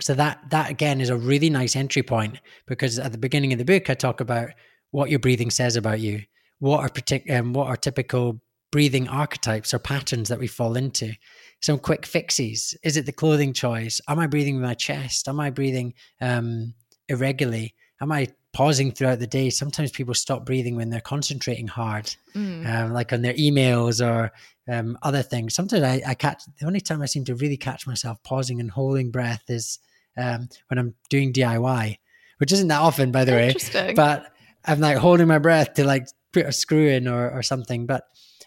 so 0.00 0.14
that 0.14 0.50
that 0.50 0.70
again 0.70 1.00
is 1.00 1.10
a 1.10 1.16
really 1.16 1.50
nice 1.50 1.76
entry 1.76 2.02
point 2.02 2.40
because 2.66 2.98
at 2.98 3.12
the 3.12 3.18
beginning 3.18 3.52
of 3.52 3.58
the 3.58 3.64
book 3.64 3.88
I 3.88 3.94
talk 3.94 4.20
about 4.20 4.50
what 4.90 5.10
your 5.10 5.18
breathing 5.18 5.50
says 5.50 5.76
about 5.76 6.00
you, 6.00 6.22
what 6.58 6.80
are 6.80 6.88
partic- 6.88 7.30
um, 7.30 7.52
what 7.52 7.68
are 7.68 7.76
typical 7.76 8.40
breathing 8.72 9.08
archetypes 9.08 9.72
or 9.72 9.78
patterns 9.78 10.28
that 10.28 10.38
we 10.38 10.46
fall 10.46 10.76
into. 10.76 11.12
Some 11.62 11.78
quick 11.78 12.04
fixes. 12.04 12.76
Is 12.82 12.96
it 12.96 13.06
the 13.06 13.12
clothing 13.12 13.52
choice? 13.52 14.00
Am 14.08 14.18
I 14.18 14.26
breathing 14.26 14.56
with 14.56 14.64
my 14.64 14.74
chest? 14.74 15.28
Am 15.28 15.40
I 15.40 15.50
breathing 15.50 15.94
um, 16.20 16.74
irregularly? 17.08 17.74
Am 18.00 18.12
I 18.12 18.28
pausing 18.52 18.92
throughout 18.92 19.18
the 19.18 19.26
day? 19.26 19.50
Sometimes 19.50 19.90
people 19.90 20.14
stop 20.14 20.44
breathing 20.44 20.76
when 20.76 20.90
they're 20.90 21.00
concentrating 21.00 21.68
hard, 21.68 22.14
mm. 22.34 22.66
um, 22.66 22.92
like 22.92 23.12
on 23.12 23.22
their 23.22 23.34
emails 23.34 24.04
or 24.04 24.32
um, 24.70 24.98
other 25.02 25.22
things. 25.22 25.54
Sometimes 25.54 25.82
I, 25.82 26.02
I, 26.06 26.14
catch 26.14 26.42
the 26.58 26.66
only 26.66 26.80
time 26.80 27.02
I 27.02 27.06
seem 27.06 27.24
to 27.26 27.34
really 27.34 27.56
catch 27.56 27.86
myself 27.86 28.22
pausing 28.22 28.60
and 28.60 28.70
holding 28.70 29.10
breath 29.10 29.44
is 29.48 29.78
um, 30.16 30.48
when 30.68 30.78
I'm 30.78 30.94
doing 31.08 31.32
DIY, 31.32 31.98
which 32.38 32.52
isn't 32.52 32.68
that 32.68 32.80
often, 32.80 33.12
by 33.12 33.24
the 33.24 33.32
way. 33.32 33.48
But 33.94 34.32
I'm 34.64 34.80
like 34.80 34.98
holding 34.98 35.28
my 35.28 35.38
breath 35.38 35.74
to 35.74 35.84
like 35.84 36.08
put 36.32 36.46
a 36.46 36.52
screw 36.52 36.88
in 36.88 37.08
or, 37.08 37.30
or 37.30 37.42
something. 37.42 37.86
But 37.86 38.04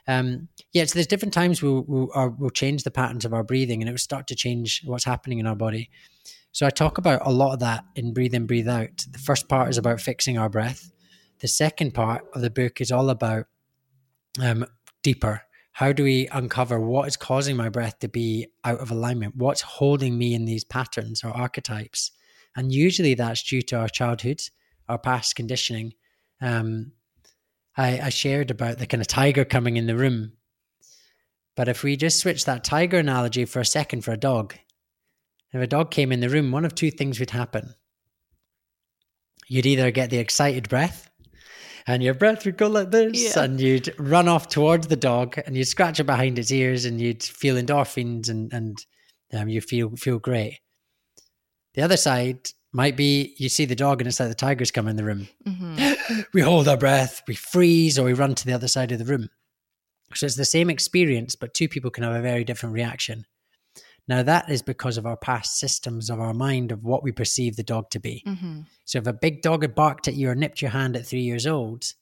um, 0.07 0.47
yeah, 0.73 0.85
so 0.85 0.95
there's 0.95 1.07
different 1.07 1.33
times 1.33 1.61
we'll, 1.61 1.85
we'll, 1.87 2.35
we'll 2.37 2.49
change 2.49 2.83
the 2.83 2.91
patterns 2.91 3.25
of 3.25 3.33
our 3.33 3.43
breathing 3.43 3.81
and 3.81 3.89
it 3.89 3.93
will 3.93 3.99
start 3.99 4.27
to 4.27 4.35
change 4.35 4.81
what's 4.85 5.05
happening 5.05 5.39
in 5.39 5.47
our 5.47 5.55
body. 5.55 5.89
So 6.51 6.65
I 6.65 6.71
talk 6.71 6.97
about 6.97 7.21
a 7.25 7.31
lot 7.31 7.53
of 7.53 7.59
that 7.59 7.85
in 7.95 8.13
Breathe 8.13 8.33
In, 8.33 8.47
Breathe 8.47 8.67
Out. 8.67 9.05
The 9.11 9.19
first 9.19 9.47
part 9.47 9.69
is 9.69 9.77
about 9.77 10.01
fixing 10.01 10.37
our 10.37 10.49
breath. 10.49 10.91
The 11.39 11.47
second 11.47 11.93
part 11.93 12.25
of 12.33 12.41
the 12.41 12.49
book 12.49 12.81
is 12.81 12.91
all 12.91 13.09
about 13.09 13.45
um, 14.41 14.65
deeper. 15.03 15.43
How 15.71 15.93
do 15.93 16.03
we 16.03 16.27
uncover 16.27 16.79
what 16.79 17.07
is 17.07 17.15
causing 17.15 17.55
my 17.55 17.69
breath 17.69 17.99
to 17.99 18.09
be 18.09 18.47
out 18.65 18.79
of 18.79 18.91
alignment? 18.91 19.35
What's 19.35 19.61
holding 19.61 20.17
me 20.17 20.33
in 20.33 20.45
these 20.45 20.63
patterns 20.63 21.23
or 21.23 21.29
archetypes? 21.29 22.11
And 22.55 22.73
usually 22.73 23.13
that's 23.13 23.43
due 23.43 23.61
to 23.63 23.77
our 23.77 23.87
childhood, 23.87 24.41
our 24.89 24.97
past 24.97 25.35
conditioning. 25.35 25.93
Um, 26.41 26.91
I, 27.77 27.99
I 28.01 28.09
shared 28.09 28.51
about 28.51 28.79
the 28.79 28.87
kind 28.87 28.99
of 28.99 29.07
tiger 29.07 29.45
coming 29.45 29.77
in 29.77 29.87
the 29.87 29.95
room. 29.95 30.33
But 31.55 31.69
if 31.69 31.83
we 31.83 31.95
just 31.95 32.19
switch 32.19 32.45
that 32.45 32.63
tiger 32.63 32.97
analogy 32.97 33.45
for 33.45 33.59
a 33.59 33.65
second 33.65 34.03
for 34.03 34.11
a 34.11 34.17
dog, 34.17 34.55
if 35.51 35.61
a 35.61 35.67
dog 35.67 35.91
came 35.91 36.11
in 36.11 36.19
the 36.19 36.29
room, 36.29 36.51
one 36.51 36.65
of 36.65 36.75
two 36.75 36.91
things 36.91 37.19
would 37.19 37.31
happen. 37.31 37.73
You'd 39.47 39.65
either 39.65 39.91
get 39.91 40.09
the 40.09 40.17
excited 40.17 40.69
breath, 40.69 41.09
and 41.87 42.03
your 42.03 42.13
breath 42.13 42.45
would 42.45 42.57
go 42.57 42.67
like 42.67 42.91
this, 42.91 43.35
yeah. 43.35 43.43
and 43.43 43.59
you'd 43.59 43.93
run 43.97 44.27
off 44.27 44.47
towards 44.47 44.87
the 44.87 44.95
dog, 44.95 45.39
and 45.45 45.57
you'd 45.57 45.65
scratch 45.65 45.99
it 45.99 46.05
behind 46.05 46.37
its 46.37 46.51
ears, 46.51 46.85
and 46.85 47.01
you'd 47.01 47.23
feel 47.23 47.55
endorphins, 47.55 48.29
and 48.29 48.53
and 48.53 48.85
um, 49.33 49.49
you 49.49 49.61
feel 49.61 49.95
feel 49.95 50.19
great. 50.19 50.59
The 51.73 51.81
other 51.81 51.97
side 51.97 52.49
might 52.71 52.95
be 52.95 53.35
you 53.37 53.49
see 53.49 53.65
the 53.65 53.75
dog 53.75 54.01
and 54.01 54.07
it's 54.07 54.19
like 54.19 54.29
the 54.29 54.35
tigers 54.35 54.71
come 54.71 54.87
in 54.87 54.95
the 54.95 55.03
room. 55.03 55.27
Mm-hmm. 55.47 56.21
we 56.33 56.41
hold 56.41 56.67
our 56.67 56.77
breath, 56.77 57.23
we 57.27 57.35
freeze, 57.35 57.97
or 57.97 58.05
we 58.05 58.13
run 58.13 58.35
to 58.35 58.45
the 58.45 58.53
other 58.53 58.67
side 58.67 58.91
of 58.91 58.99
the 58.99 59.05
room. 59.05 59.29
So 60.13 60.25
it's 60.25 60.35
the 60.35 60.45
same 60.45 60.69
experience, 60.69 61.35
but 61.35 61.53
two 61.53 61.67
people 61.67 61.91
can 61.91 62.03
have 62.03 62.15
a 62.15 62.21
very 62.21 62.43
different 62.43 62.73
reaction. 62.73 63.25
Now, 64.09 64.23
that 64.23 64.49
is 64.49 64.61
because 64.61 64.97
of 64.97 65.05
our 65.05 65.15
past 65.15 65.57
systems 65.57 66.09
of 66.09 66.19
our 66.19 66.33
mind 66.33 66.73
of 66.73 66.83
what 66.83 67.03
we 67.03 67.13
perceive 67.13 67.55
the 67.55 67.63
dog 67.63 67.89
to 67.91 67.99
be. 67.99 68.23
Mm-hmm. 68.27 68.61
So, 68.83 68.97
if 68.97 69.07
a 69.07 69.13
big 69.13 69.41
dog 69.41 69.61
had 69.61 69.75
barked 69.75 70.09
at 70.09 70.15
you 70.15 70.29
or 70.29 70.35
nipped 70.35 70.61
your 70.61 70.71
hand 70.71 70.97
at 70.97 71.05
three 71.05 71.21
years 71.21 71.47
old, 71.47 71.93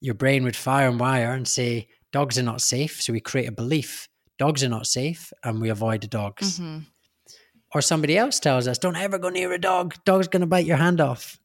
your 0.00 0.14
brain 0.14 0.42
would 0.42 0.56
fire 0.56 0.88
and 0.88 0.98
wire 0.98 1.32
and 1.32 1.46
say, 1.46 1.88
Dogs 2.12 2.36
are 2.38 2.42
not 2.42 2.60
safe. 2.60 3.00
So, 3.00 3.12
we 3.12 3.20
create 3.20 3.48
a 3.48 3.52
belief 3.52 4.08
dogs 4.38 4.64
are 4.64 4.70
not 4.70 4.86
safe 4.86 5.32
and 5.44 5.60
we 5.60 5.68
avoid 5.68 6.00
the 6.00 6.08
dogs. 6.08 6.58
Mm-hmm 6.58 6.78
or 7.72 7.80
somebody 7.80 8.18
else 8.18 8.40
tells 8.40 8.66
us, 8.66 8.78
don't 8.78 8.96
ever 8.96 9.18
go 9.18 9.28
near 9.28 9.52
a 9.52 9.58
dog, 9.58 9.94
dog's 10.04 10.28
going 10.28 10.40
to 10.40 10.46
bite 10.46 10.66
your 10.66 10.76
hand 10.76 11.00
off. 11.00 11.38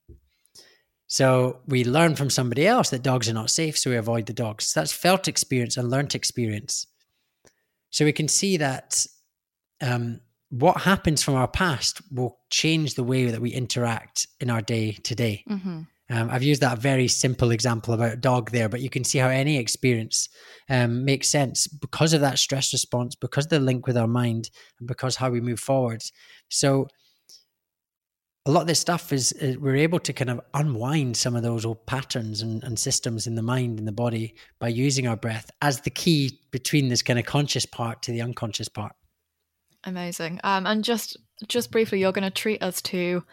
So 1.08 1.60
we 1.68 1.84
learn 1.84 2.16
from 2.16 2.32
somebody 2.32 2.66
else 2.66 2.90
that 2.90 3.04
dogs 3.04 3.30
are 3.30 3.34
not 3.34 3.52
safe, 3.52 3.78
so 3.78 3.92
we 3.92 3.96
avoid 3.96 4.26
the 4.26 4.34
dogs. 4.34 4.74
That's 4.74 4.92
felt 4.92 5.28
experience 5.28 5.78
and 5.78 5.90
learnt 5.90 6.16
experience. 6.16 6.88
So 7.92 8.06
we 8.06 8.12
can 8.12 8.28
see 8.28 8.58
that 8.58 9.06
um, 9.86 10.22
what 10.50 10.82
happens 10.82 11.24
from 11.24 11.36
our 11.36 11.48
past 11.48 12.02
will 12.12 12.38
change 12.50 12.96
the 12.96 13.04
way 13.04 13.26
that 13.26 13.42
we 13.42 13.52
interact 13.52 14.28
in 14.40 14.50
our 14.50 14.62
day 14.62 14.94
to 14.94 15.16
day. 15.16 15.44
Mm-hmm. 15.50 15.82
Um, 16.12 16.30
I've 16.30 16.44
used 16.44 16.62
that 16.62 16.78
very 16.80 17.08
simple 17.08 17.50
example 17.50 17.94
about 17.94 18.14
a 18.14 18.18
dog 18.18 18.52
there, 18.52 18.70
but 18.70 18.82
you 18.82 18.90
can 18.90 19.04
see 19.04 19.18
how 19.18 19.30
any 19.30 19.58
experience 19.58 20.30
um, 20.70 21.04
makes 21.04 21.30
sense 21.30 21.66
because 21.66 22.14
of 22.14 22.22
that 22.22 22.38
stress 22.38 22.72
response, 22.74 23.16
because 23.16 23.46
of 23.46 23.50
the 23.50 23.60
link 23.60 23.88
with 23.88 23.98
our 23.98 24.08
mind, 24.08 24.52
and 24.80 24.88
because 24.88 25.16
how 25.16 25.32
we 25.32 25.42
move 25.42 25.60
forward. 25.60 26.04
So, 26.50 26.88
a 28.48 28.52
lot 28.52 28.62
of 28.62 28.68
this 28.68 28.80
stuff 28.80 29.12
is, 29.12 29.32
is, 29.32 29.58
we're 29.58 29.76
able 29.76 29.98
to 29.98 30.14
kind 30.14 30.30
of 30.30 30.40
unwind 30.54 31.18
some 31.18 31.36
of 31.36 31.42
those 31.42 31.66
old 31.66 31.84
patterns 31.88 32.44
and, 32.44 32.64
and 32.64 32.78
systems 32.78 33.26
in 33.26 33.34
the 33.34 33.42
mind 33.42 33.80
and 33.80 33.88
the 33.88 33.92
body 33.92 34.36
by 34.60 34.68
using 34.68 35.08
our 35.08 35.16
breath 35.16 35.50
as 35.64 35.82
the 35.82 35.90
key 35.90 36.40
between 36.52 36.88
this 36.88 37.02
kind 37.02 37.18
of 37.18 37.26
conscious 37.26 37.66
part 37.66 38.04
to 38.04 38.12
the 38.12 38.22
unconscious 38.22 38.70
part. 38.70 38.94
Amazing. 39.86 40.40
Um, 40.44 40.66
and 40.66 40.84
just 40.84 41.18
just 41.48 41.72
briefly, 41.72 42.00
you're 42.00 42.12
going 42.12 42.24
to 42.24 42.32
treat 42.32 42.64
us 42.64 42.82
to 42.84 43.24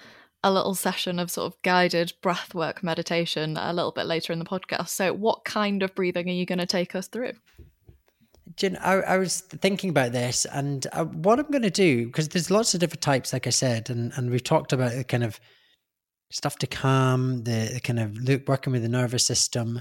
a 0.45 0.53
little 0.53 0.75
session 0.75 1.19
of 1.19 1.31
sort 1.31 1.53
of 1.53 1.63
guided 1.63 2.13
breathwork 2.23 2.83
meditation 2.83 3.57
a 3.57 3.73
little 3.73 3.93
bit 3.93 4.07
later 4.07 4.33
in 4.33 4.39
the 4.39 4.45
podcast. 4.45 4.89
So, 4.89 5.13
what 5.13 5.45
kind 5.45 5.83
of 5.83 5.95
breathing 5.95 6.29
are 6.29 6.33
you 6.33 6.47
going 6.47 6.59
to 6.59 6.67
take 6.67 6.95
us 6.95 7.09
through? 7.09 7.33
Jen, 8.57 8.77
I, 8.77 8.95
I 8.95 9.19
was 9.19 9.41
thinking 9.41 9.91
about 9.91 10.13
this, 10.13 10.45
and 10.45 10.87
uh, 10.93 11.05
what 11.05 11.39
I'm 11.39 11.51
going 11.51 11.63
to 11.63 11.71
do 11.71 12.07
because 12.07 12.29
there's 12.29 12.51
lots 12.51 12.75
of 12.75 12.81
different 12.81 13.01
types, 13.01 13.33
like 13.33 13.47
I 13.47 13.51
said, 13.51 13.89
and 13.89 14.13
and 14.17 14.31
we've 14.31 14.45
talked 14.45 14.73
about 14.73 14.93
the 14.93 15.05
kind 15.05 15.25
of 15.25 15.41
stuff 16.31 16.59
to 16.59 16.67
calm, 16.67 17.45
the, 17.45 17.71
the 17.75 17.81
kind 17.81 17.99
of 17.99 18.17
look, 18.17 18.49
working 18.49 18.73
with 18.73 18.83
the 18.83 18.89
nervous 18.89 19.25
system. 19.25 19.81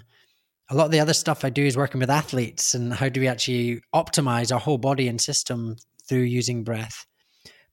A 0.69 0.75
lot 0.75 0.85
of 0.85 0.91
the 0.91 0.99
other 0.99 1.13
stuff 1.13 1.43
I 1.43 1.49
do 1.49 1.65
is 1.65 1.75
working 1.75 1.99
with 1.99 2.09
athletes 2.09 2.73
and 2.73 2.93
how 2.93 3.09
do 3.09 3.19
we 3.19 3.27
actually 3.27 3.81
optimize 3.93 4.53
our 4.53 4.59
whole 4.59 4.77
body 4.77 5.07
and 5.07 5.19
system 5.19 5.75
through 6.11 6.23
using 6.23 6.65
breath. 6.65 7.05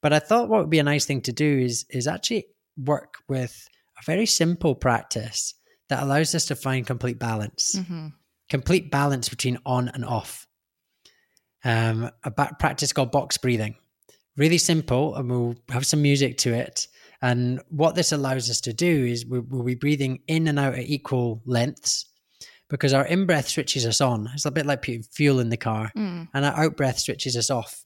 But 0.01 0.12
I 0.12 0.20
thought 0.20 0.49
what 0.49 0.61
would 0.61 0.70
be 0.70 0.78
a 0.78 0.84
nice 0.84 1.07
thing 1.07 1.22
to 1.22 1.32
do 1.32 1.59
is 1.59 1.84
is 1.91 2.07
actually 2.07 2.47
work 2.76 3.14
with 3.28 3.68
a 4.01 4.05
very 4.07 4.26
simple 4.26 4.76
practice 4.76 5.55
that 5.89 6.05
allows 6.05 6.36
us 6.36 6.47
to 6.47 6.55
find 6.55 6.86
complete 6.86 7.18
balance, 7.18 7.74
mm-hmm. 7.76 8.09
complete 8.49 8.93
balance 8.93 9.28
between 9.28 9.59
on 9.66 9.89
and 9.89 10.05
off. 10.05 10.47
Um, 11.64 12.09
a 12.22 12.30
practice 12.30 12.93
called 12.93 13.11
box 13.11 13.39
breathing, 13.39 13.74
really 14.36 14.59
simple, 14.59 15.16
and 15.16 15.28
we'll 15.28 15.57
have 15.70 15.84
some 15.84 16.01
music 16.01 16.39
to 16.39 16.55
it. 16.55 16.86
And 17.20 17.61
what 17.70 17.97
this 17.97 18.12
allows 18.12 18.49
us 18.49 18.61
to 18.61 18.72
do 18.72 19.05
is 19.05 19.26
we'll, 19.26 19.43
we'll 19.49 19.64
be 19.64 19.74
breathing 19.74 20.20
in 20.28 20.47
and 20.47 20.61
out 20.61 20.74
at 20.74 20.89
equal 20.89 21.43
lengths 21.45 22.07
because 22.70 22.95
our 22.95 23.05
in 23.05 23.26
breath 23.26 23.49
switches 23.49 23.84
us 23.84 24.01
on. 24.01 24.28
It's 24.34 24.45
a 24.45 24.53
bit 24.53 24.66
like 24.66 24.82
putting 24.82 25.03
fuel 25.03 25.41
in 25.41 25.49
the 25.49 25.57
car, 25.57 25.91
mm. 25.97 26.28
and 26.32 26.45
our 26.45 26.66
out 26.66 26.76
breath 26.76 27.01
switches 27.01 27.36
us 27.36 27.51
off. 27.51 27.84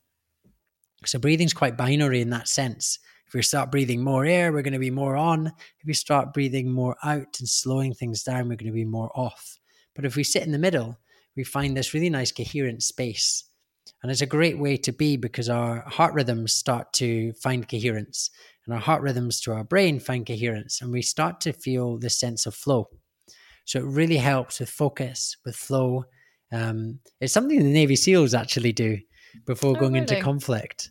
So 1.06 1.18
breathing's 1.18 1.54
quite 1.54 1.76
binary 1.76 2.20
in 2.20 2.30
that 2.30 2.48
sense. 2.48 2.98
If 3.26 3.34
we 3.34 3.42
start 3.42 3.70
breathing 3.70 4.04
more 4.04 4.24
air, 4.26 4.52
we're 4.52 4.62
going 4.62 4.72
to 4.74 4.78
be 4.78 4.90
more 4.90 5.16
on. 5.16 5.46
If 5.46 5.86
we 5.86 5.94
start 5.94 6.34
breathing 6.34 6.70
more 6.70 6.96
out 7.02 7.38
and 7.40 7.48
slowing 7.48 7.94
things 7.94 8.22
down, 8.22 8.48
we're 8.48 8.56
going 8.56 8.66
to 8.66 8.72
be 8.72 8.84
more 8.84 9.10
off. 9.14 9.58
But 9.94 10.04
if 10.04 10.16
we 10.16 10.24
sit 10.24 10.42
in 10.42 10.52
the 10.52 10.58
middle, 10.58 10.98
we 11.36 11.44
find 11.44 11.76
this 11.76 11.94
really 11.94 12.10
nice 12.10 12.30
coherent 12.30 12.82
space. 12.82 13.44
And 14.02 14.10
it's 14.10 14.20
a 14.20 14.26
great 14.26 14.58
way 14.58 14.76
to 14.78 14.92
be 14.92 15.16
because 15.16 15.48
our 15.48 15.80
heart 15.88 16.14
rhythms 16.14 16.52
start 16.52 16.92
to 16.94 17.32
find 17.34 17.68
coherence 17.68 18.30
and 18.66 18.74
our 18.74 18.80
heart 18.80 19.02
rhythms 19.02 19.40
to 19.40 19.52
our 19.52 19.64
brain 19.64 19.98
find 19.98 20.26
coherence 20.26 20.80
and 20.80 20.92
we 20.92 21.02
start 21.02 21.40
to 21.40 21.52
feel 21.52 21.98
this 21.98 22.18
sense 22.18 22.46
of 22.46 22.54
flow. 22.54 22.88
So 23.64 23.78
it 23.78 23.86
really 23.86 24.16
helps 24.16 24.60
with 24.60 24.70
focus, 24.70 25.36
with 25.44 25.56
flow. 25.56 26.04
Um, 26.52 27.00
it's 27.20 27.32
something 27.32 27.58
the 27.58 27.64
Navy 27.64 27.96
SEALs 27.96 28.34
actually 28.34 28.72
do 28.72 28.98
before 29.46 29.70
oh, 29.70 29.80
going 29.80 29.94
really? 29.94 30.02
into 30.02 30.20
conflict. 30.20 30.90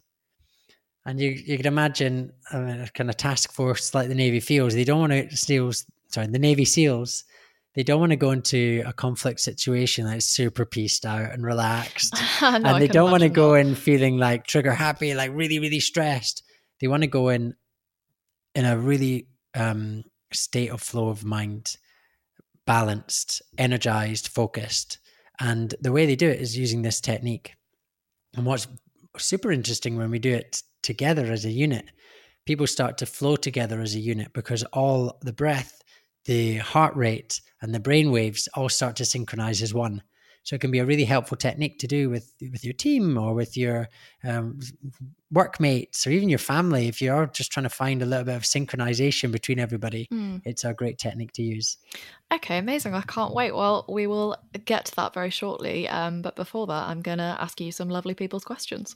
And 1.05 1.19
you 1.19 1.31
you 1.31 1.57
can 1.57 1.65
imagine 1.65 2.31
a 2.51 2.87
kind 2.93 3.09
of 3.09 3.17
task 3.17 3.51
force 3.51 3.93
like 3.93 4.07
the 4.07 4.15
Navy 4.15 4.39
feels 4.39 4.75
They 4.75 4.83
don't 4.83 4.99
want 4.99 5.11
to 5.11 5.35
SEALs. 5.35 5.85
Sorry, 6.09 6.27
the 6.27 6.39
Navy 6.39 6.65
SEALs. 6.65 7.23
They 7.73 7.83
don't 7.83 8.01
want 8.01 8.11
to 8.11 8.17
go 8.17 8.31
into 8.31 8.83
a 8.85 8.91
conflict 8.91 9.39
situation 9.39 10.05
that's 10.05 10.25
super 10.25 10.65
pieced 10.65 11.05
out 11.05 11.31
and 11.31 11.43
relaxed, 11.43 12.13
no, 12.41 12.49
and 12.49 12.81
they 12.81 12.87
don't 12.87 13.11
want 13.11 13.23
to 13.23 13.29
go 13.29 13.53
in 13.53 13.75
feeling 13.75 14.17
like 14.17 14.45
trigger 14.45 14.73
happy, 14.73 15.13
like 15.13 15.31
really 15.33 15.57
really 15.57 15.79
stressed. 15.79 16.43
They 16.81 16.87
want 16.87 17.03
to 17.03 17.07
go 17.07 17.29
in 17.29 17.55
in 18.53 18.65
a 18.65 18.77
really 18.77 19.27
um, 19.55 20.03
state 20.33 20.69
of 20.69 20.81
flow 20.81 21.09
of 21.09 21.23
mind, 21.23 21.77
balanced, 22.65 23.41
energized, 23.57 24.27
focused. 24.27 24.99
And 25.39 25.73
the 25.81 25.91
way 25.91 26.05
they 26.05 26.15
do 26.15 26.29
it 26.29 26.39
is 26.39 26.57
using 26.57 26.81
this 26.81 27.01
technique. 27.01 27.55
And 28.35 28.45
what's 28.45 28.67
super 29.17 29.51
interesting 29.51 29.97
when 29.97 30.11
we 30.11 30.19
do 30.19 30.33
it 30.33 30.61
together 30.81 31.25
as 31.31 31.45
a 31.45 31.51
unit. 31.51 31.85
People 32.45 32.67
start 32.67 32.97
to 32.99 33.05
flow 33.05 33.35
together 33.35 33.81
as 33.81 33.95
a 33.95 33.99
unit 33.99 34.33
because 34.33 34.63
all 34.73 35.17
the 35.21 35.33
breath, 35.33 35.81
the 36.25 36.57
heart 36.57 36.95
rate, 36.95 37.41
and 37.61 37.73
the 37.73 37.79
brain 37.79 38.11
waves 38.11 38.47
all 38.55 38.69
start 38.69 38.95
to 38.97 39.05
synchronize 39.05 39.61
as 39.61 39.73
one. 39.73 40.01
So 40.43 40.55
it 40.55 40.61
can 40.61 40.71
be 40.71 40.79
a 40.79 40.85
really 40.85 41.03
helpful 41.03 41.37
technique 41.37 41.77
to 41.79 41.87
do 41.87 42.09
with 42.09 42.33
with 42.41 42.63
your 42.63 42.73
team 42.73 43.17
or 43.17 43.35
with 43.35 43.55
your 43.55 43.89
um, 44.23 44.59
workmates 45.31 46.07
or 46.07 46.09
even 46.09 46.29
your 46.29 46.39
family. 46.39 46.87
If 46.87 46.99
you're 46.99 47.27
just 47.27 47.51
trying 47.51 47.65
to 47.65 47.69
find 47.69 48.01
a 48.01 48.07
little 48.07 48.25
bit 48.25 48.35
of 48.35 48.41
synchronization 48.41 49.31
between 49.31 49.59
everybody, 49.59 50.07
mm. 50.11 50.41
it's 50.43 50.63
a 50.63 50.73
great 50.73 50.97
technique 50.97 51.33
to 51.33 51.43
use. 51.43 51.77
Okay, 52.33 52.57
amazing. 52.57 52.95
I 52.95 53.01
can't 53.01 53.35
wait. 53.35 53.53
Well, 53.53 53.85
we 53.87 54.07
will 54.07 54.35
get 54.65 54.85
to 54.85 54.95
that 54.95 55.13
very 55.13 55.29
shortly. 55.29 55.87
Um, 55.87 56.23
but 56.23 56.35
before 56.35 56.65
that, 56.67 56.89
I'm 56.89 57.01
going 57.01 57.19
to 57.19 57.37
ask 57.39 57.61
you 57.61 57.71
some 57.71 57.89
lovely 57.89 58.15
people's 58.15 58.43
questions. 58.43 58.95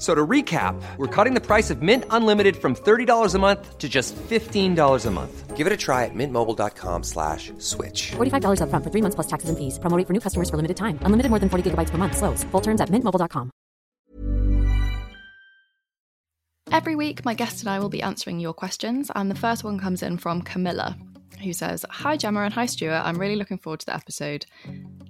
So 0.00 0.14
to 0.14 0.26
recap, 0.26 0.80
we're 0.96 1.14
cutting 1.14 1.34
the 1.34 1.42
price 1.42 1.68
of 1.68 1.82
Mint 1.82 2.04
Unlimited 2.08 2.56
from 2.56 2.74
$30 2.74 3.34
a 3.34 3.38
month 3.38 3.76
to 3.76 3.86
just 3.86 4.16
$15 4.16 5.06
a 5.06 5.10
month. 5.10 5.56
Give 5.58 5.66
it 5.66 5.72
a 5.74 5.76
try 5.76 6.06
at 6.06 6.14
mintmobile.com 6.14 7.02
slash 7.02 7.52
switch. 7.58 8.12
$45 8.12 8.62
up 8.62 8.70
front 8.70 8.82
for 8.82 8.90
three 8.90 9.02
months 9.02 9.14
plus 9.14 9.26
taxes 9.26 9.50
and 9.50 9.58
fees. 9.58 9.78
Promoting 9.78 10.06
for 10.06 10.14
new 10.14 10.20
customers 10.20 10.48
for 10.48 10.56
limited 10.56 10.78
time. 10.78 10.98
Unlimited 11.02 11.28
more 11.28 11.38
than 11.38 11.50
40 11.50 11.70
gigabytes 11.70 11.90
per 11.90 11.98
month. 11.98 12.16
Slows. 12.16 12.44
Full 12.44 12.62
terms 12.62 12.80
at 12.80 12.88
mintmobile.com. 12.88 13.50
Every 16.72 16.96
week, 16.96 17.22
my 17.26 17.34
guest 17.34 17.60
and 17.60 17.68
I 17.68 17.78
will 17.78 17.90
be 17.90 18.00
answering 18.00 18.40
your 18.40 18.54
questions. 18.54 19.10
And 19.14 19.30
the 19.30 19.34
first 19.34 19.64
one 19.64 19.78
comes 19.78 20.02
in 20.02 20.16
from 20.16 20.40
Camilla, 20.40 20.96
who 21.42 21.52
says, 21.52 21.84
Hi 21.90 22.16
Gemma 22.16 22.40
and 22.44 22.54
hi 22.54 22.64
Stuart. 22.64 23.02
I'm 23.04 23.18
really 23.18 23.36
looking 23.36 23.58
forward 23.58 23.80
to 23.80 23.86
the 23.86 23.94
episode. 23.94 24.46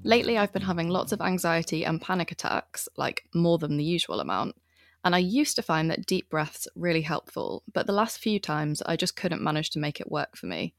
Lately, 0.03 0.37
I've 0.37 0.53
been 0.53 0.63
having 0.63 0.89
lots 0.89 1.13
of 1.13 1.21
anxiety 1.21 1.85
and 1.85 2.01
panic 2.01 2.33
attacks, 2.33 2.89
like 2.97 3.23
more 3.33 3.59
than 3.59 3.77
the 3.77 3.85
usual 3.85 4.19
amount. 4.19 4.57
And 5.05 5.15
I 5.15 5.19
used 5.19 5.57
to 5.57 5.63
find 5.63 5.91
that 5.91 6.07
deep 6.07 6.29
breaths 6.29 6.69
really 6.75 7.01
helpful, 7.03 7.63
but 7.73 7.87
the 7.87 7.93
last 7.93 8.19
few 8.19 8.39
times 8.39 8.83
I 8.85 8.97
just 8.97 9.17
couldn't 9.17 9.43
manage 9.43 9.71
to 9.71 9.79
make 9.79 10.01
it 10.01 10.11
work 10.11 10.37
for 10.37 10.47
me. 10.47 10.75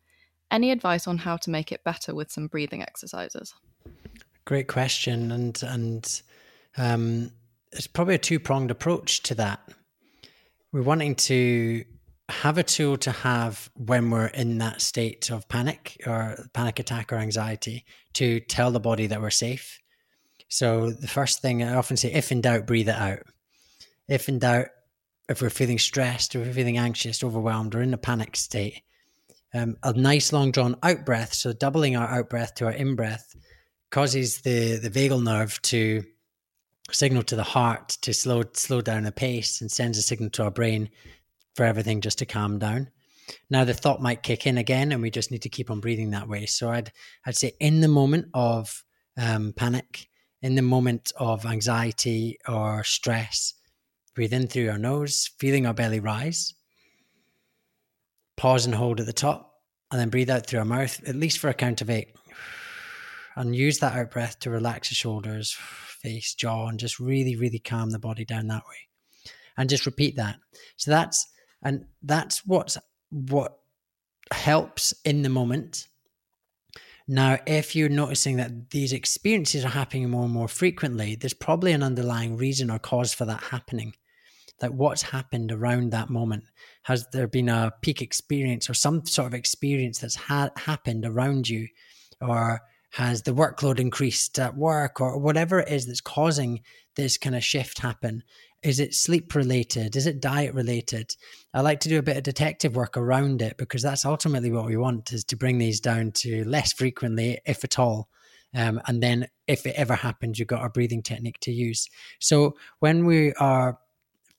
Any 0.51 0.71
advice 0.71 1.07
on 1.07 1.17
how 1.19 1.37
to 1.37 1.49
make 1.49 1.71
it 1.71 1.83
better 1.83 2.13
with 2.13 2.31
some 2.31 2.47
breathing 2.47 2.81
exercises? 2.81 3.55
Great 4.45 4.67
question, 4.67 5.31
and 5.31 5.61
and 5.63 6.21
um, 6.77 7.31
it's 7.71 7.87
probably 7.87 8.15
a 8.15 8.19
two 8.19 8.39
pronged 8.39 8.69
approach 8.69 9.23
to 9.23 9.35
that. 9.35 9.61
We're 10.71 10.81
wanting 10.81 11.15
to 11.15 11.85
have 12.29 12.57
a 12.57 12.63
tool 12.63 12.97
to 12.97 13.11
have 13.11 13.69
when 13.75 14.09
we're 14.09 14.27
in 14.27 14.57
that 14.59 14.81
state 14.81 15.31
of 15.31 15.47
panic 15.47 16.01
or 16.05 16.37
panic 16.53 16.79
attack 16.79 17.11
or 17.11 17.17
anxiety 17.17 17.85
to 18.13 18.39
tell 18.41 18.71
the 18.71 18.79
body 18.79 19.07
that 19.07 19.21
we're 19.21 19.29
safe. 19.29 19.79
So 20.47 20.91
the 20.91 21.07
first 21.07 21.41
thing 21.41 21.63
I 21.63 21.75
often 21.75 21.97
say, 21.97 22.11
if 22.11 22.31
in 22.31 22.41
doubt, 22.41 22.67
breathe 22.67 22.89
it 22.89 22.95
out 22.95 23.23
if 24.11 24.27
in 24.27 24.39
doubt, 24.39 24.67
if 25.29 25.41
we're 25.41 25.49
feeling 25.49 25.79
stressed 25.79 26.35
or 26.35 26.41
if 26.41 26.47
we're 26.47 26.53
feeling 26.53 26.77
anxious, 26.77 27.23
overwhelmed, 27.23 27.73
or 27.73 27.81
in 27.81 27.93
a 27.93 27.97
panic 27.97 28.35
state, 28.35 28.81
um, 29.53 29.77
a 29.83 29.93
nice 29.93 30.33
long 30.33 30.51
drawn 30.51 30.75
out 30.83 31.05
breath, 31.05 31.33
so 31.33 31.53
doubling 31.53 31.95
our 31.95 32.07
out 32.07 32.29
breath 32.29 32.53
to 32.55 32.65
our 32.65 32.73
in 32.73 32.95
breath, 32.95 33.35
causes 33.89 34.41
the 34.41 34.75
the 34.75 34.89
vagal 34.89 35.23
nerve 35.23 35.61
to 35.61 36.03
signal 36.91 37.23
to 37.23 37.37
the 37.37 37.43
heart 37.43 37.89
to 38.01 38.13
slow 38.13 38.43
slow 38.53 38.81
down 38.81 39.03
the 39.03 39.11
pace 39.13 39.61
and 39.61 39.71
sends 39.71 39.97
a 39.97 40.01
signal 40.01 40.29
to 40.31 40.43
our 40.43 40.51
brain 40.51 40.89
for 41.55 41.65
everything 41.65 42.01
just 42.01 42.19
to 42.19 42.25
calm 42.25 42.59
down. 42.59 42.89
Now 43.49 43.63
the 43.63 43.73
thought 43.73 44.01
might 44.01 44.23
kick 44.23 44.45
in 44.45 44.57
again, 44.57 44.91
and 44.91 45.01
we 45.01 45.09
just 45.09 45.31
need 45.31 45.43
to 45.43 45.49
keep 45.49 45.71
on 45.71 45.79
breathing 45.79 46.09
that 46.11 46.27
way. 46.27 46.47
So 46.47 46.69
I'd 46.69 46.91
I'd 47.25 47.37
say 47.37 47.53
in 47.61 47.79
the 47.79 47.87
moment 47.87 48.27
of 48.33 48.83
um, 49.17 49.53
panic, 49.55 50.09
in 50.41 50.55
the 50.55 50.61
moment 50.61 51.13
of 51.15 51.45
anxiety 51.45 52.39
or 52.45 52.83
stress, 52.83 53.53
Breathe 54.13 54.33
in 54.33 54.47
through 54.47 54.69
our 54.69 54.77
nose, 54.77 55.29
feeling 55.39 55.65
our 55.65 55.73
belly 55.73 55.99
rise. 55.99 56.53
Pause 58.37 58.67
and 58.67 58.75
hold 58.75 58.99
at 58.99 59.05
the 59.05 59.13
top, 59.13 59.53
and 59.91 59.99
then 59.99 60.09
breathe 60.09 60.29
out 60.29 60.45
through 60.45 60.59
our 60.59 60.65
mouth, 60.65 61.01
at 61.07 61.15
least 61.15 61.39
for 61.39 61.49
a 61.49 61.53
count 61.53 61.81
of 61.81 61.89
eight. 61.89 62.15
And 63.37 63.55
use 63.55 63.79
that 63.79 63.93
out 63.93 64.11
breath 64.11 64.39
to 64.39 64.49
relax 64.49 64.89
the 64.89 64.95
shoulders, 64.95 65.53
face, 66.01 66.35
jaw, 66.35 66.67
and 66.67 66.77
just 66.77 66.99
really, 66.99 67.37
really 67.37 67.59
calm 67.59 67.89
the 67.89 67.97
body 67.97 68.25
down 68.25 68.47
that 68.47 68.63
way. 68.67 69.31
And 69.57 69.69
just 69.69 69.85
repeat 69.85 70.17
that. 70.17 70.35
So 70.75 70.91
that's 70.91 71.25
and 71.63 71.85
that's 72.03 72.45
what's 72.45 72.77
what 73.09 73.57
helps 74.31 74.93
in 75.05 75.21
the 75.21 75.29
moment. 75.29 75.87
Now, 77.07 77.39
if 77.45 77.75
you're 77.75 77.89
noticing 77.89 78.37
that 78.37 78.69
these 78.69 78.93
experiences 78.93 79.65
are 79.65 79.69
happening 79.69 80.09
more 80.09 80.23
and 80.23 80.33
more 80.33 80.47
frequently, 80.47 81.15
there's 81.15 81.33
probably 81.33 81.71
an 81.71 81.83
underlying 81.83 82.37
reason 82.37 82.69
or 82.69 82.79
cause 82.79 83.13
for 83.13 83.25
that 83.25 83.43
happening 83.43 83.93
That 84.59 84.73
what's 84.73 85.01
happened 85.01 85.51
around 85.51 85.91
that 85.91 86.09
moment. 86.09 86.43
Has 86.83 87.07
there 87.11 87.27
been 87.27 87.49
a 87.49 87.73
peak 87.81 88.01
experience 88.01 88.69
or 88.69 88.73
some 88.73 89.05
sort 89.05 89.27
of 89.27 89.33
experience 89.33 89.99
that's 89.99 90.15
ha- 90.15 90.51
happened 90.55 91.05
around 91.05 91.49
you? 91.49 91.67
Or 92.21 92.61
has 92.91 93.23
the 93.23 93.31
workload 93.31 93.79
increased 93.79 94.37
at 94.37 94.55
work 94.55 95.01
or 95.01 95.17
whatever 95.17 95.61
it 95.61 95.69
is 95.69 95.87
that's 95.87 96.01
causing 96.01 96.61
this 96.95 97.17
kind 97.17 97.35
of 97.35 97.43
shift 97.43 97.79
happen 97.79 98.23
is 98.63 98.79
it 98.79 98.93
sleep 98.93 99.33
related? 99.33 99.95
Is 99.95 100.05
it 100.05 100.21
diet 100.21 100.53
related? 100.53 101.15
I 101.53 101.61
like 101.61 101.79
to 101.81 101.89
do 101.89 101.97
a 101.97 102.03
bit 102.03 102.17
of 102.17 102.23
detective 102.23 102.75
work 102.75 102.95
around 102.95 103.41
it 103.41 103.57
because 103.57 103.81
that's 103.81 104.05
ultimately 104.05 104.51
what 104.51 104.65
we 104.65 104.77
want 104.77 105.11
is 105.13 105.23
to 105.25 105.35
bring 105.35 105.57
these 105.57 105.79
down 105.79 106.11
to 106.11 106.43
less 106.45 106.71
frequently 106.71 107.39
if 107.45 107.63
at 107.63 107.79
all. 107.79 108.09
Um, 108.53 108.81
and 108.85 109.01
then 109.01 109.27
if 109.47 109.65
it 109.65 109.75
ever 109.75 109.95
happens 109.95 110.37
you've 110.37 110.47
got 110.47 110.65
a 110.65 110.69
breathing 110.69 111.01
technique 111.01 111.39
to 111.41 111.51
use. 111.51 111.89
So 112.19 112.55
when 112.79 113.05
we 113.05 113.33
are 113.33 113.79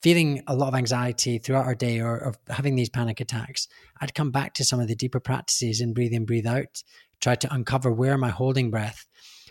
feeling 0.01 0.43
a 0.47 0.55
lot 0.55 0.67
of 0.67 0.75
anxiety 0.75 1.37
throughout 1.37 1.65
our 1.65 1.75
day 1.75 1.99
or, 1.99 2.19
or, 2.25 2.35
having 2.49 2.75
these 2.75 2.89
panic 2.89 3.19
attacks, 3.19 3.67
I'd 3.99 4.13
come 4.13 4.31
back 4.31 4.53
to 4.55 4.65
some 4.65 4.79
of 4.79 4.87
the 4.87 4.95
deeper 4.95 5.19
practices 5.19 5.81
in 5.81 5.93
breathe 5.93 6.13
in, 6.13 6.25
breathe 6.25 6.45
out, 6.45 6.83
try 7.21 7.35
to 7.35 7.53
uncover 7.53 7.91
where 7.91 8.13
am 8.13 8.23
I 8.23 8.29
holding 8.29 8.69
breath. 8.69 9.05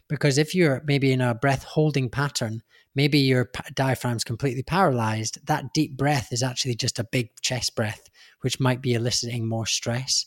Because 0.08 0.36
if 0.36 0.54
you're 0.54 0.82
maybe 0.86 1.10
in 1.10 1.22
a 1.22 1.34
breath 1.34 1.64
holding 1.64 2.10
pattern, 2.10 2.62
maybe 2.94 3.18
your 3.18 3.50
diaphragm's 3.74 4.24
completely 4.24 4.62
paralyzed, 4.62 5.44
that 5.46 5.72
deep 5.72 5.96
breath 5.96 6.32
is 6.32 6.42
actually 6.42 6.74
just 6.74 6.98
a 6.98 7.04
big 7.04 7.30
chest 7.40 7.74
breath, 7.74 8.08
which 8.40 8.60
might 8.60 8.82
be 8.82 8.94
eliciting 8.94 9.48
more 9.48 9.66
stress. 9.66 10.26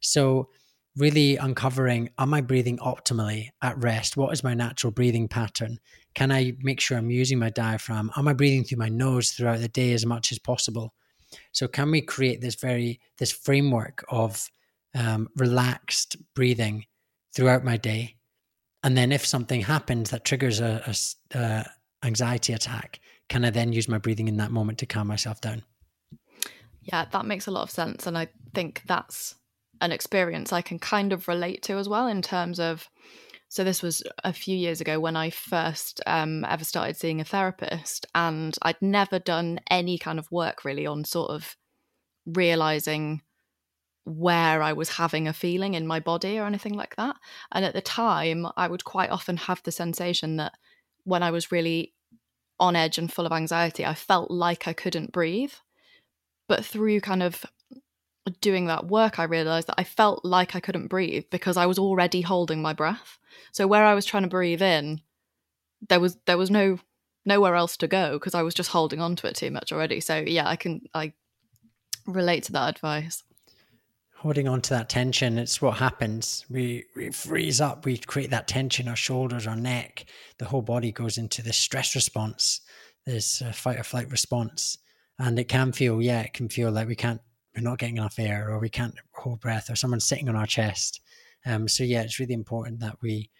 So, 0.00 0.48
really 0.96 1.36
uncovering 1.36 2.10
am 2.18 2.34
I 2.34 2.40
breathing 2.40 2.78
optimally 2.78 3.50
at 3.62 3.82
rest? 3.82 4.16
What 4.16 4.32
is 4.32 4.42
my 4.42 4.54
natural 4.54 4.90
breathing 4.90 5.28
pattern? 5.28 5.78
Can 6.14 6.32
I 6.32 6.56
make 6.60 6.80
sure 6.80 6.98
I'm 6.98 7.10
using 7.10 7.38
my 7.38 7.50
diaphragm? 7.50 8.10
Am 8.16 8.26
I 8.26 8.32
breathing 8.32 8.64
through 8.64 8.78
my 8.78 8.88
nose 8.88 9.30
throughout 9.30 9.60
the 9.60 9.68
day 9.68 9.92
as 9.92 10.04
much 10.04 10.32
as 10.32 10.38
possible? 10.38 10.94
So 11.52 11.68
can 11.68 11.90
we 11.90 12.00
create 12.00 12.40
this 12.40 12.56
very 12.56 13.00
this 13.18 13.30
framework 13.30 14.04
of 14.08 14.50
um, 14.94 15.28
relaxed 15.36 16.16
breathing 16.34 16.86
throughout 17.34 17.64
my 17.64 17.76
day? 17.76 18.16
And 18.82 18.96
then 18.96 19.12
if 19.12 19.26
something 19.26 19.60
happens 19.60 20.10
that 20.10 20.24
triggers 20.24 20.60
a, 20.60 20.82
a, 20.86 21.38
a 21.38 21.66
anxiety 22.02 22.52
attack, 22.52 23.00
can 23.28 23.44
I 23.44 23.50
then 23.50 23.72
use 23.72 23.88
my 23.88 23.98
breathing 23.98 24.28
in 24.28 24.36
that 24.38 24.50
moment 24.50 24.78
to 24.78 24.86
calm 24.86 25.06
myself 25.06 25.40
down? 25.40 25.62
Yeah, 26.82 27.06
that 27.12 27.26
makes 27.26 27.46
a 27.46 27.50
lot 27.50 27.62
of 27.62 27.70
sense. 27.70 28.06
And 28.06 28.16
I 28.16 28.28
think 28.54 28.82
that's 28.86 29.36
an 29.80 29.92
experience 29.92 30.52
I 30.52 30.62
can 30.62 30.78
kind 30.78 31.12
of 31.12 31.28
relate 31.28 31.62
to 31.64 31.74
as 31.74 31.88
well 31.88 32.06
in 32.06 32.22
terms 32.22 32.60
of 32.60 32.88
so 33.50 33.64
this 33.64 33.82
was 33.82 34.04
a 34.22 34.32
few 34.32 34.56
years 34.56 34.80
ago 34.80 35.00
when 35.00 35.16
I 35.16 35.30
first 35.30 36.00
um, 36.06 36.44
ever 36.44 36.62
started 36.62 36.96
seeing 36.96 37.20
a 37.20 37.24
therapist, 37.24 38.06
and 38.14 38.56
I'd 38.62 38.80
never 38.80 39.18
done 39.18 39.58
any 39.68 39.98
kind 39.98 40.20
of 40.20 40.30
work 40.30 40.64
really 40.64 40.86
on 40.86 41.04
sort 41.04 41.32
of 41.32 41.56
realizing 42.24 43.22
where 44.04 44.62
I 44.62 44.72
was 44.72 44.90
having 44.90 45.26
a 45.26 45.32
feeling 45.32 45.74
in 45.74 45.84
my 45.84 45.98
body 45.98 46.38
or 46.38 46.46
anything 46.46 46.74
like 46.74 46.94
that. 46.94 47.16
And 47.50 47.64
at 47.64 47.74
the 47.74 47.80
time, 47.80 48.46
I 48.56 48.68
would 48.68 48.84
quite 48.84 49.10
often 49.10 49.36
have 49.36 49.60
the 49.64 49.72
sensation 49.72 50.36
that 50.36 50.52
when 51.04 51.22
I 51.22 51.30
was 51.30 51.52
really 51.52 51.94
on 52.58 52.76
edge 52.76 52.98
and 52.98 53.12
full 53.12 53.26
of 53.26 53.32
anxiety, 53.32 53.84
I 53.84 53.94
felt 53.94 54.30
like 54.30 54.68
I 54.68 54.72
couldn't 54.72 55.12
breathe. 55.12 55.52
But 56.48 56.64
through 56.64 57.00
kind 57.00 57.22
of 57.22 57.44
doing 58.40 58.66
that 58.66 58.86
work, 58.86 59.18
I 59.18 59.24
realized 59.24 59.68
that 59.68 59.78
I 59.78 59.84
felt 59.84 60.24
like 60.24 60.54
I 60.54 60.60
couldn't 60.60 60.88
breathe 60.88 61.24
because 61.30 61.56
I 61.56 61.66
was 61.66 61.78
already 61.78 62.20
holding 62.20 62.60
my 62.60 62.72
breath. 62.72 63.18
So 63.52 63.66
where 63.66 63.84
I 63.84 63.94
was 63.94 64.04
trying 64.04 64.24
to 64.24 64.28
breathe 64.28 64.62
in, 64.62 65.00
there 65.88 66.00
was 66.00 66.18
there 66.26 66.38
was 66.38 66.50
no 66.50 66.78
nowhere 67.24 67.54
else 67.54 67.76
to 67.78 67.88
go 67.88 68.14
because 68.14 68.34
I 68.34 68.42
was 68.42 68.54
just 68.54 68.70
holding 68.70 69.00
on 69.00 69.16
to 69.16 69.26
it 69.26 69.36
too 69.36 69.50
much 69.50 69.72
already. 69.72 70.00
So 70.00 70.16
yeah, 70.18 70.48
I 70.48 70.56
can 70.56 70.82
I 70.94 71.12
relate 72.06 72.44
to 72.44 72.52
that 72.52 72.76
advice. 72.76 73.22
Holding 74.20 74.48
on 74.48 74.60
to 74.60 74.74
that 74.74 74.90
tension, 74.90 75.38
it's 75.38 75.62
what 75.62 75.78
happens. 75.78 76.44
We, 76.50 76.84
we 76.94 77.10
freeze 77.10 77.58
up, 77.58 77.86
we 77.86 77.96
create 77.96 78.28
that 78.28 78.46
tension, 78.46 78.86
our 78.86 78.94
shoulders, 78.94 79.46
our 79.46 79.56
neck, 79.56 80.04
the 80.38 80.44
whole 80.44 80.60
body 80.60 80.92
goes 80.92 81.16
into 81.16 81.40
this 81.40 81.56
stress 81.56 81.94
response, 81.94 82.60
this 83.06 83.40
uh, 83.40 83.50
fight 83.50 83.78
or 83.78 83.82
flight 83.82 84.10
response. 84.10 84.76
And 85.18 85.38
it 85.38 85.48
can 85.48 85.72
feel, 85.72 86.02
yeah, 86.02 86.20
it 86.20 86.34
can 86.34 86.50
feel 86.50 86.70
like 86.70 86.86
we 86.86 86.96
can't, 86.96 87.22
we're 87.56 87.62
not 87.62 87.78
getting 87.78 87.96
enough 87.96 88.18
air 88.18 88.50
or 88.50 88.58
we 88.58 88.68
can't 88.68 88.94
hold 89.14 89.40
breath 89.40 89.70
or 89.70 89.74
someone's 89.74 90.04
sitting 90.04 90.28
on 90.28 90.36
our 90.36 90.46
chest. 90.46 91.00
Um, 91.46 91.66
so 91.66 91.82
yeah, 91.82 92.02
it's 92.02 92.20
really 92.20 92.34
important 92.34 92.80
that 92.80 92.98
we, 93.00 93.30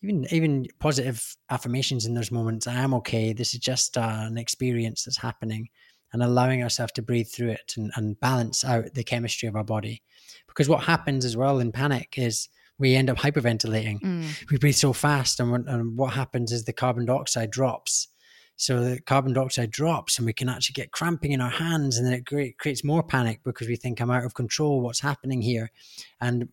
even 0.00 0.26
even 0.30 0.66
positive 0.78 1.36
affirmations 1.50 2.06
in 2.06 2.14
those 2.14 2.30
moments. 2.30 2.68
I 2.68 2.74
am 2.74 2.94
okay. 2.94 3.32
This 3.32 3.52
is 3.52 3.58
just 3.58 3.98
uh, 3.98 4.18
an 4.20 4.38
experience 4.38 5.02
that's 5.02 5.16
happening 5.16 5.68
and 6.14 6.22
allowing 6.22 6.62
ourselves 6.62 6.92
to 6.92 7.02
breathe 7.02 7.28
through 7.28 7.50
it 7.50 7.74
and, 7.76 7.90
and 7.96 8.18
balance 8.20 8.64
out 8.64 8.94
the 8.94 9.02
chemistry 9.02 9.48
of 9.48 9.56
our 9.56 9.64
body. 9.64 10.00
Because 10.46 10.68
what 10.68 10.84
happens 10.84 11.24
as 11.24 11.36
well 11.36 11.58
in 11.58 11.72
panic 11.72 12.14
is 12.16 12.48
we 12.78 12.94
end 12.94 13.10
up 13.10 13.18
hyperventilating. 13.18 14.00
Mm. 14.00 14.50
We 14.50 14.58
breathe 14.58 14.76
so 14.76 14.92
fast, 14.92 15.40
and, 15.40 15.68
and 15.68 15.98
what 15.98 16.14
happens 16.14 16.52
is 16.52 16.64
the 16.64 16.72
carbon 16.72 17.04
dioxide 17.04 17.50
drops. 17.50 18.08
So 18.56 18.84
the 18.84 19.00
carbon 19.00 19.32
dioxide 19.32 19.72
drops, 19.72 20.16
and 20.16 20.26
we 20.26 20.32
can 20.32 20.48
actually 20.48 20.74
get 20.74 20.92
cramping 20.92 21.32
in 21.32 21.40
our 21.40 21.50
hands, 21.50 21.98
and 21.98 22.06
then 22.06 22.14
it 22.14 22.56
creates 22.58 22.84
more 22.84 23.02
panic 23.02 23.40
because 23.42 23.66
we 23.66 23.74
think 23.74 24.00
I'm 24.00 24.12
out 24.12 24.24
of 24.24 24.34
control. 24.34 24.80
What's 24.80 25.00
happening 25.00 25.42
here? 25.42 25.72
And 26.20 26.48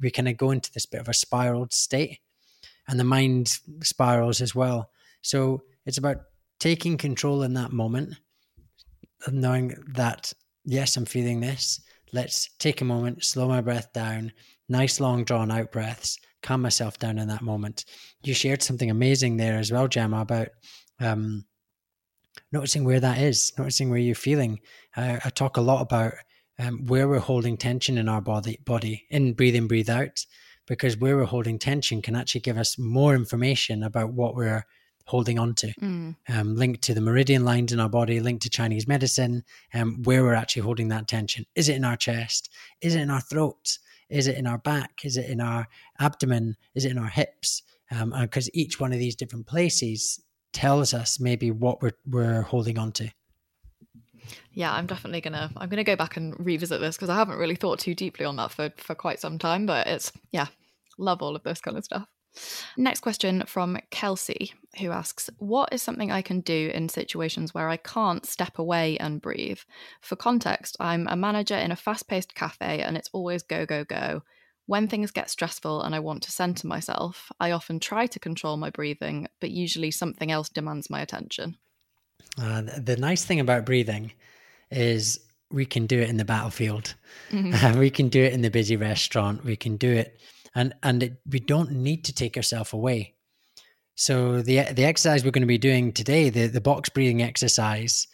we 0.00 0.10
kind 0.10 0.28
of 0.28 0.38
go 0.38 0.50
into 0.50 0.72
this 0.72 0.86
bit 0.86 1.02
of 1.02 1.08
a 1.08 1.14
spiraled 1.14 1.74
state, 1.74 2.20
and 2.88 2.98
the 2.98 3.04
mind 3.04 3.58
spirals 3.82 4.40
as 4.40 4.54
well. 4.54 4.90
So 5.20 5.64
it's 5.84 5.98
about 5.98 6.22
taking 6.58 6.96
control 6.96 7.42
in 7.42 7.52
that 7.54 7.72
moment 7.72 8.14
knowing 9.30 9.74
that, 9.94 10.32
yes, 10.64 10.96
I'm 10.96 11.04
feeling 11.04 11.40
this. 11.40 11.80
Let's 12.12 12.48
take 12.58 12.80
a 12.80 12.84
moment, 12.84 13.24
slow 13.24 13.48
my 13.48 13.60
breath 13.60 13.92
down, 13.92 14.32
nice, 14.68 15.00
long, 15.00 15.24
drawn 15.24 15.50
out 15.50 15.72
breaths, 15.72 16.18
calm 16.42 16.60
myself 16.60 16.98
down 16.98 17.18
in 17.18 17.28
that 17.28 17.42
moment. 17.42 17.84
You 18.22 18.34
shared 18.34 18.62
something 18.62 18.90
amazing 18.90 19.36
there 19.36 19.58
as 19.58 19.72
well, 19.72 19.88
Gemma, 19.88 20.20
about 20.20 20.48
um, 21.00 21.44
noticing 22.50 22.84
where 22.84 23.00
that 23.00 23.18
is, 23.18 23.52
noticing 23.58 23.90
where 23.90 23.98
you're 23.98 24.14
feeling. 24.14 24.60
I, 24.96 25.20
I 25.24 25.30
talk 25.30 25.56
a 25.56 25.62
lot 25.62 25.82
about 25.82 26.14
um, 26.58 26.86
where 26.86 27.08
we're 27.08 27.18
holding 27.18 27.56
tension 27.56 27.98
in 27.98 28.08
our 28.08 28.20
body, 28.20 28.58
body 28.64 29.06
in 29.10 29.32
breathe 29.32 29.54
in, 29.54 29.66
breathe 29.66 29.90
out, 29.90 30.24
because 30.66 30.96
where 30.96 31.16
we're 31.16 31.24
holding 31.24 31.58
tension 31.58 32.02
can 32.02 32.14
actually 32.14 32.42
give 32.42 32.58
us 32.58 32.78
more 32.78 33.14
information 33.14 33.82
about 33.82 34.12
what 34.12 34.34
we're 34.34 34.64
holding 35.06 35.38
on 35.38 35.54
to, 35.54 35.68
mm. 35.80 36.16
um, 36.28 36.56
linked 36.56 36.82
to 36.82 36.94
the 36.94 37.00
meridian 37.00 37.44
lines 37.44 37.72
in 37.72 37.80
our 37.80 37.88
body, 37.88 38.20
linked 38.20 38.42
to 38.42 38.50
Chinese 38.50 38.86
medicine, 38.86 39.44
um, 39.74 40.02
where 40.02 40.22
we're 40.22 40.34
actually 40.34 40.62
holding 40.62 40.88
that 40.88 41.08
tension. 41.08 41.44
Is 41.54 41.68
it 41.68 41.76
in 41.76 41.84
our 41.84 41.96
chest? 41.96 42.50
Is 42.80 42.94
it 42.94 43.00
in 43.00 43.10
our 43.10 43.20
throat? 43.20 43.78
Is 44.08 44.26
it 44.26 44.36
in 44.36 44.46
our 44.46 44.58
back? 44.58 45.04
Is 45.04 45.16
it 45.16 45.28
in 45.28 45.40
our 45.40 45.66
abdomen? 45.98 46.56
Is 46.74 46.84
it 46.84 46.92
in 46.92 46.98
our 46.98 47.08
hips? 47.08 47.62
Because 47.88 48.46
um, 48.46 48.52
each 48.54 48.80
one 48.80 48.92
of 48.92 48.98
these 48.98 49.16
different 49.16 49.46
places 49.46 50.20
tells 50.52 50.92
us 50.94 51.18
maybe 51.18 51.50
what 51.50 51.82
we're 51.82 51.96
we're 52.06 52.42
holding 52.42 52.78
on 52.78 52.92
to. 52.92 53.10
Yeah, 54.52 54.72
I'm 54.72 54.86
definitely 54.86 55.20
gonna 55.20 55.50
I'm 55.56 55.68
gonna 55.68 55.84
go 55.84 55.96
back 55.96 56.16
and 56.16 56.34
revisit 56.38 56.80
this 56.80 56.96
because 56.96 57.08
I 57.08 57.16
haven't 57.16 57.38
really 57.38 57.56
thought 57.56 57.78
too 57.78 57.94
deeply 57.94 58.24
on 58.24 58.36
that 58.36 58.50
for 58.50 58.70
for 58.76 58.94
quite 58.94 59.20
some 59.20 59.38
time. 59.38 59.66
But 59.66 59.86
it's 59.86 60.12
yeah, 60.30 60.46
love 60.98 61.22
all 61.22 61.36
of 61.36 61.42
this 61.42 61.60
kind 61.60 61.76
of 61.76 61.84
stuff. 61.84 62.06
Next 62.76 63.00
question 63.00 63.44
from 63.46 63.78
Kelsey, 63.90 64.54
who 64.78 64.90
asks 64.90 65.28
What 65.38 65.72
is 65.72 65.82
something 65.82 66.10
I 66.10 66.22
can 66.22 66.40
do 66.40 66.70
in 66.74 66.88
situations 66.88 67.52
where 67.52 67.68
I 67.68 67.76
can't 67.76 68.26
step 68.26 68.58
away 68.58 68.96
and 68.98 69.20
breathe? 69.20 69.60
For 70.00 70.16
context, 70.16 70.76
I'm 70.80 71.06
a 71.08 71.16
manager 71.16 71.56
in 71.56 71.72
a 71.72 71.76
fast 71.76 72.08
paced 72.08 72.34
cafe 72.34 72.80
and 72.82 72.96
it's 72.96 73.10
always 73.12 73.42
go, 73.42 73.66
go, 73.66 73.84
go. 73.84 74.22
When 74.66 74.88
things 74.88 75.10
get 75.10 75.28
stressful 75.28 75.82
and 75.82 75.94
I 75.94 75.98
want 75.98 76.22
to 76.22 76.32
center 76.32 76.66
myself, 76.66 77.30
I 77.40 77.50
often 77.50 77.80
try 77.80 78.06
to 78.06 78.18
control 78.18 78.56
my 78.56 78.70
breathing, 78.70 79.28
but 79.40 79.50
usually 79.50 79.90
something 79.90 80.30
else 80.30 80.48
demands 80.48 80.88
my 80.88 81.00
attention. 81.00 81.56
Uh, 82.40 82.62
the 82.78 82.96
nice 82.96 83.24
thing 83.24 83.40
about 83.40 83.66
breathing 83.66 84.12
is 84.70 85.20
we 85.50 85.66
can 85.66 85.86
do 85.86 85.98
it 85.98 86.08
in 86.08 86.16
the 86.16 86.24
battlefield. 86.24 86.94
Mm-hmm. 87.30 87.78
We 87.78 87.90
can 87.90 88.08
do 88.08 88.22
it 88.22 88.32
in 88.32 88.42
the 88.42 88.50
busy 88.50 88.76
restaurant. 88.76 89.44
We 89.44 89.56
can 89.56 89.76
do 89.76 89.92
it 89.92 90.18
and 90.54 90.74
and 90.82 91.02
it, 91.02 91.20
we 91.28 91.40
don't 91.40 91.72
need 91.72 92.04
to 92.04 92.14
take 92.14 92.36
ourselves 92.36 92.72
away. 92.72 93.14
So 93.94 94.42
the 94.42 94.62
the 94.72 94.84
exercise 94.84 95.24
we're 95.24 95.30
going 95.30 95.42
to 95.42 95.46
be 95.46 95.58
doing 95.58 95.92
today, 95.92 96.30
the 96.30 96.46
the 96.46 96.60
box 96.60 96.88
breathing 96.88 97.22
exercise, 97.22 98.06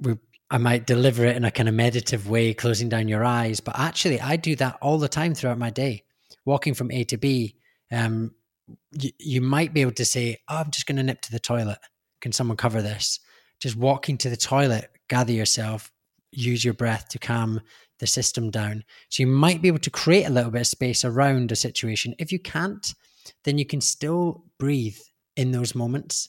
we 0.00 0.16
I 0.50 0.58
might 0.58 0.86
deliver 0.86 1.24
it 1.24 1.36
in 1.36 1.44
a 1.44 1.50
kind 1.50 1.68
of 1.68 1.74
meditative 1.74 2.28
way, 2.28 2.52
closing 2.52 2.90
down 2.90 3.08
your 3.08 3.24
eyes. 3.24 3.60
But 3.60 3.78
actually, 3.78 4.20
I 4.20 4.36
do 4.36 4.54
that 4.56 4.76
all 4.82 4.98
the 4.98 5.08
time 5.08 5.34
throughout 5.34 5.58
my 5.58 5.70
day, 5.70 6.04
walking 6.44 6.74
from 6.74 6.90
A 6.90 7.04
to 7.04 7.16
B. 7.16 7.56
Um, 7.90 8.34
you, 8.92 9.10
you 9.18 9.40
might 9.40 9.72
be 9.72 9.80
able 9.80 9.92
to 9.92 10.04
say, 10.04 10.38
oh, 10.48 10.58
"I'm 10.58 10.70
just 10.70 10.86
going 10.86 10.96
to 10.96 11.02
nip 11.02 11.22
to 11.22 11.32
the 11.32 11.40
toilet." 11.40 11.78
Can 12.20 12.32
someone 12.32 12.56
cover 12.56 12.82
this? 12.82 13.18
Just 13.60 13.76
walking 13.76 14.18
to 14.18 14.30
the 14.30 14.36
toilet, 14.36 14.90
gather 15.08 15.32
yourself, 15.32 15.90
use 16.30 16.64
your 16.64 16.74
breath 16.74 17.08
to 17.08 17.18
calm 17.18 17.60
the 18.02 18.06
system 18.08 18.50
down. 18.50 18.82
So 19.08 19.22
you 19.22 19.28
might 19.28 19.62
be 19.62 19.68
able 19.68 19.78
to 19.78 19.90
create 19.90 20.24
a 20.24 20.30
little 20.30 20.50
bit 20.50 20.62
of 20.62 20.66
space 20.66 21.04
around 21.04 21.52
a 21.52 21.56
situation. 21.56 22.16
If 22.18 22.32
you 22.32 22.40
can't, 22.40 22.92
then 23.44 23.58
you 23.58 23.64
can 23.64 23.80
still 23.80 24.44
breathe 24.58 24.98
in 25.36 25.52
those 25.52 25.76
moments. 25.76 26.28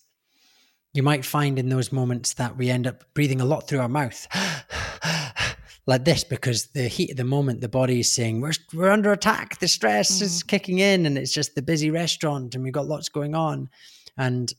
You 0.94 1.02
might 1.02 1.26
find 1.26 1.58
in 1.58 1.70
those 1.70 1.92
moments 1.92 2.36
that 2.36 2.56
we 2.56 2.70
end 2.70 2.86
up 2.86 3.12
breathing 3.16 3.42
a 3.42 3.46
lot 3.46 3.68
through 3.68 3.80
our 3.80 3.90
mouth. 3.90 4.28
like 5.88 6.06
this 6.06 6.24
because 6.24 6.68
the 6.68 6.88
heat 6.88 7.10
of 7.10 7.18
the 7.18 7.26
moment 7.26 7.60
the 7.60 7.68
body 7.68 8.00
is 8.00 8.10
saying 8.10 8.40
we're 8.40 8.54
we're 8.74 8.90
under 8.90 9.12
attack 9.12 9.60
the 9.60 9.68
stress 9.68 10.20
mm. 10.20 10.22
is 10.22 10.42
kicking 10.42 10.80
in 10.80 11.06
and 11.06 11.18
it's 11.18 11.34
just 11.34 11.56
the 11.56 11.62
busy 11.62 11.92
restaurant 11.92 12.56
and 12.56 12.64
we've 12.64 12.72
got 12.72 12.88
lots 12.88 13.10
going 13.10 13.36
on 13.36 13.70
and 14.16 14.54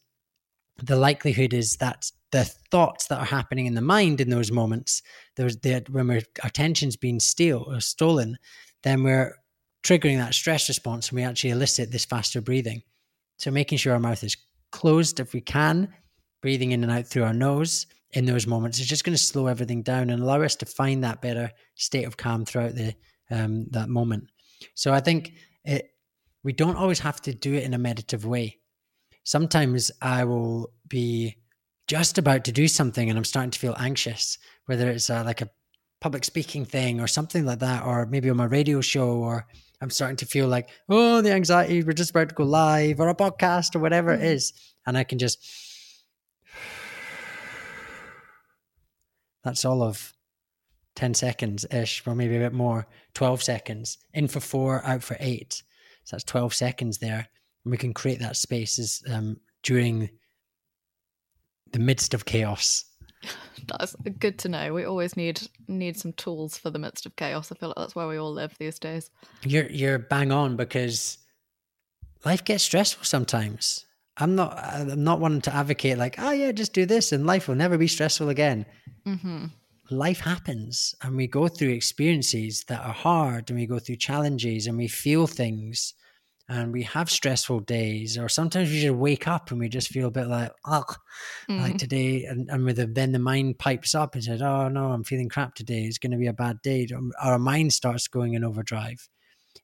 the 0.83 0.97
likelihood 0.97 1.55
is 1.55 1.77
that 1.77 2.11
the 2.35 2.45
thoughts 2.45 3.07
that 3.07 3.21
are 3.21 3.25
happening 3.25 3.67
in 3.67 3.75
the 3.75 3.81
mind 3.81 4.21
in 4.21 4.29
those 4.29 4.51
moments, 4.51 5.03
those 5.37 5.57
that 5.59 5.89
when 5.89 6.11
our 6.11 6.21
attention's 6.43 6.97
being 6.97 7.21
steal 7.21 7.65
or 7.69 7.79
stolen, 7.79 8.37
then 8.83 9.05
we're 9.05 9.37
triggering 9.85 10.19
that 10.19 10.35
stress 10.35 10.69
response 10.69 11.09
and 11.09 11.17
we 11.17 11.23
actually 11.23 11.51
elicit 11.51 11.93
this 11.93 12.05
faster 12.05 12.41
breathing. 12.41 12.83
So 13.39 13.53
making 13.53 13.79
sure 13.79 13.93
our 13.93 14.01
mouth 14.01 14.25
is 14.25 14.37
closed 14.73 15.21
if 15.21 15.33
we 15.33 15.43
can, 15.43 15.95
breathing 16.43 16.73
in 16.73 16.83
and 16.83 16.91
out 16.91 17.07
through 17.07 17.23
our 17.23 17.33
nose 17.33 17.87
in 18.11 18.25
those 18.25 18.49
moments 18.49 18.81
is 18.81 18.89
just 18.89 19.05
going 19.05 19.17
to 19.17 19.23
slow 19.23 19.47
everything 19.47 19.83
down 19.83 20.11
and 20.11 20.21
allow 20.21 20.43
us 20.43 20.57
to 20.57 20.67
find 20.67 21.05
that 21.05 21.23
better 21.23 21.53
state 21.77 22.05
of 22.05 22.17
calm 22.17 22.45
throughout 22.45 22.75
the 22.75 22.97
um, 23.31 23.67
that 23.71 23.89
moment. 23.89 24.25
So 24.75 24.93
I 24.93 24.99
think 24.99 25.35
it, 25.65 25.89
we 26.43 26.53
don't 26.53 26.77
always 26.77 26.99
have 26.99 27.23
to 27.23 27.33
do 27.33 27.55
it 27.55 27.63
in 27.63 27.75
a 27.75 27.79
meditative 27.79 28.27
way. 28.27 28.59
Sometimes 29.23 29.93
I 30.03 30.25
will 30.25 30.73
be 30.89 31.37
just 31.87 32.19
about 32.19 32.45
to 32.45 32.53
do 32.53 32.67
something 32.69 33.09
and 33.09 33.19
I'm 33.19 33.25
starting 33.25 33.51
to 33.51 33.59
feel 33.59 33.77
anxious, 33.79 34.39
whether 34.67 34.89
it's 34.89 35.11
uh, 35.11 35.23
like 35.25 35.43
a 35.43 35.51
public 36.01 36.25
speaking 36.25 36.65
thing 36.65 37.01
or 37.01 37.07
something 37.07 37.45
like 37.45 37.61
that, 37.61 37.85
or 37.85 38.07
maybe 38.07 38.31
on 38.31 38.37
my 38.37 38.45
radio 38.45 38.81
show, 38.81 39.17
or 39.17 39.47
I'm 39.81 39.91
starting 39.91 40.17
to 40.19 40.27
feel 40.27 40.49
like, 40.49 40.71
oh, 40.89 41.21
the 41.21 41.33
anxiety, 41.33 41.83
we're 41.83 41.93
just 41.93 42.11
about 42.11 42.31
to 42.31 42.35
go 42.35 42.45
live 42.45 43.01
or 43.01 43.09
a 43.09 43.15
podcast 43.15 43.75
or 43.75 43.81
whatever 43.81 44.13
mm-hmm. 44.13 44.25
it 44.25 44.33
is. 44.33 44.53
And 44.87 44.97
I 44.97 45.05
can 45.05 45.19
just, 45.19 45.47
that's 49.43 49.65
all 49.65 49.83
of 49.83 50.13
10 50.97 51.15
seconds 51.15 51.67
ish, 51.71 52.07
or 52.07 52.15
maybe 52.15 52.37
a 52.37 52.41
bit 52.41 52.53
more, 52.53 52.87
12 53.15 53.43
seconds, 53.43 53.99
in 54.13 54.29
for 54.29 54.41
four, 54.41 54.85
out 54.85 55.03
for 55.03 55.17
eight. 55.21 55.63
So 56.05 56.17
that's 56.17 56.25
12 56.25 56.55
seconds 56.55 56.99
there. 56.99 57.29
And 57.65 57.71
we 57.71 57.77
can 57.77 57.93
create 57.93 58.21
that 58.21 58.37
space 58.37 58.79
as, 58.79 59.03
um, 59.11 59.39
during 59.63 60.11
the 61.73 61.79
midst 61.79 62.15
of 62.15 62.25
chaos. 62.25 62.85
That's 63.67 63.97
good 64.19 64.39
to 64.41 64.49
know. 64.49 64.75
We 64.75 64.85
always 64.85 65.17
need 65.17 65.41
need 65.69 65.97
some 65.97 66.13
tools 66.13 66.59
for 66.59 66.71
the 66.71 66.79
midst 66.79 67.07
of 67.07 67.17
chaos. 67.17 67.51
I 67.51 67.55
feel 67.55 67.71
like 67.71 67.77
that's 67.77 67.95
where 67.95 68.07
we 68.07 68.19
all 68.19 68.33
live 68.33 68.55
these 68.59 68.79
days. 68.79 69.11
You're 69.43 69.71
you're 69.71 69.99
bang 69.99 70.31
on 70.31 70.57
because 70.57 71.17
life 72.25 72.45
gets 72.45 72.65
stressful 72.65 73.05
sometimes. 73.05 73.87
I'm 74.19 74.35
not 74.35 74.59
I'm 74.59 75.03
not 75.03 75.21
wanting 75.21 75.41
to 75.43 75.55
advocate 75.55 75.97
like, 75.97 76.17
oh 76.19 76.33
yeah, 76.33 76.53
just 76.53 76.75
do 76.75 76.85
this 76.85 77.13
and 77.13 77.27
life 77.27 77.49
will 77.49 77.55
never 77.55 77.79
be 77.79 77.89
stressful 77.89 78.29
again. 78.29 78.67
Mm-hmm. 79.07 79.47
life 79.91 80.21
happens 80.21 80.95
and 81.03 81.15
we 81.15 81.27
go 81.27 81.47
through 81.47 81.69
experiences 81.69 82.65
that 82.69 82.81
are 82.81 82.93
hard 82.95 83.51
and 83.51 83.59
we 83.59 83.67
go 83.67 83.79
through 83.79 83.97
challenges 83.97 84.67
and 84.67 84.79
we 84.79 84.89
feel 84.89 85.27
things 85.27 85.93
and 86.49 86.73
we 86.73 86.83
have 86.83 87.11
stressful 87.11 87.61
days 87.61 88.19
or 88.19 88.29
sometimes 88.29 88.71
we 88.71 88.81
just 88.81 88.95
wake 88.95 89.27
up 89.27 89.51
and 89.51 89.59
we 89.59 89.69
just 89.69 89.89
feel 89.89 90.09
a 90.09 90.11
bit 90.11 90.27
like 90.27 90.53
oh 90.67 90.85
mm. 91.49 91.61
like 91.61 91.79
today 91.79 92.25
and, 92.25 92.51
and 92.51 92.65
with 92.65 92.77
the, 92.77 92.87
then 92.87 93.13
the 93.13 93.19
mind 93.19 93.59
pipes 93.59 93.95
up 93.95 94.15
and 94.15 94.25
says 94.25 94.43
oh 94.43 94.69
no 94.69 94.93
i'm 94.93 95.05
feeling 95.05 95.29
crap 95.29 95.55
today. 95.55 95.85
It's 95.85 95.99
going 95.99 96.13
to 96.13 96.19
be 96.19 96.27
a 96.27 96.33
bad 96.33 96.61
day. 96.63 96.87
Our 97.23 97.39
mind 97.39 97.73
starts 97.73 98.09
going 98.09 98.35
in 98.35 98.45
overdrive. 98.45 99.09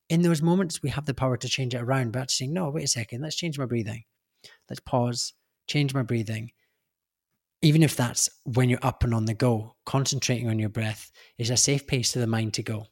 In 0.09 0.23
those 0.23 0.43
moments 0.43 0.83
we 0.83 0.91
have 0.91 1.05
the 1.05 1.15
power 1.15 1.37
to 1.37 1.49
change 1.49 1.75
it 1.75 1.83
around 1.83 2.13
but 2.13 2.31
saying 2.31 2.53
no 2.53 2.71
wait 2.71 2.85
a 2.85 2.89
second 2.89 3.21
let's 3.23 3.37
change 3.37 3.59
my 3.59 3.67
breathing. 3.67 4.05
Let's 4.69 4.81
pause 4.81 5.35
change 5.67 5.95
my 5.95 6.03
breathing. 6.03 6.53
Even 7.63 7.83
if 7.83 7.95
that's 7.95 8.31
when 8.45 8.71
you're 8.71 8.79
up 8.83 9.05
and 9.05 9.13
on 9.13 9.27
the 9.27 9.35
go 9.35 9.77
concentrating 9.85 10.49
on 10.49 10.59
your 10.59 10.71
breath 10.71 11.11
is 11.37 11.51
a 11.51 11.59
safe 11.59 11.87
place 11.87 12.15
for 12.15 12.21
the 12.21 12.27
mind 12.27 12.55
to 12.55 12.63
go. 12.63 12.87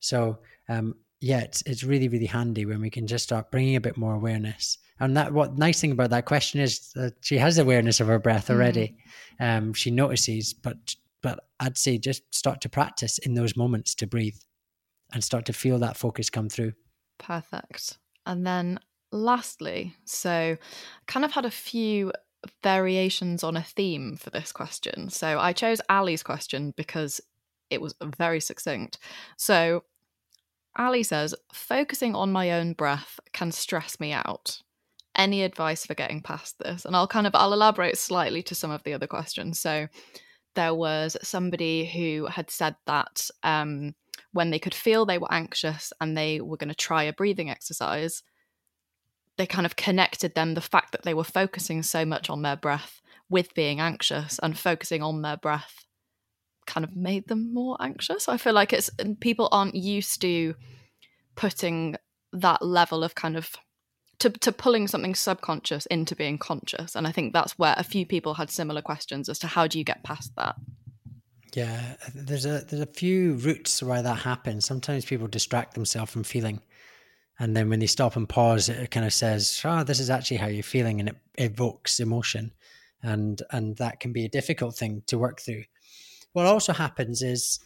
So 0.00 0.40
um, 0.68 0.96
yeah, 1.22 1.38
it's 1.38 1.62
it's 1.62 1.84
really 1.84 2.08
really 2.08 2.26
handy 2.26 2.66
when 2.66 2.80
we 2.80 2.90
can 2.90 3.06
just 3.06 3.22
start 3.22 3.52
bringing 3.52 3.76
a 3.76 3.80
bit 3.80 3.96
more 3.96 4.14
awareness. 4.14 4.78
And 4.98 5.16
that 5.16 5.32
what 5.32 5.56
nice 5.56 5.80
thing 5.80 5.92
about 5.92 6.10
that 6.10 6.26
question 6.26 6.60
is 6.60 6.92
that 6.94 7.14
she 7.20 7.38
has 7.38 7.58
awareness 7.58 8.00
of 8.00 8.08
her 8.08 8.18
breath 8.18 8.50
already. 8.50 8.96
Mm. 9.40 9.58
Um, 9.58 9.72
she 9.72 9.92
notices, 9.92 10.52
but 10.52 10.96
but 11.22 11.46
I'd 11.60 11.78
say 11.78 11.96
just 11.96 12.22
start 12.34 12.60
to 12.62 12.68
practice 12.68 13.18
in 13.18 13.34
those 13.34 13.56
moments 13.56 13.94
to 13.96 14.06
breathe, 14.06 14.36
and 15.12 15.22
start 15.22 15.46
to 15.46 15.52
feel 15.52 15.78
that 15.78 15.96
focus 15.96 16.28
come 16.28 16.48
through. 16.48 16.72
Perfect. 17.18 17.98
And 18.26 18.44
then 18.44 18.80
lastly, 19.12 19.94
so 20.04 20.56
kind 21.06 21.24
of 21.24 21.30
had 21.30 21.44
a 21.44 21.50
few 21.52 22.12
variations 22.64 23.44
on 23.44 23.56
a 23.56 23.62
theme 23.62 24.16
for 24.16 24.30
this 24.30 24.50
question. 24.50 25.08
So 25.08 25.38
I 25.38 25.52
chose 25.52 25.80
Ali's 25.88 26.24
question 26.24 26.74
because 26.76 27.20
it 27.70 27.80
was 27.80 27.94
very 28.18 28.40
succinct. 28.40 28.98
So 29.36 29.84
Ali 30.76 31.02
says, 31.02 31.34
focusing 31.52 32.14
on 32.14 32.32
my 32.32 32.52
own 32.52 32.72
breath 32.72 33.20
can 33.32 33.52
stress 33.52 34.00
me 34.00 34.12
out. 34.12 34.62
Any 35.14 35.42
advice 35.42 35.84
for 35.84 35.94
getting 35.94 36.22
past 36.22 36.58
this? 36.58 36.84
And 36.84 36.96
I'll 36.96 37.06
kind 37.06 37.26
of 37.26 37.34
I'll 37.34 37.52
elaborate 37.52 37.98
slightly 37.98 38.42
to 38.44 38.54
some 38.54 38.70
of 38.70 38.82
the 38.82 38.94
other 38.94 39.06
questions. 39.06 39.60
So 39.60 39.88
there 40.54 40.74
was 40.74 41.16
somebody 41.22 41.84
who 41.84 42.26
had 42.26 42.50
said 42.50 42.76
that 42.86 43.28
um, 43.42 43.94
when 44.32 44.50
they 44.50 44.58
could 44.58 44.74
feel 44.74 45.04
they 45.04 45.18
were 45.18 45.32
anxious 45.32 45.92
and 46.00 46.16
they 46.16 46.40
were 46.40 46.56
going 46.56 46.68
to 46.68 46.74
try 46.74 47.02
a 47.02 47.12
breathing 47.12 47.50
exercise, 47.50 48.22
they 49.36 49.46
kind 49.46 49.66
of 49.66 49.76
connected 49.76 50.34
them 50.34 50.54
the 50.54 50.60
fact 50.60 50.92
that 50.92 51.02
they 51.02 51.14
were 51.14 51.24
focusing 51.24 51.82
so 51.82 52.04
much 52.04 52.30
on 52.30 52.42
their 52.42 52.56
breath 52.56 53.00
with 53.28 53.54
being 53.54 53.80
anxious 53.80 54.38
and 54.42 54.58
focusing 54.58 55.02
on 55.02 55.22
their 55.22 55.36
breath 55.36 55.86
kind 56.66 56.84
of 56.84 56.96
made 56.96 57.28
them 57.28 57.52
more 57.52 57.76
anxious. 57.80 58.28
I 58.28 58.36
feel 58.36 58.52
like 58.52 58.72
it's 58.72 58.90
people 59.20 59.48
aren't 59.52 59.74
used 59.74 60.20
to 60.22 60.54
putting 61.34 61.96
that 62.32 62.62
level 62.62 63.04
of 63.04 63.14
kind 63.14 63.36
of 63.36 63.56
to, 64.22 64.30
to 64.30 64.52
pulling 64.52 64.86
something 64.86 65.14
subconscious 65.14 65.86
into 65.86 66.14
being 66.14 66.38
conscious. 66.38 66.94
And 66.94 67.06
I 67.08 67.12
think 67.12 67.32
that's 67.32 67.58
where 67.58 67.74
a 67.76 67.82
few 67.82 68.06
people 68.06 68.34
had 68.34 68.50
similar 68.50 68.80
questions 68.80 69.28
as 69.28 69.38
to 69.40 69.48
how 69.48 69.66
do 69.66 69.78
you 69.78 69.84
get 69.84 70.04
past 70.04 70.32
that? 70.36 70.54
Yeah, 71.54 71.96
there's 72.14 72.46
a 72.46 72.60
there's 72.60 72.80
a 72.82 72.86
few 72.86 73.34
routes 73.34 73.82
why 73.82 74.00
that 74.00 74.20
happens. 74.20 74.64
Sometimes 74.64 75.04
people 75.04 75.26
distract 75.26 75.74
themselves 75.74 76.10
from 76.10 76.22
feeling. 76.22 76.62
And 77.38 77.56
then 77.56 77.68
when 77.68 77.80
they 77.80 77.86
stop 77.86 78.14
and 78.16 78.28
pause, 78.28 78.68
it 78.68 78.90
kind 78.90 79.04
of 79.04 79.12
says, 79.12 79.60
Oh, 79.64 79.82
this 79.82 80.00
is 80.00 80.08
actually 80.08 80.36
how 80.38 80.46
you're 80.46 80.62
feeling 80.62 81.00
and 81.00 81.10
it 81.10 81.16
evokes 81.36 82.00
emotion. 82.00 82.52
And 83.02 83.42
and 83.50 83.76
that 83.78 84.00
can 84.00 84.12
be 84.12 84.24
a 84.24 84.30
difficult 84.30 84.76
thing 84.76 85.02
to 85.08 85.18
work 85.18 85.40
through 85.40 85.64
what 86.32 86.46
also 86.46 86.72
happens 86.72 87.22
is 87.22 87.60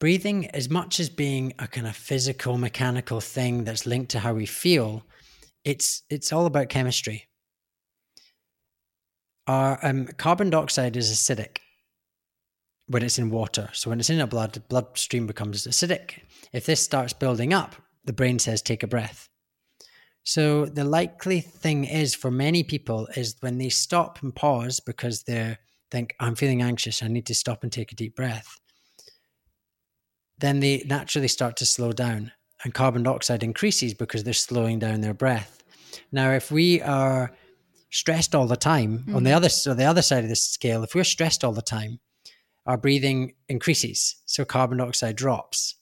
breathing, 0.00 0.46
as 0.50 0.68
much 0.68 1.00
as 1.00 1.08
being 1.08 1.52
a 1.58 1.66
kind 1.66 1.86
of 1.86 1.96
physical, 1.96 2.58
mechanical 2.58 3.20
thing 3.20 3.64
that's 3.64 3.86
linked 3.86 4.10
to 4.10 4.18
how 4.18 4.34
we 4.34 4.46
feel, 4.46 5.04
it's 5.64 6.02
it's 6.10 6.32
all 6.32 6.46
about 6.46 6.68
chemistry. 6.68 7.24
Our 9.46 9.78
um, 9.82 10.06
carbon 10.16 10.50
dioxide 10.50 10.96
is 10.96 11.10
acidic 11.10 11.58
when 12.86 13.02
it's 13.02 13.18
in 13.18 13.30
water. 13.30 13.68
So 13.72 13.90
when 13.90 14.00
it's 14.00 14.10
in 14.10 14.20
our 14.20 14.26
blood, 14.26 14.52
the 14.52 14.60
bloodstream 14.60 15.26
becomes 15.26 15.66
acidic. 15.66 16.20
If 16.52 16.66
this 16.66 16.80
starts 16.80 17.12
building 17.12 17.52
up, 17.52 17.74
the 18.04 18.12
brain 18.12 18.38
says 18.38 18.62
take 18.62 18.82
a 18.82 18.86
breath. 18.86 19.28
So 20.22 20.66
the 20.66 20.84
likely 20.84 21.40
thing 21.40 21.84
is 21.84 22.14
for 22.14 22.30
many 22.30 22.62
people 22.62 23.06
is 23.16 23.36
when 23.40 23.58
they 23.58 23.68
stop 23.68 24.22
and 24.22 24.34
pause 24.34 24.80
because 24.80 25.22
they're 25.22 25.58
think, 25.90 26.14
I'm 26.20 26.34
feeling 26.34 26.62
anxious, 26.62 27.02
I 27.02 27.08
need 27.08 27.26
to 27.26 27.34
stop 27.34 27.62
and 27.62 27.72
take 27.72 27.92
a 27.92 27.96
deep 27.96 28.16
breath, 28.16 28.58
then 30.38 30.60
they 30.60 30.82
naturally 30.86 31.28
start 31.28 31.56
to 31.58 31.66
slow 31.66 31.92
down 31.92 32.32
and 32.64 32.74
carbon 32.74 33.02
dioxide 33.02 33.42
increases 33.42 33.94
because 33.94 34.24
they're 34.24 34.32
slowing 34.32 34.78
down 34.78 35.00
their 35.00 35.14
breath. 35.14 35.62
Now, 36.10 36.32
if 36.32 36.50
we 36.50 36.80
are 36.82 37.32
stressed 37.90 38.34
all 38.34 38.46
the 38.46 38.56
time 38.56 38.98
mm-hmm. 38.98 39.16
on 39.16 39.22
the 39.22 39.30
mm-hmm. 39.30 39.36
other 39.36 39.48
so 39.48 39.74
the 39.74 39.84
other 39.84 40.02
side 40.02 40.24
of 40.24 40.30
the 40.30 40.36
scale, 40.36 40.82
if 40.82 40.94
we're 40.94 41.04
stressed 41.04 41.44
all 41.44 41.52
the 41.52 41.62
time, 41.62 42.00
our 42.66 42.76
breathing 42.76 43.34
increases, 43.48 44.16
so 44.24 44.44
carbon 44.44 44.78
dioxide 44.78 45.16
drops. 45.16 45.76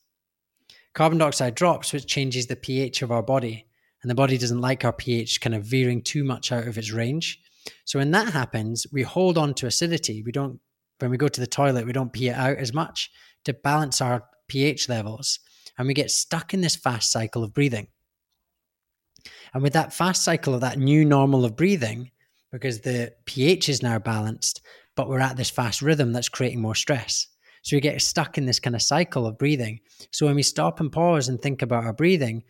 Carbon 0.94 1.18
dioxide 1.18 1.55
drops, 1.55 1.92
which 1.92 2.07
changes 2.07 2.46
the 2.46 2.57
pH 2.57 3.03
of 3.03 3.12
our 3.12 3.22
body, 3.22 3.66
and 4.03 4.11
the 4.11 4.14
body 4.14 4.36
doesn't 4.36 4.61
like 4.61 4.84
our 4.84 4.92
pH 4.92 5.40
kind 5.40 5.55
of 5.55 5.64
veering 5.64 6.03
too 6.03 6.24
much 6.24 6.53
out 6.53 6.66
of 6.66 6.76
its 6.76 6.92
range. 6.92 7.40
So 7.84 7.98
when 7.98 8.10
that 8.12 8.32
happens, 8.32 8.86
we 8.92 9.02
hold 9.02 9.38
on 9.38 9.54
to 9.54 9.66
acidity. 9.66 10.22
We 10.22 10.32
don't, 10.32 10.60
when 10.98 11.10
we 11.10 11.16
go 11.16 11.28
to 11.28 11.40
the 11.40 11.46
toilet, 11.46 11.86
we 11.86 11.92
don't 11.92 12.12
pee 12.12 12.28
it 12.28 12.36
out 12.36 12.58
as 12.58 12.72
much 12.72 13.10
to 13.44 13.52
balance 13.52 14.00
our 14.00 14.24
pH 14.48 14.88
levels. 14.88 15.40
And 15.78 15.88
we 15.88 15.94
get 15.94 16.10
stuck 16.10 16.54
in 16.54 16.60
this 16.60 16.76
fast 16.76 17.10
cycle 17.10 17.42
of 17.42 17.54
breathing. 17.54 17.88
And 19.54 19.62
with 19.62 19.72
that 19.74 19.92
fast 19.92 20.24
cycle 20.24 20.54
of 20.54 20.60
that 20.60 20.78
new 20.78 21.04
normal 21.04 21.44
of 21.44 21.56
breathing, 21.56 22.10
because 22.50 22.80
the 22.80 23.12
pH 23.24 23.68
is 23.68 23.82
now 23.82 23.98
balanced, 23.98 24.62
but 24.94 25.08
we're 25.08 25.20
at 25.20 25.36
this 25.36 25.50
fast 25.50 25.82
rhythm 25.82 26.12
that's 26.12 26.28
creating 26.28 26.60
more 26.60 26.74
stress. 26.74 27.26
So 27.62 27.76
we 27.76 27.80
get 27.80 28.00
stuck 28.02 28.38
in 28.38 28.46
this 28.46 28.60
kind 28.60 28.74
of 28.74 28.82
cycle 28.82 29.26
of 29.26 29.38
breathing. 29.38 29.80
So 30.10 30.26
when 30.26 30.34
we 30.34 30.42
stop 30.42 30.80
and 30.80 30.90
pause 30.90 31.28
and 31.28 31.40
think 31.40 31.62
about 31.62 31.84
our 31.84 31.92
breathing, 31.92 32.42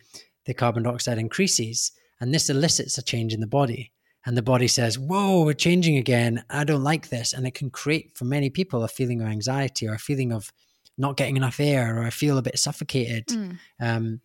the 0.45 0.53
carbon 0.53 0.83
dioxide 0.83 1.19
increases, 1.19 1.91
and 2.19 2.33
this 2.33 2.49
elicits 2.49 2.97
a 2.97 3.01
change 3.01 3.33
in 3.33 3.39
the 3.39 3.47
body 3.47 3.91
and 4.25 4.37
the 4.37 4.41
body 4.41 4.67
says, 4.67 4.97
Whoa, 4.97 5.43
we're 5.43 5.53
changing 5.53 5.97
again. 5.97 6.43
I 6.49 6.63
don't 6.63 6.83
like 6.83 7.09
this. 7.09 7.33
And 7.33 7.45
it 7.45 7.53
can 7.53 7.69
create 7.69 8.17
for 8.17 8.25
many 8.25 8.49
people 8.49 8.83
a 8.83 8.87
feeling 8.87 9.21
of 9.21 9.27
anxiety 9.27 9.87
or 9.87 9.93
a 9.93 9.99
feeling 9.99 10.31
of 10.31 10.51
not 10.97 11.17
getting 11.17 11.37
enough 11.37 11.59
air 11.59 11.97
or 11.97 12.03
I 12.03 12.09
feel 12.09 12.37
a 12.37 12.41
bit 12.41 12.57
suffocated. 12.57 13.27
Mm. 13.27 13.59
Um, 13.81 14.21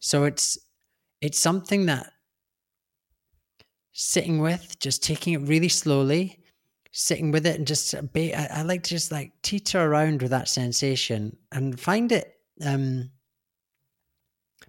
so 0.00 0.24
it's 0.24 0.58
it's 1.20 1.38
something 1.38 1.86
that 1.86 2.12
sitting 3.92 4.40
with, 4.40 4.78
just 4.78 5.02
taking 5.02 5.32
it 5.32 5.48
really 5.48 5.68
slowly, 5.68 6.38
sitting 6.92 7.32
with 7.32 7.44
it 7.46 7.56
and 7.56 7.66
just 7.66 7.94
be, 8.12 8.32
I, 8.32 8.60
I 8.60 8.62
like 8.62 8.84
to 8.84 8.90
just 8.90 9.10
like 9.10 9.32
teeter 9.42 9.80
around 9.80 10.22
with 10.22 10.30
that 10.30 10.48
sensation 10.48 11.36
and 11.52 11.78
find 11.78 12.12
it 12.12 12.34
um 12.64 13.10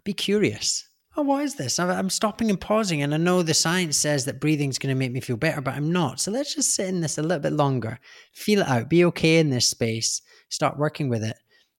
be 0.04 0.14
curious 0.14 0.89
oh, 1.20 1.24
what 1.24 1.44
is 1.44 1.56
this? 1.56 1.80
I'm 1.80 2.10
stopping 2.10 2.50
and 2.50 2.60
pausing, 2.60 3.02
and 3.02 3.14
I 3.14 3.18
know 3.18 3.44
the 3.44 3.54
science 3.54 3.98
says 3.98 4.24
that 4.26 4.40
breathing 4.40 4.70
is 4.70 4.80
going 4.80 4.96
to 4.96 4.98
make 4.98 5.12
me 5.12 5.20
feel 5.20 5.36
better, 5.36 5.60
but 5.60 5.74
I'm 5.74 5.92
not. 5.92 6.22
So 6.22 6.32
let's 6.32 6.56
just 6.56 6.74
sit 6.74 6.88
in 6.88 7.02
this 7.02 7.18
a 7.18 7.22
little 7.22 7.40
bit 7.40 7.52
longer, 7.52 8.00
feel 8.32 8.62
it 8.62 8.68
out, 8.70 8.90
be 8.90 9.04
okay 9.06 9.40
in 9.40 9.50
this 9.50 9.68
space, 9.68 10.22
start 10.48 10.78
working 10.78 11.10
with 11.10 11.24
it. 11.24 11.36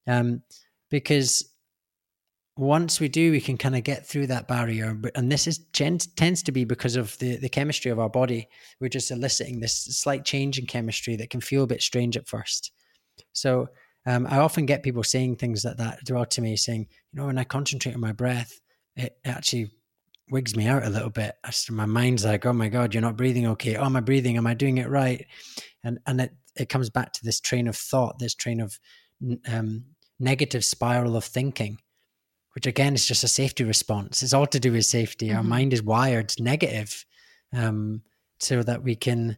Um, 0.07 0.43
because 0.91 1.51
once 2.57 3.01
we 3.01 3.09
do, 3.09 3.31
we 3.31 3.41
can 3.41 3.57
kind 3.57 3.75
of 3.75 3.83
get 3.83 4.07
through 4.07 4.27
that 4.27 4.47
barrier. 4.47 5.01
And 5.15 5.33
this 5.33 5.47
is 5.47 5.59
tends 5.73 6.43
to 6.43 6.53
be 6.53 6.65
because 6.65 6.97
of 6.97 7.17
the, 7.19 7.37
the 7.37 7.49
chemistry 7.49 7.91
of 7.91 7.99
our 7.99 8.11
body. 8.11 8.47
We're 8.79 8.89
just 8.89 9.11
eliciting 9.11 9.61
this 9.61 9.75
slight 9.75 10.27
change 10.27 10.59
in 10.59 10.67
chemistry 10.67 11.17
that 11.17 11.31
can 11.31 11.41
feel 11.41 11.63
a 11.63 11.67
bit 11.67 11.81
strange 11.81 12.19
at 12.19 12.29
first. 12.29 12.73
So 13.33 13.69
um, 14.05 14.27
I 14.29 14.39
often 14.39 14.67
get 14.67 14.83
people 14.83 15.03
saying 15.03 15.37
things 15.37 15.65
like 15.65 15.79
that 15.79 16.07
throughout 16.07 16.31
to 16.33 16.43
me, 16.43 16.57
saying, 16.57 16.89
you 17.13 17.21
know, 17.21 17.27
when 17.27 17.39
I 17.39 17.45
concentrate 17.45 17.95
on 17.95 18.01
my 18.01 18.13
breath, 18.13 18.61
it 19.01 19.19
actually 19.25 19.71
wigs 20.31 20.57
me 20.57 20.67
out 20.67 20.85
a 20.85 20.91
little 20.91 21.11
bit. 21.11 21.35
My 21.71 21.87
mind's 21.87 22.25
like, 22.25 22.47
oh 22.47 22.53
my 22.53 22.69
God, 22.69 22.95
you're 22.95 23.03
not 23.03 23.17
breathing 23.17 23.47
okay. 23.49 23.77
Oh, 23.77 23.85
am 23.85 23.97
I 23.97 24.01
breathing? 24.01 24.37
Am 24.37 24.47
I 24.47 24.55
doing 24.55 24.79
it 24.79 24.89
right? 24.89 25.27
And 25.83 25.99
and 26.07 26.21
it, 26.21 26.33
it 26.57 26.69
comes 26.69 26.91
back 26.91 27.13
to 27.15 27.25
this 27.25 27.41
train 27.41 27.69
of 27.69 27.77
thought, 27.77 28.19
this 28.19 28.35
train 28.35 28.61
of 28.61 28.79
um, 29.49 29.85
negative 30.19 30.65
spiral 30.65 31.17
of 31.17 31.25
thinking, 31.25 31.79
which 32.55 32.67
again 32.67 32.95
is 32.95 33.07
just 33.07 33.25
a 33.25 33.29
safety 33.29 33.65
response. 33.65 34.23
It's 34.23 34.35
all 34.35 34.47
to 34.47 34.61
do 34.61 34.73
with 34.73 34.87
safety. 34.87 35.29
Mm-hmm. 35.29 35.37
Our 35.37 35.45
mind 35.45 35.73
is 35.73 35.83
wired 35.83 36.35
negative 36.39 37.05
um, 37.55 38.03
so 38.39 38.63
that 38.63 38.83
we 38.83 38.95
can 38.95 39.37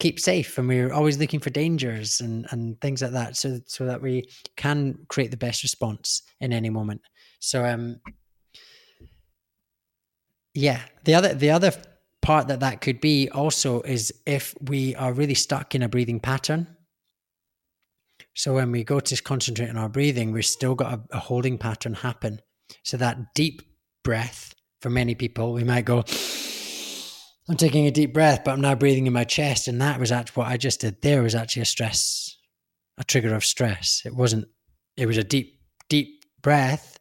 keep 0.00 0.18
safe 0.18 0.58
and 0.58 0.66
we're 0.66 0.92
always 0.92 1.18
looking 1.18 1.38
for 1.38 1.50
dangers 1.50 2.20
and, 2.20 2.46
and 2.50 2.80
things 2.80 3.00
like 3.00 3.12
that 3.12 3.36
so 3.36 3.60
so 3.64 3.86
that 3.86 4.02
we 4.02 4.28
can 4.56 4.98
create 5.08 5.30
the 5.30 5.36
best 5.36 5.62
response 5.62 6.22
in 6.40 6.52
any 6.52 6.68
moment. 6.68 7.00
So 7.38 7.64
um 7.64 8.00
yeah, 10.54 10.82
the 11.04 11.14
other 11.14 11.34
the 11.34 11.50
other 11.50 11.72
part 12.22 12.48
that 12.48 12.60
that 12.60 12.80
could 12.80 13.00
be 13.00 13.28
also 13.30 13.82
is 13.82 14.12
if 14.26 14.54
we 14.62 14.94
are 14.96 15.12
really 15.12 15.34
stuck 15.34 15.74
in 15.74 15.82
a 15.82 15.88
breathing 15.88 16.20
pattern 16.20 16.68
So 18.34 18.54
when 18.54 18.72
we 18.72 18.84
go 18.84 19.00
to 19.00 19.22
concentrate 19.22 19.68
on 19.70 19.76
our 19.76 19.88
breathing, 19.88 20.32
we've 20.32 20.46
still 20.46 20.74
got 20.74 20.94
a, 20.94 21.16
a 21.16 21.18
holding 21.18 21.58
pattern 21.58 21.94
happen. 21.94 22.40
So 22.82 22.96
that 22.96 23.34
deep 23.34 23.62
breath, 24.02 24.54
for 24.82 24.90
many 24.90 25.14
people, 25.14 25.52
we 25.52 25.64
might 25.64 25.84
go, 25.84 26.04
I'm 27.48 27.56
taking 27.56 27.86
a 27.86 27.90
deep 27.90 28.12
breath, 28.12 28.42
but 28.44 28.52
I'm 28.52 28.60
now 28.60 28.74
breathing 28.74 29.06
in 29.06 29.12
my 29.12 29.24
chest. 29.24 29.68
And 29.68 29.80
that 29.80 30.00
was 30.00 30.10
actually 30.10 30.42
what 30.42 30.48
I 30.48 30.56
just 30.56 30.80
did 30.80 31.02
there 31.02 31.22
was 31.22 31.34
actually 31.34 31.62
a 31.62 31.66
stress, 31.66 32.36
a 32.98 33.04
trigger 33.04 33.34
of 33.34 33.44
stress. 33.44 34.02
It 34.04 34.14
wasn't, 34.14 34.46
it 34.96 35.06
was 35.06 35.18
a 35.18 35.24
deep, 35.24 35.60
deep 35.88 36.24
breath, 36.42 36.98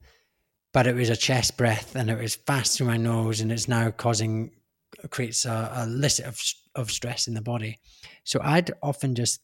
but 0.73 0.87
it 0.87 0.95
was 0.95 1.09
a 1.09 1.15
chest 1.15 1.55
breath 1.55 1.95
and 1.95 2.09
it 2.09 2.19
was 2.19 2.35
fast 2.35 2.75
through 2.75 2.87
my 2.87 2.97
nose 2.97 3.39
and 3.39 3.51
it's 3.51 3.67
now 3.67 3.91
causing, 3.91 4.51
creates 5.11 5.45
a, 5.45 5.71
a 5.75 5.85
list 5.85 6.19
of, 6.19 6.41
of 6.75 6.91
stress 6.91 7.27
in 7.27 7.35
the 7.35 7.41
body. 7.41 7.77
So 8.23 8.39
I'd 8.43 8.71
often 8.81 9.13
just 9.13 9.41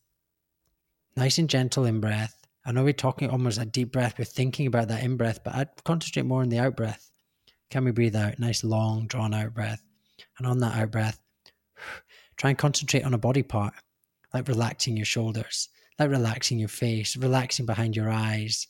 nice 1.16 1.38
and 1.38 1.50
gentle 1.50 1.86
in 1.86 2.02
breath. 2.02 2.36
I 2.66 2.72
know 2.72 2.84
we're 2.84 2.94
talking 2.94 3.30
almost 3.30 3.62
a 3.62 3.66
deep 3.66 3.92
breath, 3.92 4.16
we're 4.18 4.26
thinking 4.26 4.68
about 4.68 4.88
that 4.90 5.04
in 5.04 5.18
breath, 5.18 5.44
but 5.44 5.56
I'd 5.56 5.84
concentrate 5.84 6.24
more 6.24 6.42
on 6.42 6.50
the 6.50 6.60
out 6.60 6.76
breath. 6.76 7.12
Can 7.70 7.86
we 7.86 7.92
breathe 7.92 8.16
out? 8.16 8.40
Nice, 8.40 8.64
long, 8.64 9.06
drawn 9.06 9.34
out 9.34 9.54
breath. 9.54 9.84
And 10.40 10.48
on 10.48 10.58
that 10.60 10.76
out 10.76 10.92
breath, 10.92 11.20
try 12.38 12.50
and 12.50 12.60
concentrate 12.60 13.06
on 13.06 13.14
a 13.14 13.20
body 13.20 13.44
part, 13.44 13.74
like 14.34 14.48
relaxing 14.48 14.98
your 14.98 15.06
shoulders, 15.06 15.70
like 16.00 16.10
relaxing 16.10 16.58
your 16.58 16.70
face, 16.70 17.16
relaxing 17.16 17.68
behind 17.68 17.96
your 17.96 18.10
eyes, 18.10 18.68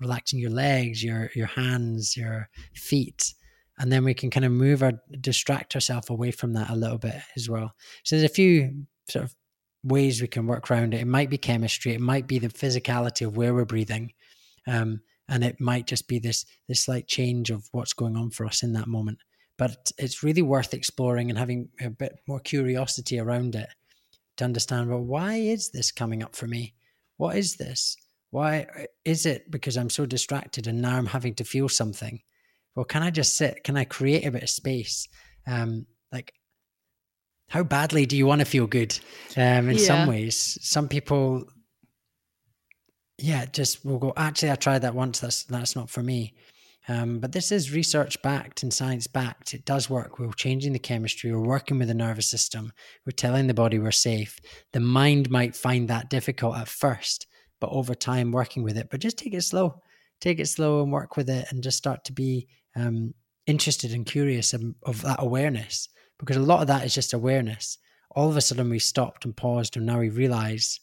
relaxing 0.00 0.38
your 0.38 0.50
legs, 0.50 1.02
your 1.02 1.30
your 1.34 1.46
hands, 1.46 2.16
your 2.16 2.48
feet. 2.74 3.34
And 3.78 3.90
then 3.90 4.04
we 4.04 4.14
can 4.14 4.30
kind 4.30 4.46
of 4.46 4.52
move 4.52 4.82
or 4.82 4.92
distract 5.20 5.74
ourselves 5.74 6.08
away 6.08 6.30
from 6.30 6.52
that 6.52 6.70
a 6.70 6.76
little 6.76 6.98
bit 6.98 7.16
as 7.36 7.48
well. 7.48 7.74
So 8.04 8.16
there's 8.16 8.30
a 8.30 8.34
few 8.34 8.84
sort 9.08 9.24
of 9.24 9.34
ways 9.82 10.20
we 10.20 10.28
can 10.28 10.46
work 10.46 10.70
around 10.70 10.94
it. 10.94 11.00
It 11.00 11.06
might 11.06 11.28
be 11.30 11.38
chemistry, 11.38 11.92
it 11.92 12.00
might 12.00 12.26
be 12.26 12.38
the 12.38 12.48
physicality 12.48 13.26
of 13.26 13.36
where 13.36 13.52
we're 13.54 13.64
breathing. 13.64 14.12
Um, 14.66 15.00
and 15.28 15.42
it 15.42 15.60
might 15.60 15.86
just 15.86 16.06
be 16.06 16.18
this 16.18 16.44
this 16.68 16.84
slight 16.84 17.06
change 17.06 17.50
of 17.50 17.68
what's 17.72 17.92
going 17.92 18.16
on 18.16 18.30
for 18.30 18.46
us 18.46 18.62
in 18.62 18.72
that 18.74 18.86
moment. 18.86 19.18
But 19.56 19.92
it's 19.98 20.22
really 20.22 20.42
worth 20.42 20.74
exploring 20.74 21.30
and 21.30 21.38
having 21.38 21.68
a 21.80 21.90
bit 21.90 22.18
more 22.26 22.40
curiosity 22.40 23.18
around 23.18 23.54
it 23.54 23.68
to 24.36 24.44
understand 24.44 24.90
well, 24.90 25.00
why 25.00 25.34
is 25.34 25.70
this 25.70 25.92
coming 25.92 26.22
up 26.22 26.34
for 26.34 26.46
me? 26.46 26.74
What 27.16 27.36
is 27.36 27.56
this? 27.56 27.96
Why 28.34 28.66
is 29.04 29.26
it 29.26 29.48
because 29.48 29.76
I'm 29.76 29.90
so 29.90 30.06
distracted 30.06 30.66
and 30.66 30.82
now 30.82 30.96
I'm 30.96 31.06
having 31.06 31.36
to 31.36 31.44
feel 31.44 31.68
something? 31.68 32.20
Well, 32.74 32.84
can 32.84 33.00
I 33.00 33.10
just 33.10 33.36
sit? 33.36 33.62
Can 33.62 33.76
I 33.76 33.84
create 33.84 34.26
a 34.26 34.32
bit 34.32 34.42
of 34.42 34.50
space? 34.50 35.06
Um, 35.46 35.86
like 36.10 36.32
how 37.48 37.62
badly 37.62 38.06
do 38.06 38.16
you 38.16 38.26
want 38.26 38.40
to 38.40 38.44
feel 38.44 38.66
good? 38.66 38.98
Um, 39.36 39.68
in 39.68 39.76
yeah. 39.76 39.86
some 39.86 40.08
ways, 40.08 40.58
some 40.62 40.88
people, 40.88 41.44
yeah, 43.18 43.46
just 43.46 43.84
will 43.84 44.00
go. 44.00 44.12
Actually, 44.16 44.50
I 44.50 44.56
tried 44.56 44.80
that 44.80 44.96
once. 44.96 45.20
That's 45.20 45.44
that's 45.44 45.76
not 45.76 45.88
for 45.88 46.02
me. 46.02 46.34
Um, 46.88 47.20
but 47.20 47.30
this 47.30 47.52
is 47.52 47.72
research 47.72 48.20
backed 48.20 48.64
and 48.64 48.74
science 48.74 49.06
backed. 49.06 49.54
It 49.54 49.64
does 49.64 49.88
work. 49.88 50.18
We're 50.18 50.32
changing 50.32 50.72
the 50.72 50.80
chemistry. 50.80 51.30
We're 51.30 51.38
working 51.38 51.78
with 51.78 51.86
the 51.86 51.94
nervous 51.94 52.26
system. 52.26 52.72
We're 53.06 53.12
telling 53.12 53.46
the 53.46 53.54
body 53.54 53.78
we're 53.78 53.92
safe. 53.92 54.40
The 54.72 54.80
mind 54.80 55.30
might 55.30 55.54
find 55.54 55.86
that 55.86 56.10
difficult 56.10 56.56
at 56.56 56.66
first, 56.66 57.28
but 57.64 57.74
over 57.74 57.94
time, 57.94 58.30
working 58.30 58.62
with 58.62 58.76
it. 58.76 58.88
But 58.90 59.00
just 59.00 59.16
take 59.16 59.32
it 59.32 59.40
slow. 59.40 59.80
Take 60.20 60.38
it 60.38 60.48
slow 60.48 60.82
and 60.82 60.92
work 60.92 61.16
with 61.16 61.30
it, 61.30 61.46
and 61.50 61.62
just 61.62 61.78
start 61.78 62.04
to 62.04 62.12
be 62.12 62.46
um, 62.76 63.14
interested 63.46 63.92
and 63.92 64.04
curious 64.04 64.52
of, 64.52 64.62
of 64.82 65.00
that 65.02 65.22
awareness 65.22 65.88
because 66.18 66.36
a 66.36 66.40
lot 66.40 66.60
of 66.60 66.66
that 66.66 66.84
is 66.84 66.94
just 66.94 67.14
awareness. 67.14 67.78
All 68.10 68.28
of 68.28 68.36
a 68.36 68.42
sudden, 68.42 68.68
we 68.68 68.78
stopped 68.78 69.24
and 69.24 69.34
paused, 69.34 69.76
and 69.76 69.86
now 69.86 69.98
we 69.98 70.10
realize 70.10 70.78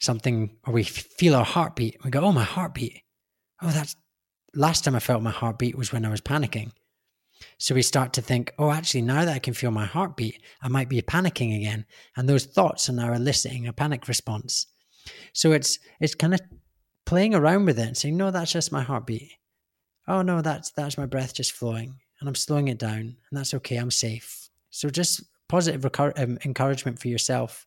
something, 0.00 0.56
or 0.66 0.74
we 0.74 0.84
feel 0.84 1.34
our 1.34 1.44
heartbeat. 1.44 1.96
We 2.04 2.10
go, 2.10 2.20
"Oh, 2.20 2.32
my 2.32 2.44
heartbeat! 2.44 3.02
Oh, 3.62 3.70
that's 3.70 3.96
last 4.54 4.84
time 4.84 4.94
I 4.94 5.00
felt 5.00 5.22
my 5.22 5.30
heartbeat 5.30 5.76
was 5.78 5.90
when 5.90 6.04
I 6.04 6.10
was 6.10 6.20
panicking." 6.20 6.72
So 7.58 7.74
we 7.74 7.82
start 7.82 8.12
to 8.12 8.22
think, 8.22 8.52
"Oh, 8.58 8.70
actually, 8.70 9.02
now 9.02 9.24
that 9.24 9.34
I 9.34 9.38
can 9.38 9.54
feel 9.54 9.70
my 9.70 9.86
heartbeat, 9.86 10.42
I 10.60 10.68
might 10.68 10.90
be 10.90 11.00
panicking 11.00 11.56
again," 11.56 11.86
and 12.14 12.28
those 12.28 12.44
thoughts 12.44 12.90
are 12.90 12.92
now 12.92 13.14
eliciting 13.14 13.66
a 13.66 13.72
panic 13.72 14.06
response. 14.06 14.66
So 15.32 15.52
it's 15.52 15.78
it's 16.00 16.14
kind 16.14 16.34
of 16.34 16.40
playing 17.06 17.34
around 17.34 17.66
with 17.66 17.78
it 17.78 17.86
and 17.86 17.96
saying, 17.96 18.16
"No, 18.16 18.30
that's 18.30 18.52
just 18.52 18.72
my 18.72 18.82
heartbeat." 18.82 19.32
Oh 20.08 20.22
no, 20.22 20.42
that's 20.42 20.70
that's 20.72 20.98
my 20.98 21.06
breath 21.06 21.34
just 21.34 21.52
flowing 21.52 22.00
and 22.22 22.28
I'm 22.28 22.36
slowing 22.36 22.68
it 22.68 22.78
down, 22.78 23.00
and 23.00 23.16
that's 23.32 23.52
okay. 23.52 23.76
I'm 23.76 23.90
safe. 23.90 24.48
So 24.70 24.88
just 24.88 25.24
positive 25.48 25.84
um, 26.16 26.38
encouragement 26.44 27.00
for 27.00 27.08
yourself 27.08 27.66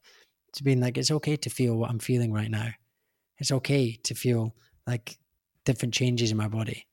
to 0.53 0.63
being 0.63 0.79
like, 0.79 0.97
it's 0.97 1.11
okay 1.11 1.35
to 1.35 1.49
feel 1.49 1.75
what 1.75 1.89
I'm 1.89 1.99
feeling 1.99 2.31
right 2.31 2.49
now. 2.49 2.69
It's 3.37 3.51
okay 3.51 3.99
to 4.03 4.15
feel 4.15 4.55
like 4.87 5.19
different 5.65 5.93
changes 5.93 6.31
in 6.31 6.37
my 6.37 6.47
body. 6.47 6.87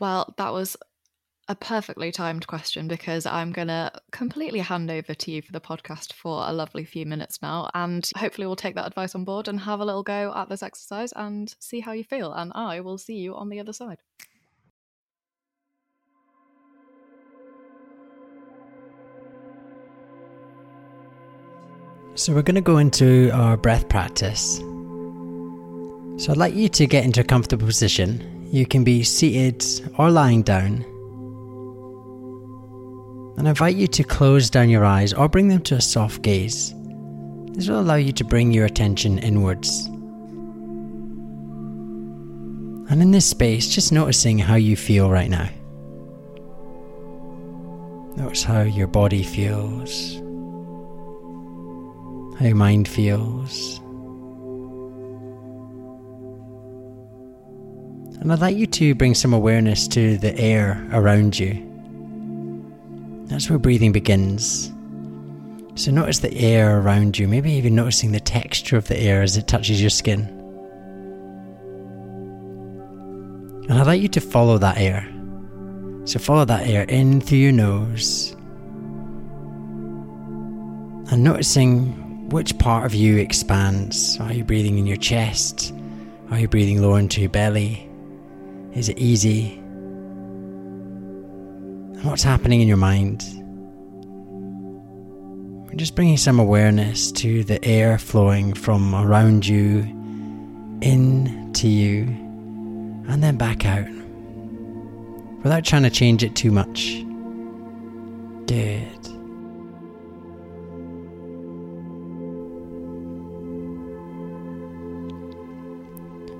Well, 0.00 0.34
that 0.38 0.54
was 0.54 0.74
a 1.48 1.54
perfectly 1.54 2.12
timed 2.12 2.46
question 2.46 2.88
because 2.88 3.24
I'm 3.24 3.52
going 3.52 3.68
to 3.68 3.90
completely 4.12 4.58
hand 4.58 4.90
over 4.90 5.14
to 5.14 5.30
you 5.30 5.40
for 5.40 5.52
the 5.52 5.60
podcast 5.60 6.12
for 6.12 6.44
a 6.46 6.52
lovely 6.52 6.84
few 6.84 7.06
minutes 7.06 7.40
now. 7.40 7.70
And 7.74 8.08
hopefully, 8.16 8.46
we'll 8.46 8.56
take 8.56 8.74
that 8.74 8.86
advice 8.86 9.14
on 9.14 9.24
board 9.24 9.48
and 9.48 9.58
have 9.60 9.80
a 9.80 9.84
little 9.84 10.02
go 10.02 10.32
at 10.36 10.50
this 10.50 10.62
exercise 10.62 11.12
and 11.16 11.54
see 11.58 11.80
how 11.80 11.92
you 11.92 12.04
feel. 12.04 12.32
And 12.32 12.52
I 12.54 12.80
will 12.80 12.98
see 12.98 13.16
you 13.16 13.34
on 13.34 13.48
the 13.48 13.60
other 13.60 13.72
side. 13.72 13.98
So, 22.14 22.34
we're 22.34 22.42
going 22.42 22.56
to 22.56 22.60
go 22.60 22.78
into 22.78 23.30
our 23.30 23.56
breath 23.56 23.88
practice. 23.88 24.58
So, 26.18 26.32
I'd 26.32 26.36
like 26.36 26.54
you 26.54 26.68
to 26.68 26.86
get 26.86 27.04
into 27.04 27.22
a 27.22 27.24
comfortable 27.24 27.66
position. 27.66 28.48
You 28.50 28.66
can 28.66 28.84
be 28.84 29.02
seated 29.02 29.64
or 29.96 30.10
lying 30.10 30.42
down. 30.42 30.97
And 33.38 33.46
I 33.46 33.50
invite 33.50 33.76
you 33.76 33.86
to 33.86 34.04
close 34.04 34.50
down 34.50 34.68
your 34.68 34.84
eyes 34.84 35.14
or 35.14 35.28
bring 35.28 35.48
them 35.48 35.62
to 35.62 35.76
a 35.76 35.80
soft 35.80 36.22
gaze. 36.22 36.74
This 37.52 37.68
will 37.68 37.80
allow 37.80 37.94
you 37.94 38.12
to 38.12 38.24
bring 38.24 38.52
your 38.52 38.66
attention 38.66 39.18
inwards. 39.18 39.86
And 42.90 43.00
in 43.00 43.12
this 43.12 43.26
space, 43.26 43.68
just 43.68 43.92
noticing 43.92 44.38
how 44.38 44.56
you 44.56 44.76
feel 44.76 45.10
right 45.10 45.30
now. 45.30 45.48
Notice 48.16 48.42
how 48.42 48.62
your 48.62 48.88
body 48.88 49.22
feels 49.22 50.20
how 52.38 52.46
your 52.46 52.54
mind 52.54 52.86
feels. 52.86 53.78
And 58.20 58.32
I'd 58.32 58.40
like 58.40 58.56
you 58.56 58.66
to 58.66 58.94
bring 58.94 59.14
some 59.14 59.32
awareness 59.32 59.88
to 59.88 60.18
the 60.18 60.36
air 60.38 60.86
around 60.92 61.38
you. 61.38 61.67
That's 63.38 63.48
where 63.48 63.58
breathing 63.60 63.92
begins. 63.92 64.72
So 65.76 65.92
notice 65.92 66.18
the 66.18 66.34
air 66.34 66.80
around 66.80 67.20
you, 67.20 67.28
maybe 67.28 67.52
even 67.52 67.76
noticing 67.76 68.10
the 68.10 68.18
texture 68.18 68.76
of 68.76 68.88
the 68.88 68.98
air 68.98 69.22
as 69.22 69.36
it 69.36 69.46
touches 69.46 69.80
your 69.80 69.90
skin. 69.90 70.26
And 73.68 73.74
I'd 73.74 73.86
like 73.86 74.02
you 74.02 74.08
to 74.08 74.20
follow 74.20 74.58
that 74.58 74.78
air. 74.78 75.08
So 76.04 76.18
follow 76.18 76.46
that 76.46 76.66
air 76.66 76.82
in 76.82 77.20
through 77.20 77.38
your 77.38 77.52
nose. 77.52 78.32
And 81.12 81.22
noticing 81.22 82.30
which 82.30 82.58
part 82.58 82.86
of 82.86 82.92
you 82.92 83.18
expands? 83.18 84.18
Are 84.18 84.32
you 84.32 84.42
breathing 84.42 84.78
in 84.78 84.86
your 84.88 84.96
chest? 84.96 85.72
Are 86.32 86.40
you 86.40 86.48
breathing 86.48 86.82
lower 86.82 86.98
into 86.98 87.20
your 87.20 87.30
belly? 87.30 87.88
Is 88.74 88.88
it 88.88 88.98
easy? 88.98 89.57
And 91.98 92.06
what's 92.06 92.22
happening 92.22 92.60
in 92.60 92.68
your 92.68 92.76
mind? 92.76 93.24
We're 95.66 95.74
just 95.74 95.96
bringing 95.96 96.16
some 96.16 96.38
awareness 96.38 97.10
to 97.10 97.42
the 97.42 97.62
air 97.64 97.98
flowing 97.98 98.54
from 98.54 98.94
around 98.94 99.44
you 99.44 99.80
in 100.80 101.52
to 101.54 101.66
you 101.66 102.04
and 103.08 103.20
then 103.20 103.36
back 103.36 103.66
out 103.66 103.88
without 105.42 105.64
trying 105.64 105.82
to 105.82 105.90
change 105.90 106.22
it 106.22 106.36
too 106.36 106.52
much. 106.52 107.04
Good. 108.46 108.86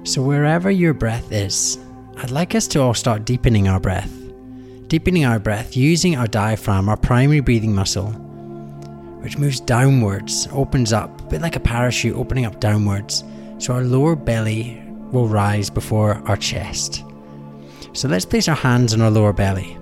So, 0.06 0.22
wherever 0.22 0.70
your 0.70 0.94
breath 0.94 1.32
is, 1.32 1.78
I'd 2.16 2.30
like 2.30 2.54
us 2.54 2.68
to 2.68 2.80
all 2.80 2.94
start 2.94 3.24
deepening 3.24 3.66
our 3.66 3.80
breath. 3.80 4.27
Deepening 4.88 5.26
our 5.26 5.38
breath 5.38 5.76
using 5.76 6.16
our 6.16 6.26
diaphragm, 6.26 6.88
our 6.88 6.96
primary 6.96 7.40
breathing 7.40 7.74
muscle, 7.74 8.10
which 9.20 9.36
moves 9.36 9.60
downwards, 9.60 10.48
opens 10.50 10.94
up, 10.94 11.20
a 11.20 11.24
bit 11.24 11.42
like 11.42 11.56
a 11.56 11.60
parachute 11.60 12.16
opening 12.16 12.46
up 12.46 12.58
downwards. 12.58 13.22
So, 13.58 13.74
our 13.74 13.82
lower 13.82 14.16
belly 14.16 14.82
will 15.12 15.28
rise 15.28 15.68
before 15.68 16.22
our 16.24 16.38
chest. 16.38 17.04
So, 17.92 18.08
let's 18.08 18.24
place 18.24 18.48
our 18.48 18.54
hands 18.54 18.94
on 18.94 19.02
our 19.02 19.10
lower 19.10 19.34
belly 19.34 19.76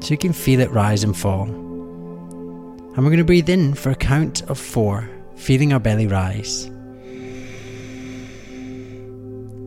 so 0.00 0.10
you 0.10 0.18
can 0.18 0.34
feel 0.34 0.60
it 0.60 0.70
rise 0.70 1.02
and 1.02 1.16
fall. 1.16 1.44
And 1.44 2.98
we're 2.98 3.04
going 3.04 3.16
to 3.16 3.24
breathe 3.24 3.48
in 3.48 3.72
for 3.72 3.88
a 3.88 3.94
count 3.94 4.42
of 4.50 4.58
four, 4.58 5.08
feeling 5.36 5.72
our 5.72 5.80
belly 5.80 6.08
rise. 6.08 6.66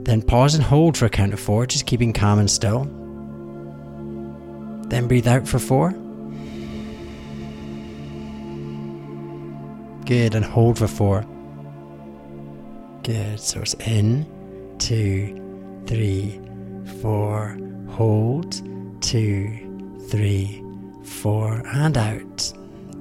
Then 0.04 0.22
pause 0.22 0.54
and 0.54 0.64
hold 0.64 0.96
for 0.96 1.06
a 1.06 1.10
count 1.10 1.34
of 1.34 1.40
four, 1.40 1.66
just 1.66 1.88
keeping 1.88 2.14
calm 2.14 2.38
and 2.38 2.52
still. 2.52 2.99
Then 4.90 5.08
breathe 5.08 5.28
out 5.28 5.48
for 5.48 5.60
four. 5.60 5.92
Good, 10.06 10.34
and 10.34 10.44
hold 10.44 10.80
for 10.80 10.88
four. 10.88 11.24
Good, 13.04 13.40
so 13.40 13.62
it's 13.62 13.76
in, 13.76 14.26
two, 14.80 15.36
three, 15.86 16.42
four, 17.02 17.58
hold, 17.90 18.62
two, 19.02 19.98
three, 20.10 20.64
four, 21.04 21.62
and 21.68 21.96
out, 21.96 22.54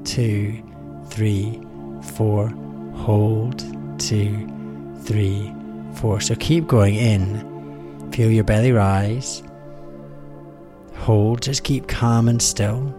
two, 0.05 0.63
three, 1.09 1.61
four, 2.15 2.49
hold, 2.95 3.59
two, 3.99 4.47
three, 5.03 5.53
four. 5.95 6.21
So 6.21 6.35
keep 6.35 6.67
going 6.67 6.95
in. 6.95 8.13
Feel 8.13 8.31
your 8.31 8.45
belly 8.45 8.73
rise. 8.73 9.43
Hold, 10.99 11.43
just 11.43 11.65
keep 11.65 11.89
calm 11.89 12.29
and 12.29 12.41
still. 12.41 12.95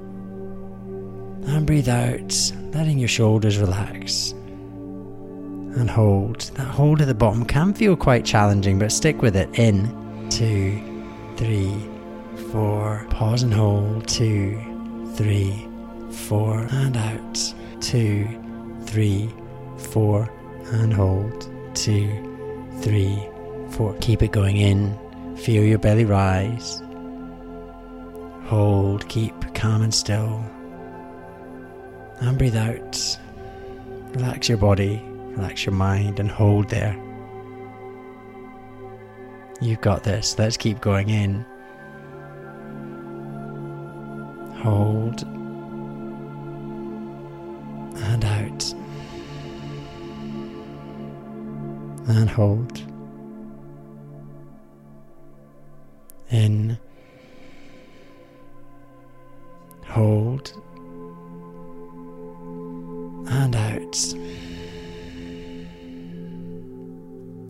And 1.46 1.66
breathe 1.66 1.90
out, 1.90 2.52
letting 2.74 3.00
your 3.00 3.08
shoulders 3.08 3.58
relax. 3.58 4.32
And 4.32 5.90
hold. 5.90 6.42
That 6.56 6.68
hold 6.68 7.02
at 7.02 7.08
the 7.08 7.14
bottom 7.14 7.46
can 7.46 7.74
feel 7.74 7.96
quite 7.96 8.26
challenging, 8.26 8.80
but 8.80 8.92
stick 8.92 9.22
with 9.22 9.36
it. 9.36 9.50
In, 9.58 9.88
two, 10.30 10.82
three, 11.38 11.76
four. 12.52 13.06
Pause 13.10 13.44
and 13.44 13.54
hold. 13.54 14.08
Two, 14.08 14.60
three, 15.16 15.68
four. 16.12 16.68
And 16.72 16.98
out. 16.98 17.54
Two, 17.82 18.28
three, 18.86 19.34
four. 19.78 20.30
And 20.72 20.94
hold. 20.94 21.48
Two, 21.76 22.10
three, 22.82 23.22
four. 23.72 23.96
Keep 24.02 24.24
it 24.24 24.32
going 24.32 24.58
in. 24.58 24.98
Feel 25.38 25.64
your 25.64 25.80
belly 25.80 26.06
rise. 26.06 26.82
Hold, 28.50 29.08
keep 29.10 29.54
calm 29.54 29.84
and 29.84 29.94
still. 29.94 30.44
And 32.20 32.36
breathe 32.36 32.56
out. 32.56 33.20
Relax 34.16 34.50
your 34.50 34.58
body, 34.58 35.00
relax 35.06 35.68
your 35.68 35.76
mind, 35.76 36.20
and 36.20 36.32
hold 36.32 36.68
there. 36.68 36.98
You've 39.62 39.82
got 39.82 40.04
this. 40.04 40.40
Let's 40.40 40.58
keep 40.58 40.82
going 40.82 41.10
in. 41.10 41.46
Hold. 44.64 45.22
And 48.02 48.26
out. 48.26 48.74
And 52.08 52.28
hold. 52.28 52.82
In. 56.32 56.80
Hold. 59.90 60.54
And 63.32 63.56
out. 63.56 64.14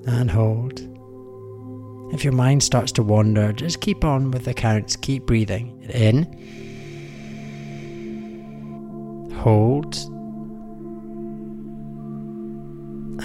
And 0.08 0.32
hold. 0.32 0.80
If 2.14 2.24
your 2.24 2.34
mind 2.34 2.64
starts 2.64 2.92
to 2.94 3.04
wander, 3.04 3.54
just 3.54 3.82
keep 3.82 4.04
on 4.04 4.32
with 4.32 4.46
the 4.46 4.54
counts. 4.54 4.96
Keep 4.96 5.26
breathing. 5.26 5.82
In. 5.94 6.24
Hold. 9.36 9.96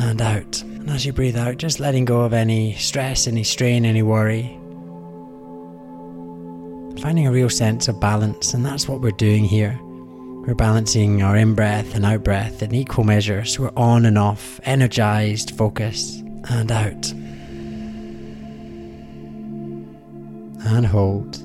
And 0.01 0.21
out. 0.21 0.61
And 0.63 0.91
as 0.91 1.07
you 1.07 1.13
breathe 1.13 1.37
out, 1.37 1.57
just 1.57 1.81
letting 1.81 2.05
go 2.05 2.23
of 2.23 2.33
any 2.33 2.75
stress, 2.75 3.27
any 3.27 3.45
strain, 3.45 3.87
any 3.87 4.03
worry. 4.03 4.59
Finding 7.05 7.27
a 7.27 7.31
real 7.31 7.51
sense 7.51 7.87
of 7.87 8.01
balance, 8.01 8.55
and 8.55 8.65
that's 8.65 8.89
what 8.89 9.03
we're 9.03 9.11
doing 9.11 9.45
here. 9.45 9.79
We're 9.83 10.55
balancing 10.55 11.23
our 11.23 11.37
in 11.37 11.55
breath 11.55 11.95
and 11.95 12.03
out 12.07 12.25
breath 12.25 12.63
in 12.63 12.75
equal 12.75 13.05
measure, 13.05 13.45
so 13.45 13.65
we're 13.65 13.73
on 13.77 14.07
and 14.07 14.17
off, 14.17 14.59
energized, 14.65 15.51
focused, 15.51 16.21
and 16.49 16.73
out. 16.73 17.11
And 20.67 20.87
hold. 20.87 21.37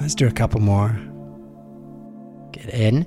Let's 0.00 0.14
do 0.14 0.26
a 0.26 0.32
couple 0.32 0.60
more. 0.60 0.98
Get 2.52 2.70
in. 2.70 3.04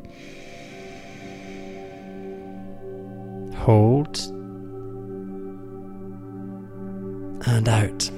Hold. 3.55 4.19
And 7.47 7.67
out. 7.67 8.11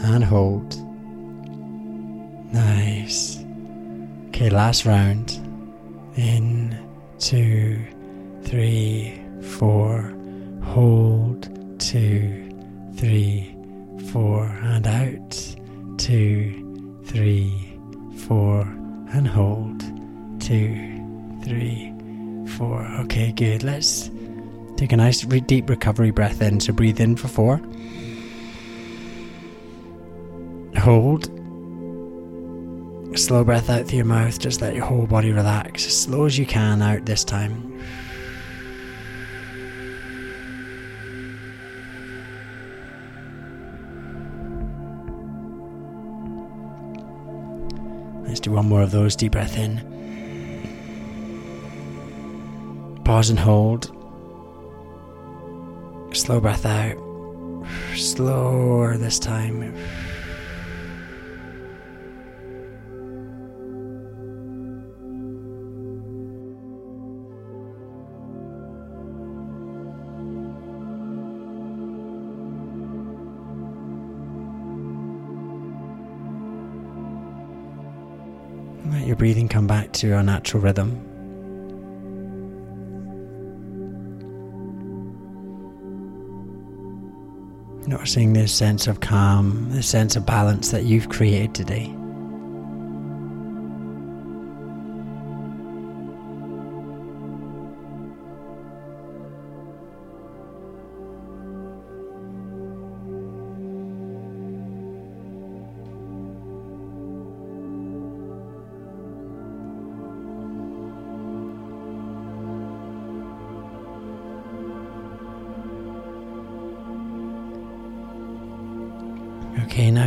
And 0.00 0.24
hold. 0.24 0.76
Nice. 2.52 3.44
Okay, 4.28 4.50
last 4.50 4.84
round. 4.84 5.32
In, 6.16 6.78
two, 7.18 7.78
three, 8.42 9.22
four. 9.58 10.12
Hold, 10.64 11.48
two, 11.80 12.50
three, 12.96 13.56
four. 14.10 14.44
And 14.44 14.86
out. 14.86 15.56
Two, 15.98 17.00
three, 17.06 17.78
four. 18.26 18.62
And 19.12 19.26
hold. 19.26 19.80
Two, 20.40 21.40
three, 21.44 21.92
four. 22.56 22.84
Okay, 23.00 23.32
good. 23.32 23.62
Let's 23.62 24.10
take 24.76 24.92
a 24.92 24.96
nice 24.96 25.22
deep 25.22 25.70
recovery 25.70 26.10
breath 26.10 26.42
in. 26.42 26.60
So 26.60 26.72
breathe 26.72 27.00
in 27.00 27.16
for 27.16 27.28
four. 27.28 27.60
Hold. 30.92 31.24
Slow 33.18 33.44
breath 33.44 33.70
out 33.70 33.86
through 33.86 33.96
your 33.96 34.04
mouth. 34.04 34.38
Just 34.38 34.60
let 34.60 34.74
your 34.74 34.84
whole 34.84 35.06
body 35.06 35.32
relax 35.32 35.86
as 35.86 35.98
slow 35.98 36.26
as 36.26 36.36
you 36.36 36.44
can 36.44 36.82
out 36.82 37.06
this 37.06 37.24
time. 37.24 37.80
Let's 48.26 48.40
do 48.40 48.50
one 48.50 48.66
more 48.66 48.82
of 48.82 48.90
those. 48.90 49.16
Deep 49.16 49.32
breath 49.32 49.56
in. 49.56 49.78
Pause 53.06 53.30
and 53.30 53.38
hold. 53.38 53.86
Slow 56.14 56.38
breath 56.38 56.66
out. 56.66 56.98
Slower 57.96 58.98
this 58.98 59.18
time. 59.18 59.74
Breathing 79.22 79.46
come 79.46 79.68
back 79.68 79.92
to 79.92 80.08
your 80.08 80.20
natural 80.20 80.60
rhythm. 80.60 81.00
Noticing 87.86 88.32
this 88.32 88.52
sense 88.52 88.88
of 88.88 88.98
calm, 88.98 89.68
this 89.70 89.86
sense 89.86 90.16
of 90.16 90.26
balance 90.26 90.72
that 90.72 90.86
you've 90.86 91.08
created 91.08 91.54
today. 91.54 92.01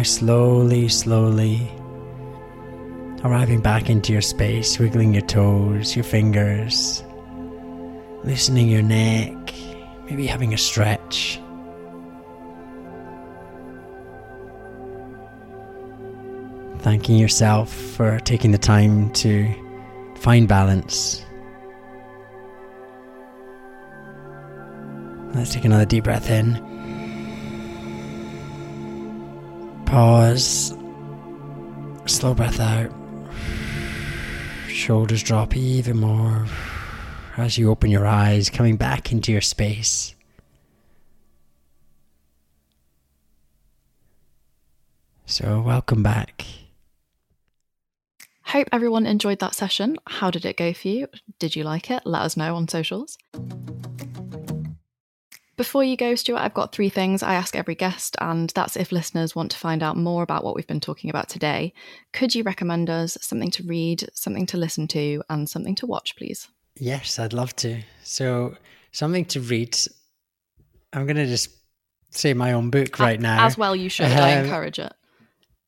Slowly, 0.06 0.88
slowly 0.88 1.70
arriving 3.24 3.60
back 3.60 3.90
into 3.90 4.14
your 4.14 4.22
space, 4.22 4.78
wiggling 4.78 5.14
your 5.14 5.24
toes, 5.24 5.96
your 5.96 6.04
fingers, 6.04 7.04
loosening 8.24 8.70
your 8.70 8.84
neck, 8.84 9.54
maybe 10.08 10.28
having 10.28 10.54
a 10.54 10.58
stretch. 10.58 11.40
Thanking 16.80 17.18
yourself 17.18 17.74
for 17.74 18.20
taking 18.20 18.52
the 18.52 18.60
time 18.60 19.12
to 19.14 19.52
find 20.18 20.48
balance. 20.48 21.26
Let's 25.34 25.52
take 25.54 25.66
another 25.66 25.86
deep 25.86 26.04
breath 26.04 26.30
in. 26.30 26.76
Pause. 29.96 30.78
Slow 32.06 32.34
breath 32.34 32.60
out. 32.60 32.92
Shoulders 34.68 35.24
drop 35.24 35.56
even 35.56 36.00
more 36.00 36.48
as 37.38 37.58
you 37.58 37.72
open 37.72 37.90
your 37.90 38.06
eyes, 38.06 38.50
coming 38.50 38.76
back 38.76 39.14
into 39.14 39.32
your 39.32 39.40
space. 39.40 40.14
So, 45.28 45.62
welcome 45.66 46.04
back. 46.04 46.44
Hope 48.42 48.68
everyone 48.74 49.06
enjoyed 49.06 49.40
that 49.40 49.56
session. 49.56 49.96
How 50.08 50.30
did 50.30 50.44
it 50.44 50.58
go 50.58 50.74
for 50.74 50.90
you? 50.90 51.08
Did 51.40 51.56
you 51.56 51.64
like 51.64 51.90
it? 51.90 52.02
Let 52.04 52.24
us 52.24 52.36
know 52.36 52.58
on 52.58 52.68
socials. 52.68 53.18
Before 55.58 55.84
you 55.84 55.96
go, 55.96 56.16
Stuart, 56.16 56.40
I've 56.40 56.54
got 56.54 56.74
three 56.74 56.90
things 56.90 57.24
I 57.24 57.36
ask 57.36 57.56
every 57.56 57.76
guest, 57.76 58.18
and 58.20 58.50
that's 58.50 58.76
if 58.76 58.92
listeners 58.92 59.36
want 59.36 59.52
to 59.52 59.58
find 59.58 59.82
out 59.82 59.96
more 59.96 60.22
about 60.22 60.44
what 60.44 60.56
we've 60.56 60.68
been 60.68 60.82
talking 60.82 61.10
about 61.10 61.30
today. 61.30 61.74
Could 62.12 62.36
you 62.36 62.44
recommend 62.44 62.90
us 62.90 63.18
something 63.22 63.52
to 63.52 63.64
read, 63.64 64.10
something 64.14 64.46
to 64.48 64.58
listen 64.58 64.88
to, 64.90 65.24
and 65.30 65.50
something 65.50 65.76
to 65.76 65.86
watch, 65.86 66.18
please? 66.18 66.50
Yes, 66.78 67.20
I'd 67.20 67.32
love 67.32 67.56
to. 67.58 67.82
So, 68.04 68.56
something 68.92 69.24
to 69.26 69.40
read. 69.40 69.78
I'm 70.92 71.06
going 71.06 71.16
to 71.16 71.26
just 71.26 71.50
say 72.10 72.34
my 72.34 72.52
own 72.52 72.70
book 72.70 73.00
right 73.00 73.20
now. 73.20 73.46
As 73.46 73.58
well, 73.58 73.76
you 73.76 73.88
should. 73.88 74.12
Um, 74.12 74.18
I 74.18 74.40
encourage 74.40 74.80
it. 74.80 74.94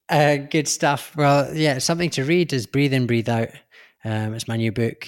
Uh, 0.09 0.37
good 0.37 0.67
stuff. 0.67 1.15
Well, 1.15 1.53
yeah, 1.53 1.77
something 1.77 2.09
to 2.11 2.25
read 2.25 2.51
is 2.51 2.65
Breathe 2.67 2.93
In, 2.93 3.07
Breathe 3.07 3.29
Out. 3.29 3.49
Um, 4.03 4.33
it's 4.33 4.47
my 4.47 4.57
new 4.57 4.71
book. 4.71 5.07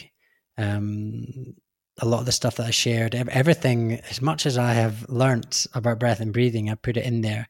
Um, 0.58 1.56
a 2.02 2.06
lot 2.06 2.20
of 2.20 2.26
the 2.26 2.32
stuff 2.32 2.56
that 2.56 2.68
I 2.68 2.72
shared, 2.72 3.16
everything, 3.16 4.00
as 4.10 4.22
much 4.22 4.46
as 4.46 4.58
I 4.58 4.74
have 4.74 5.08
learnt 5.10 5.68
about 5.74 6.00
breath 6.00 6.20
and 6.20 6.34
breathing, 6.34 6.70
I 6.70 6.76
put 6.76 6.98
it 6.98 7.06
in 7.06 7.22
there. 7.22 7.50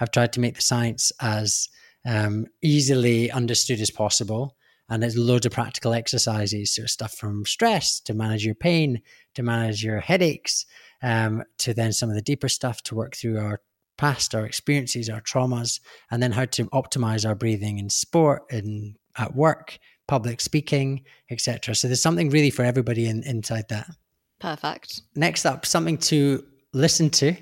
I've 0.00 0.10
tried 0.10 0.32
to 0.34 0.40
make 0.40 0.54
the 0.56 0.62
science 0.62 1.12
as 1.20 1.68
um, 2.06 2.46
easily 2.62 3.30
understood 3.30 3.80
as 3.80 3.90
possible. 3.90 4.56
And 4.88 5.02
there's 5.02 5.18
loads 5.18 5.44
of 5.44 5.52
practical 5.52 5.92
exercises. 5.92 6.74
So 6.74 6.86
stuff 6.86 7.12
from 7.14 7.44
stress 7.44 8.00
to 8.00 8.14
manage 8.14 8.44
your 8.44 8.54
pain, 8.54 9.02
to 9.34 9.42
manage 9.42 9.84
your 9.84 10.00
headaches, 10.00 10.64
um, 11.02 11.42
to 11.58 11.74
then 11.74 11.92
some 11.92 12.08
of 12.08 12.14
the 12.14 12.22
deeper 12.22 12.48
stuff 12.48 12.82
to 12.84 12.94
work 12.94 13.14
through 13.14 13.38
our 13.38 13.60
past, 13.98 14.34
our 14.34 14.46
experiences, 14.46 15.10
our 15.10 15.20
traumas, 15.20 15.80
and 16.10 16.22
then 16.22 16.32
how 16.32 16.46
to 16.46 16.64
optimize 16.66 17.28
our 17.28 17.34
breathing 17.34 17.78
in 17.78 17.90
sport 17.90 18.44
and 18.50 18.96
at 19.18 19.34
work, 19.34 19.78
public 20.08 20.40
speaking, 20.40 21.04
etc. 21.30 21.74
So 21.76 21.86
there's 21.86 22.02
something 22.02 22.30
really 22.30 22.50
for 22.50 22.64
everybody 22.64 23.06
in, 23.06 23.22
inside 23.22 23.68
that. 23.68 23.86
Perfect. 24.40 25.02
Next 25.14 25.44
up, 25.44 25.64
something 25.64 25.98
to 25.98 26.44
listen 26.72 27.10
to, 27.10 27.36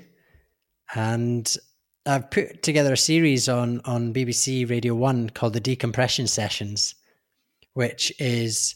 and 0.93 1.57
I've 2.05 2.29
put 2.29 2.61
together 2.61 2.93
a 2.93 2.97
series 2.97 3.49
on 3.49 3.81
on 3.85 4.13
BBC 4.13 4.69
Radio 4.69 4.93
One 4.93 5.29
called 5.29 5.53
the 5.53 5.59
Decompression 5.59 6.27
Sessions, 6.27 6.93
which 7.73 8.13
is 8.19 8.75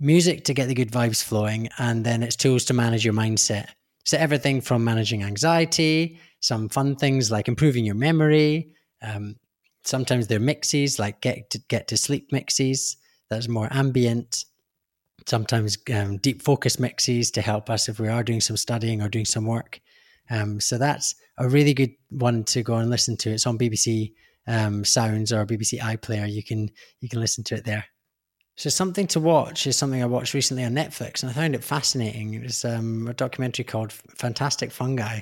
music 0.00 0.44
to 0.44 0.54
get 0.54 0.68
the 0.68 0.74
good 0.74 0.90
vibes 0.90 1.22
flowing, 1.22 1.68
and 1.78 2.04
then 2.04 2.22
it's 2.22 2.36
tools 2.36 2.64
to 2.66 2.74
manage 2.74 3.04
your 3.04 3.14
mindset. 3.14 3.68
So 4.04 4.16
everything 4.16 4.60
from 4.60 4.84
managing 4.84 5.24
anxiety, 5.24 6.20
some 6.40 6.68
fun 6.68 6.94
things 6.94 7.30
like 7.30 7.48
improving 7.48 7.84
your 7.84 7.96
memory. 7.96 8.70
Um, 9.02 9.36
sometimes 9.84 10.28
they're 10.28 10.40
mixes 10.40 10.98
like 10.98 11.20
get 11.20 11.50
to 11.50 11.58
get 11.68 11.88
to 11.88 11.96
sleep 11.96 12.30
mixes 12.30 12.96
that's 13.28 13.48
more 13.48 13.68
ambient. 13.70 14.44
Sometimes 15.26 15.76
um, 15.92 16.18
deep 16.18 16.42
focus 16.42 16.78
mixes 16.78 17.30
to 17.32 17.42
help 17.42 17.68
us 17.68 17.88
if 17.88 17.98
we 17.98 18.08
are 18.08 18.22
doing 18.22 18.40
some 18.40 18.56
studying 18.56 19.02
or 19.02 19.08
doing 19.08 19.24
some 19.24 19.46
work. 19.46 19.80
Um, 20.30 20.60
so 20.60 20.78
that's 20.78 21.14
a 21.38 21.48
really 21.48 21.74
good 21.74 21.90
one 22.10 22.44
to 22.44 22.62
go 22.62 22.76
and 22.76 22.90
listen 22.90 23.16
to. 23.18 23.30
It's 23.30 23.46
on 23.46 23.58
BBC 23.58 24.12
um, 24.46 24.84
Sounds 24.84 25.32
or 25.32 25.44
BBC 25.46 25.80
iPlayer. 25.80 26.30
You 26.30 26.42
can 26.42 26.70
you 27.00 27.08
can 27.08 27.20
listen 27.20 27.44
to 27.44 27.56
it 27.56 27.64
there. 27.64 27.84
So 28.56 28.70
something 28.70 29.06
to 29.08 29.20
watch 29.20 29.66
is 29.66 29.76
something 29.76 30.02
I 30.02 30.06
watched 30.06 30.32
recently 30.32 30.64
on 30.64 30.72
Netflix, 30.72 31.22
and 31.22 31.30
I 31.30 31.34
found 31.34 31.54
it 31.54 31.62
fascinating. 31.62 32.34
It 32.34 32.42
was 32.42 32.64
um, 32.64 33.06
a 33.08 33.14
documentary 33.14 33.64
called 33.64 33.92
"Fantastic 33.92 34.70
Fungi." 34.70 35.20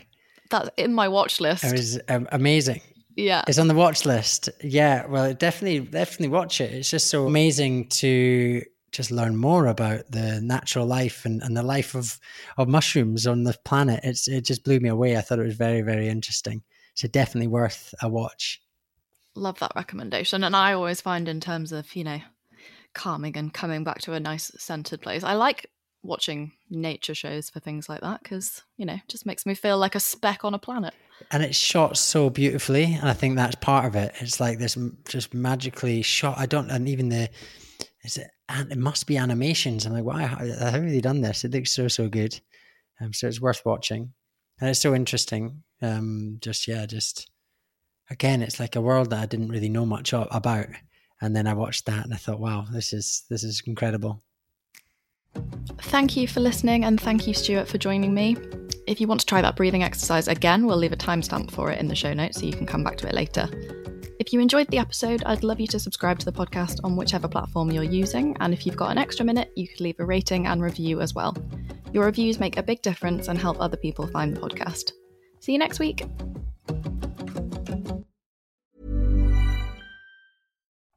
That's 0.51 0.71
in 0.77 0.95
my 0.95 1.09
watch 1.09 1.41
list. 1.41 1.65
It 1.65 1.73
was 1.73 1.99
um, 2.09 2.29
amazing. 2.31 2.81
Yeah, 3.17 3.45
it's 3.47 3.59
on 3.59 3.69
the 3.69 3.75
watch 3.75 4.05
list. 4.05 4.49
Yeah, 4.63 5.07
well, 5.07 5.33
definitely, 5.35 5.81
definitely 5.81 6.29
watch 6.29 6.61
it. 6.61 6.73
It's 6.73 6.91
just 6.91 7.09
so 7.09 7.27
amazing 7.27 7.89
to 7.89 8.63
just 8.91 9.11
learn 9.11 9.37
more 9.37 9.67
about 9.67 10.11
the 10.11 10.41
natural 10.41 10.87
life 10.87 11.25
and, 11.25 11.43
and 11.43 11.57
the 11.57 11.63
life 11.63 11.95
of 11.95 12.19
of 12.57 12.69
mushrooms 12.69 13.27
on 13.27 13.45
the 13.45 13.57
planet. 13.65 14.01
It's 14.03 14.29
it 14.29 14.45
just 14.45 14.65
blew 14.65 14.81
me 14.81 14.89
away. 14.89 15.17
I 15.17 15.21
thought 15.21 15.39
it 15.39 15.45
was 15.47 15.57
very 15.57 15.83
very 15.83 16.09
interesting. 16.09 16.63
So 16.95 17.09
definitely 17.09 17.49
worth 17.49 17.95
a 18.01 18.09
watch. 18.09 18.63
Love 19.35 19.59
that 19.59 19.73
recommendation, 19.75 20.45
and 20.45 20.55
I 20.55 20.73
always 20.73 21.01
find 21.01 21.29
in 21.29 21.41
terms 21.41 21.73
of 21.73 21.95
you 21.95 22.05
know 22.05 22.21
calming 22.95 23.37
and 23.37 23.53
coming 23.53 23.85
back 23.85 24.01
to 24.03 24.13
a 24.13 24.21
nice 24.21 24.51
centered 24.59 25.03
place. 25.03 25.25
I 25.25 25.35
like 25.35 25.71
watching 26.03 26.53
nature 26.71 27.15
shows 27.15 27.51
for 27.51 27.61
things 27.61 27.89
like 27.89 28.01
that 28.03 28.23
because 28.23 28.63
you 28.77 28.87
know 28.87 28.99
just 29.09 29.27
makes 29.27 29.47
me 29.47 29.55
feel 29.55 29.79
like 29.79 29.95
a 29.95 30.01
speck 30.01 30.45
on 30.45 30.55
a 30.55 30.59
planet 30.59 30.95
and 31.31 31.43
it's 31.43 31.57
shot 31.57 31.97
so 31.97 32.31
beautifully 32.31 32.85
and 32.85 33.09
i 33.09 33.13
think 33.13 33.37
that's 33.37 33.55
part 33.57 33.85
of 33.87 33.95
it. 33.95 34.15
It's 34.21 34.41
like 34.41 34.59
this 34.59 34.77
just 35.09 35.35
magically 35.35 36.03
shot. 36.03 36.39
I 36.39 36.47
don't 36.47 36.71
and 36.71 36.89
even 36.89 37.09
the 37.09 37.29
is 38.05 38.19
it 38.19 38.31
and 38.49 38.71
it 38.71 38.79
must 38.79 39.07
be 39.07 39.17
animations. 39.17 39.87
I'm 39.87 39.93
like 39.93 40.05
why 40.05 40.23
how 40.23 40.37
have 40.39 40.83
they 40.83 41.01
done 41.01 41.21
this? 41.21 41.45
It 41.45 41.53
looks 41.53 41.73
so 41.73 41.89
so 41.89 42.09
good. 42.09 42.39
Um, 43.01 43.13
so 43.13 43.27
it's 43.27 43.41
worth 43.41 43.65
watching. 43.65 44.13
And 44.61 44.71
it's 44.71 44.81
so 44.81 44.95
interesting 44.95 45.63
um 45.83 46.39
just 46.41 46.69
yeah 46.69 46.87
just 46.87 47.31
again 48.11 48.43
it's 48.43 48.61
like 48.61 48.77
a 48.77 48.81
world 48.81 49.11
that 49.11 49.21
i 49.21 49.27
didn't 49.27 49.49
really 49.49 49.69
know 49.69 49.87
much 49.87 50.13
about. 50.13 50.69
And 51.21 51.35
then 51.35 51.47
I 51.47 51.55
watched 51.55 51.87
that 51.87 52.05
and 52.05 52.13
I 52.13 52.17
thought, 52.19 52.41
wow, 52.41 52.67
this 52.71 52.93
is 52.93 53.25
this 53.31 53.45
is 53.45 53.63
incredible. 53.67 54.23
Thank 55.79 56.17
you 56.17 56.29
for 56.29 56.41
listening 56.41 56.85
and 56.85 57.01
thank 57.01 57.27
you, 57.27 57.35
Stuart, 57.35 57.67
for 57.67 57.79
joining 57.79 58.13
me. 58.13 58.37
If 58.87 59.01
you 59.01 59.07
want 59.07 59.21
to 59.21 59.27
try 59.27 59.41
that 59.41 59.57
breathing 59.57 59.83
exercise 59.83 60.29
again, 60.29 60.67
we'll 60.67 60.77
leave 60.77 60.93
a 60.93 60.97
timestamp 60.97 61.51
for 61.51 61.71
it 61.71 61.81
in 61.81 61.89
the 61.89 61.95
show 61.95 62.13
notes 62.13 62.39
so 62.39 62.47
you 62.47 62.53
can 62.53 62.67
come 62.67 62.85
back 62.85 62.99
to 62.99 63.09
it 63.09 63.15
later. 63.15 63.49
If 64.19 64.33
you 64.33 64.41
enjoyed 64.41 64.69
the 64.69 64.79
episode, 64.79 65.23
I'd 65.25 65.43
love 65.43 65.59
you 65.59 65.67
to 65.69 65.81
subscribe 65.81 66.19
to 66.19 66.27
the 66.27 66.33
podcast 66.33 66.81
on 66.85 66.95
whichever 66.95 67.27
platform 67.27 67.73
you're 67.73 67.83
using. 67.83 68.37
And 68.41 68.53
if 68.53 68.67
you've 68.67 68.77
got 68.77 68.91
an 68.91 68.99
extra 68.99 69.25
minute, 69.25 69.51
you 69.57 69.67
could 69.67 69.81
leave 69.81 69.99
a 69.99 70.05
rating 70.05 70.47
and 70.47 70.63
review 70.63 71.01
as 71.01 71.15
well. 71.15 71.35
Your 71.93 72.05
reviews 72.05 72.39
make 72.39 72.59
a 72.59 72.63
big 72.63 72.83
difference 72.83 73.29
and 73.29 73.39
help 73.39 73.57
other 73.59 73.79
people 73.79 74.07
find 74.07 74.37
the 74.37 74.41
podcast. 74.41 74.93
See 75.41 75.53
you 75.53 75.59
next 75.59 75.79
week. 75.79 76.05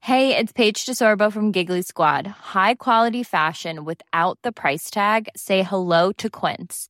Hey, 0.02 0.38
it's 0.38 0.52
Paige 0.52 0.86
DeSorbo 0.86 1.32
from 1.32 1.52
Giggly 1.52 1.82
Squad. 1.84 2.28
High 2.28 2.76
quality 2.76 3.24
fashion 3.24 3.86
without 3.86 4.40
the 4.42 4.52
price 4.52 4.90
tag. 4.90 5.30
Say 5.36 5.64
hello 5.64 6.12
to 6.14 6.30
Quince. 6.30 6.90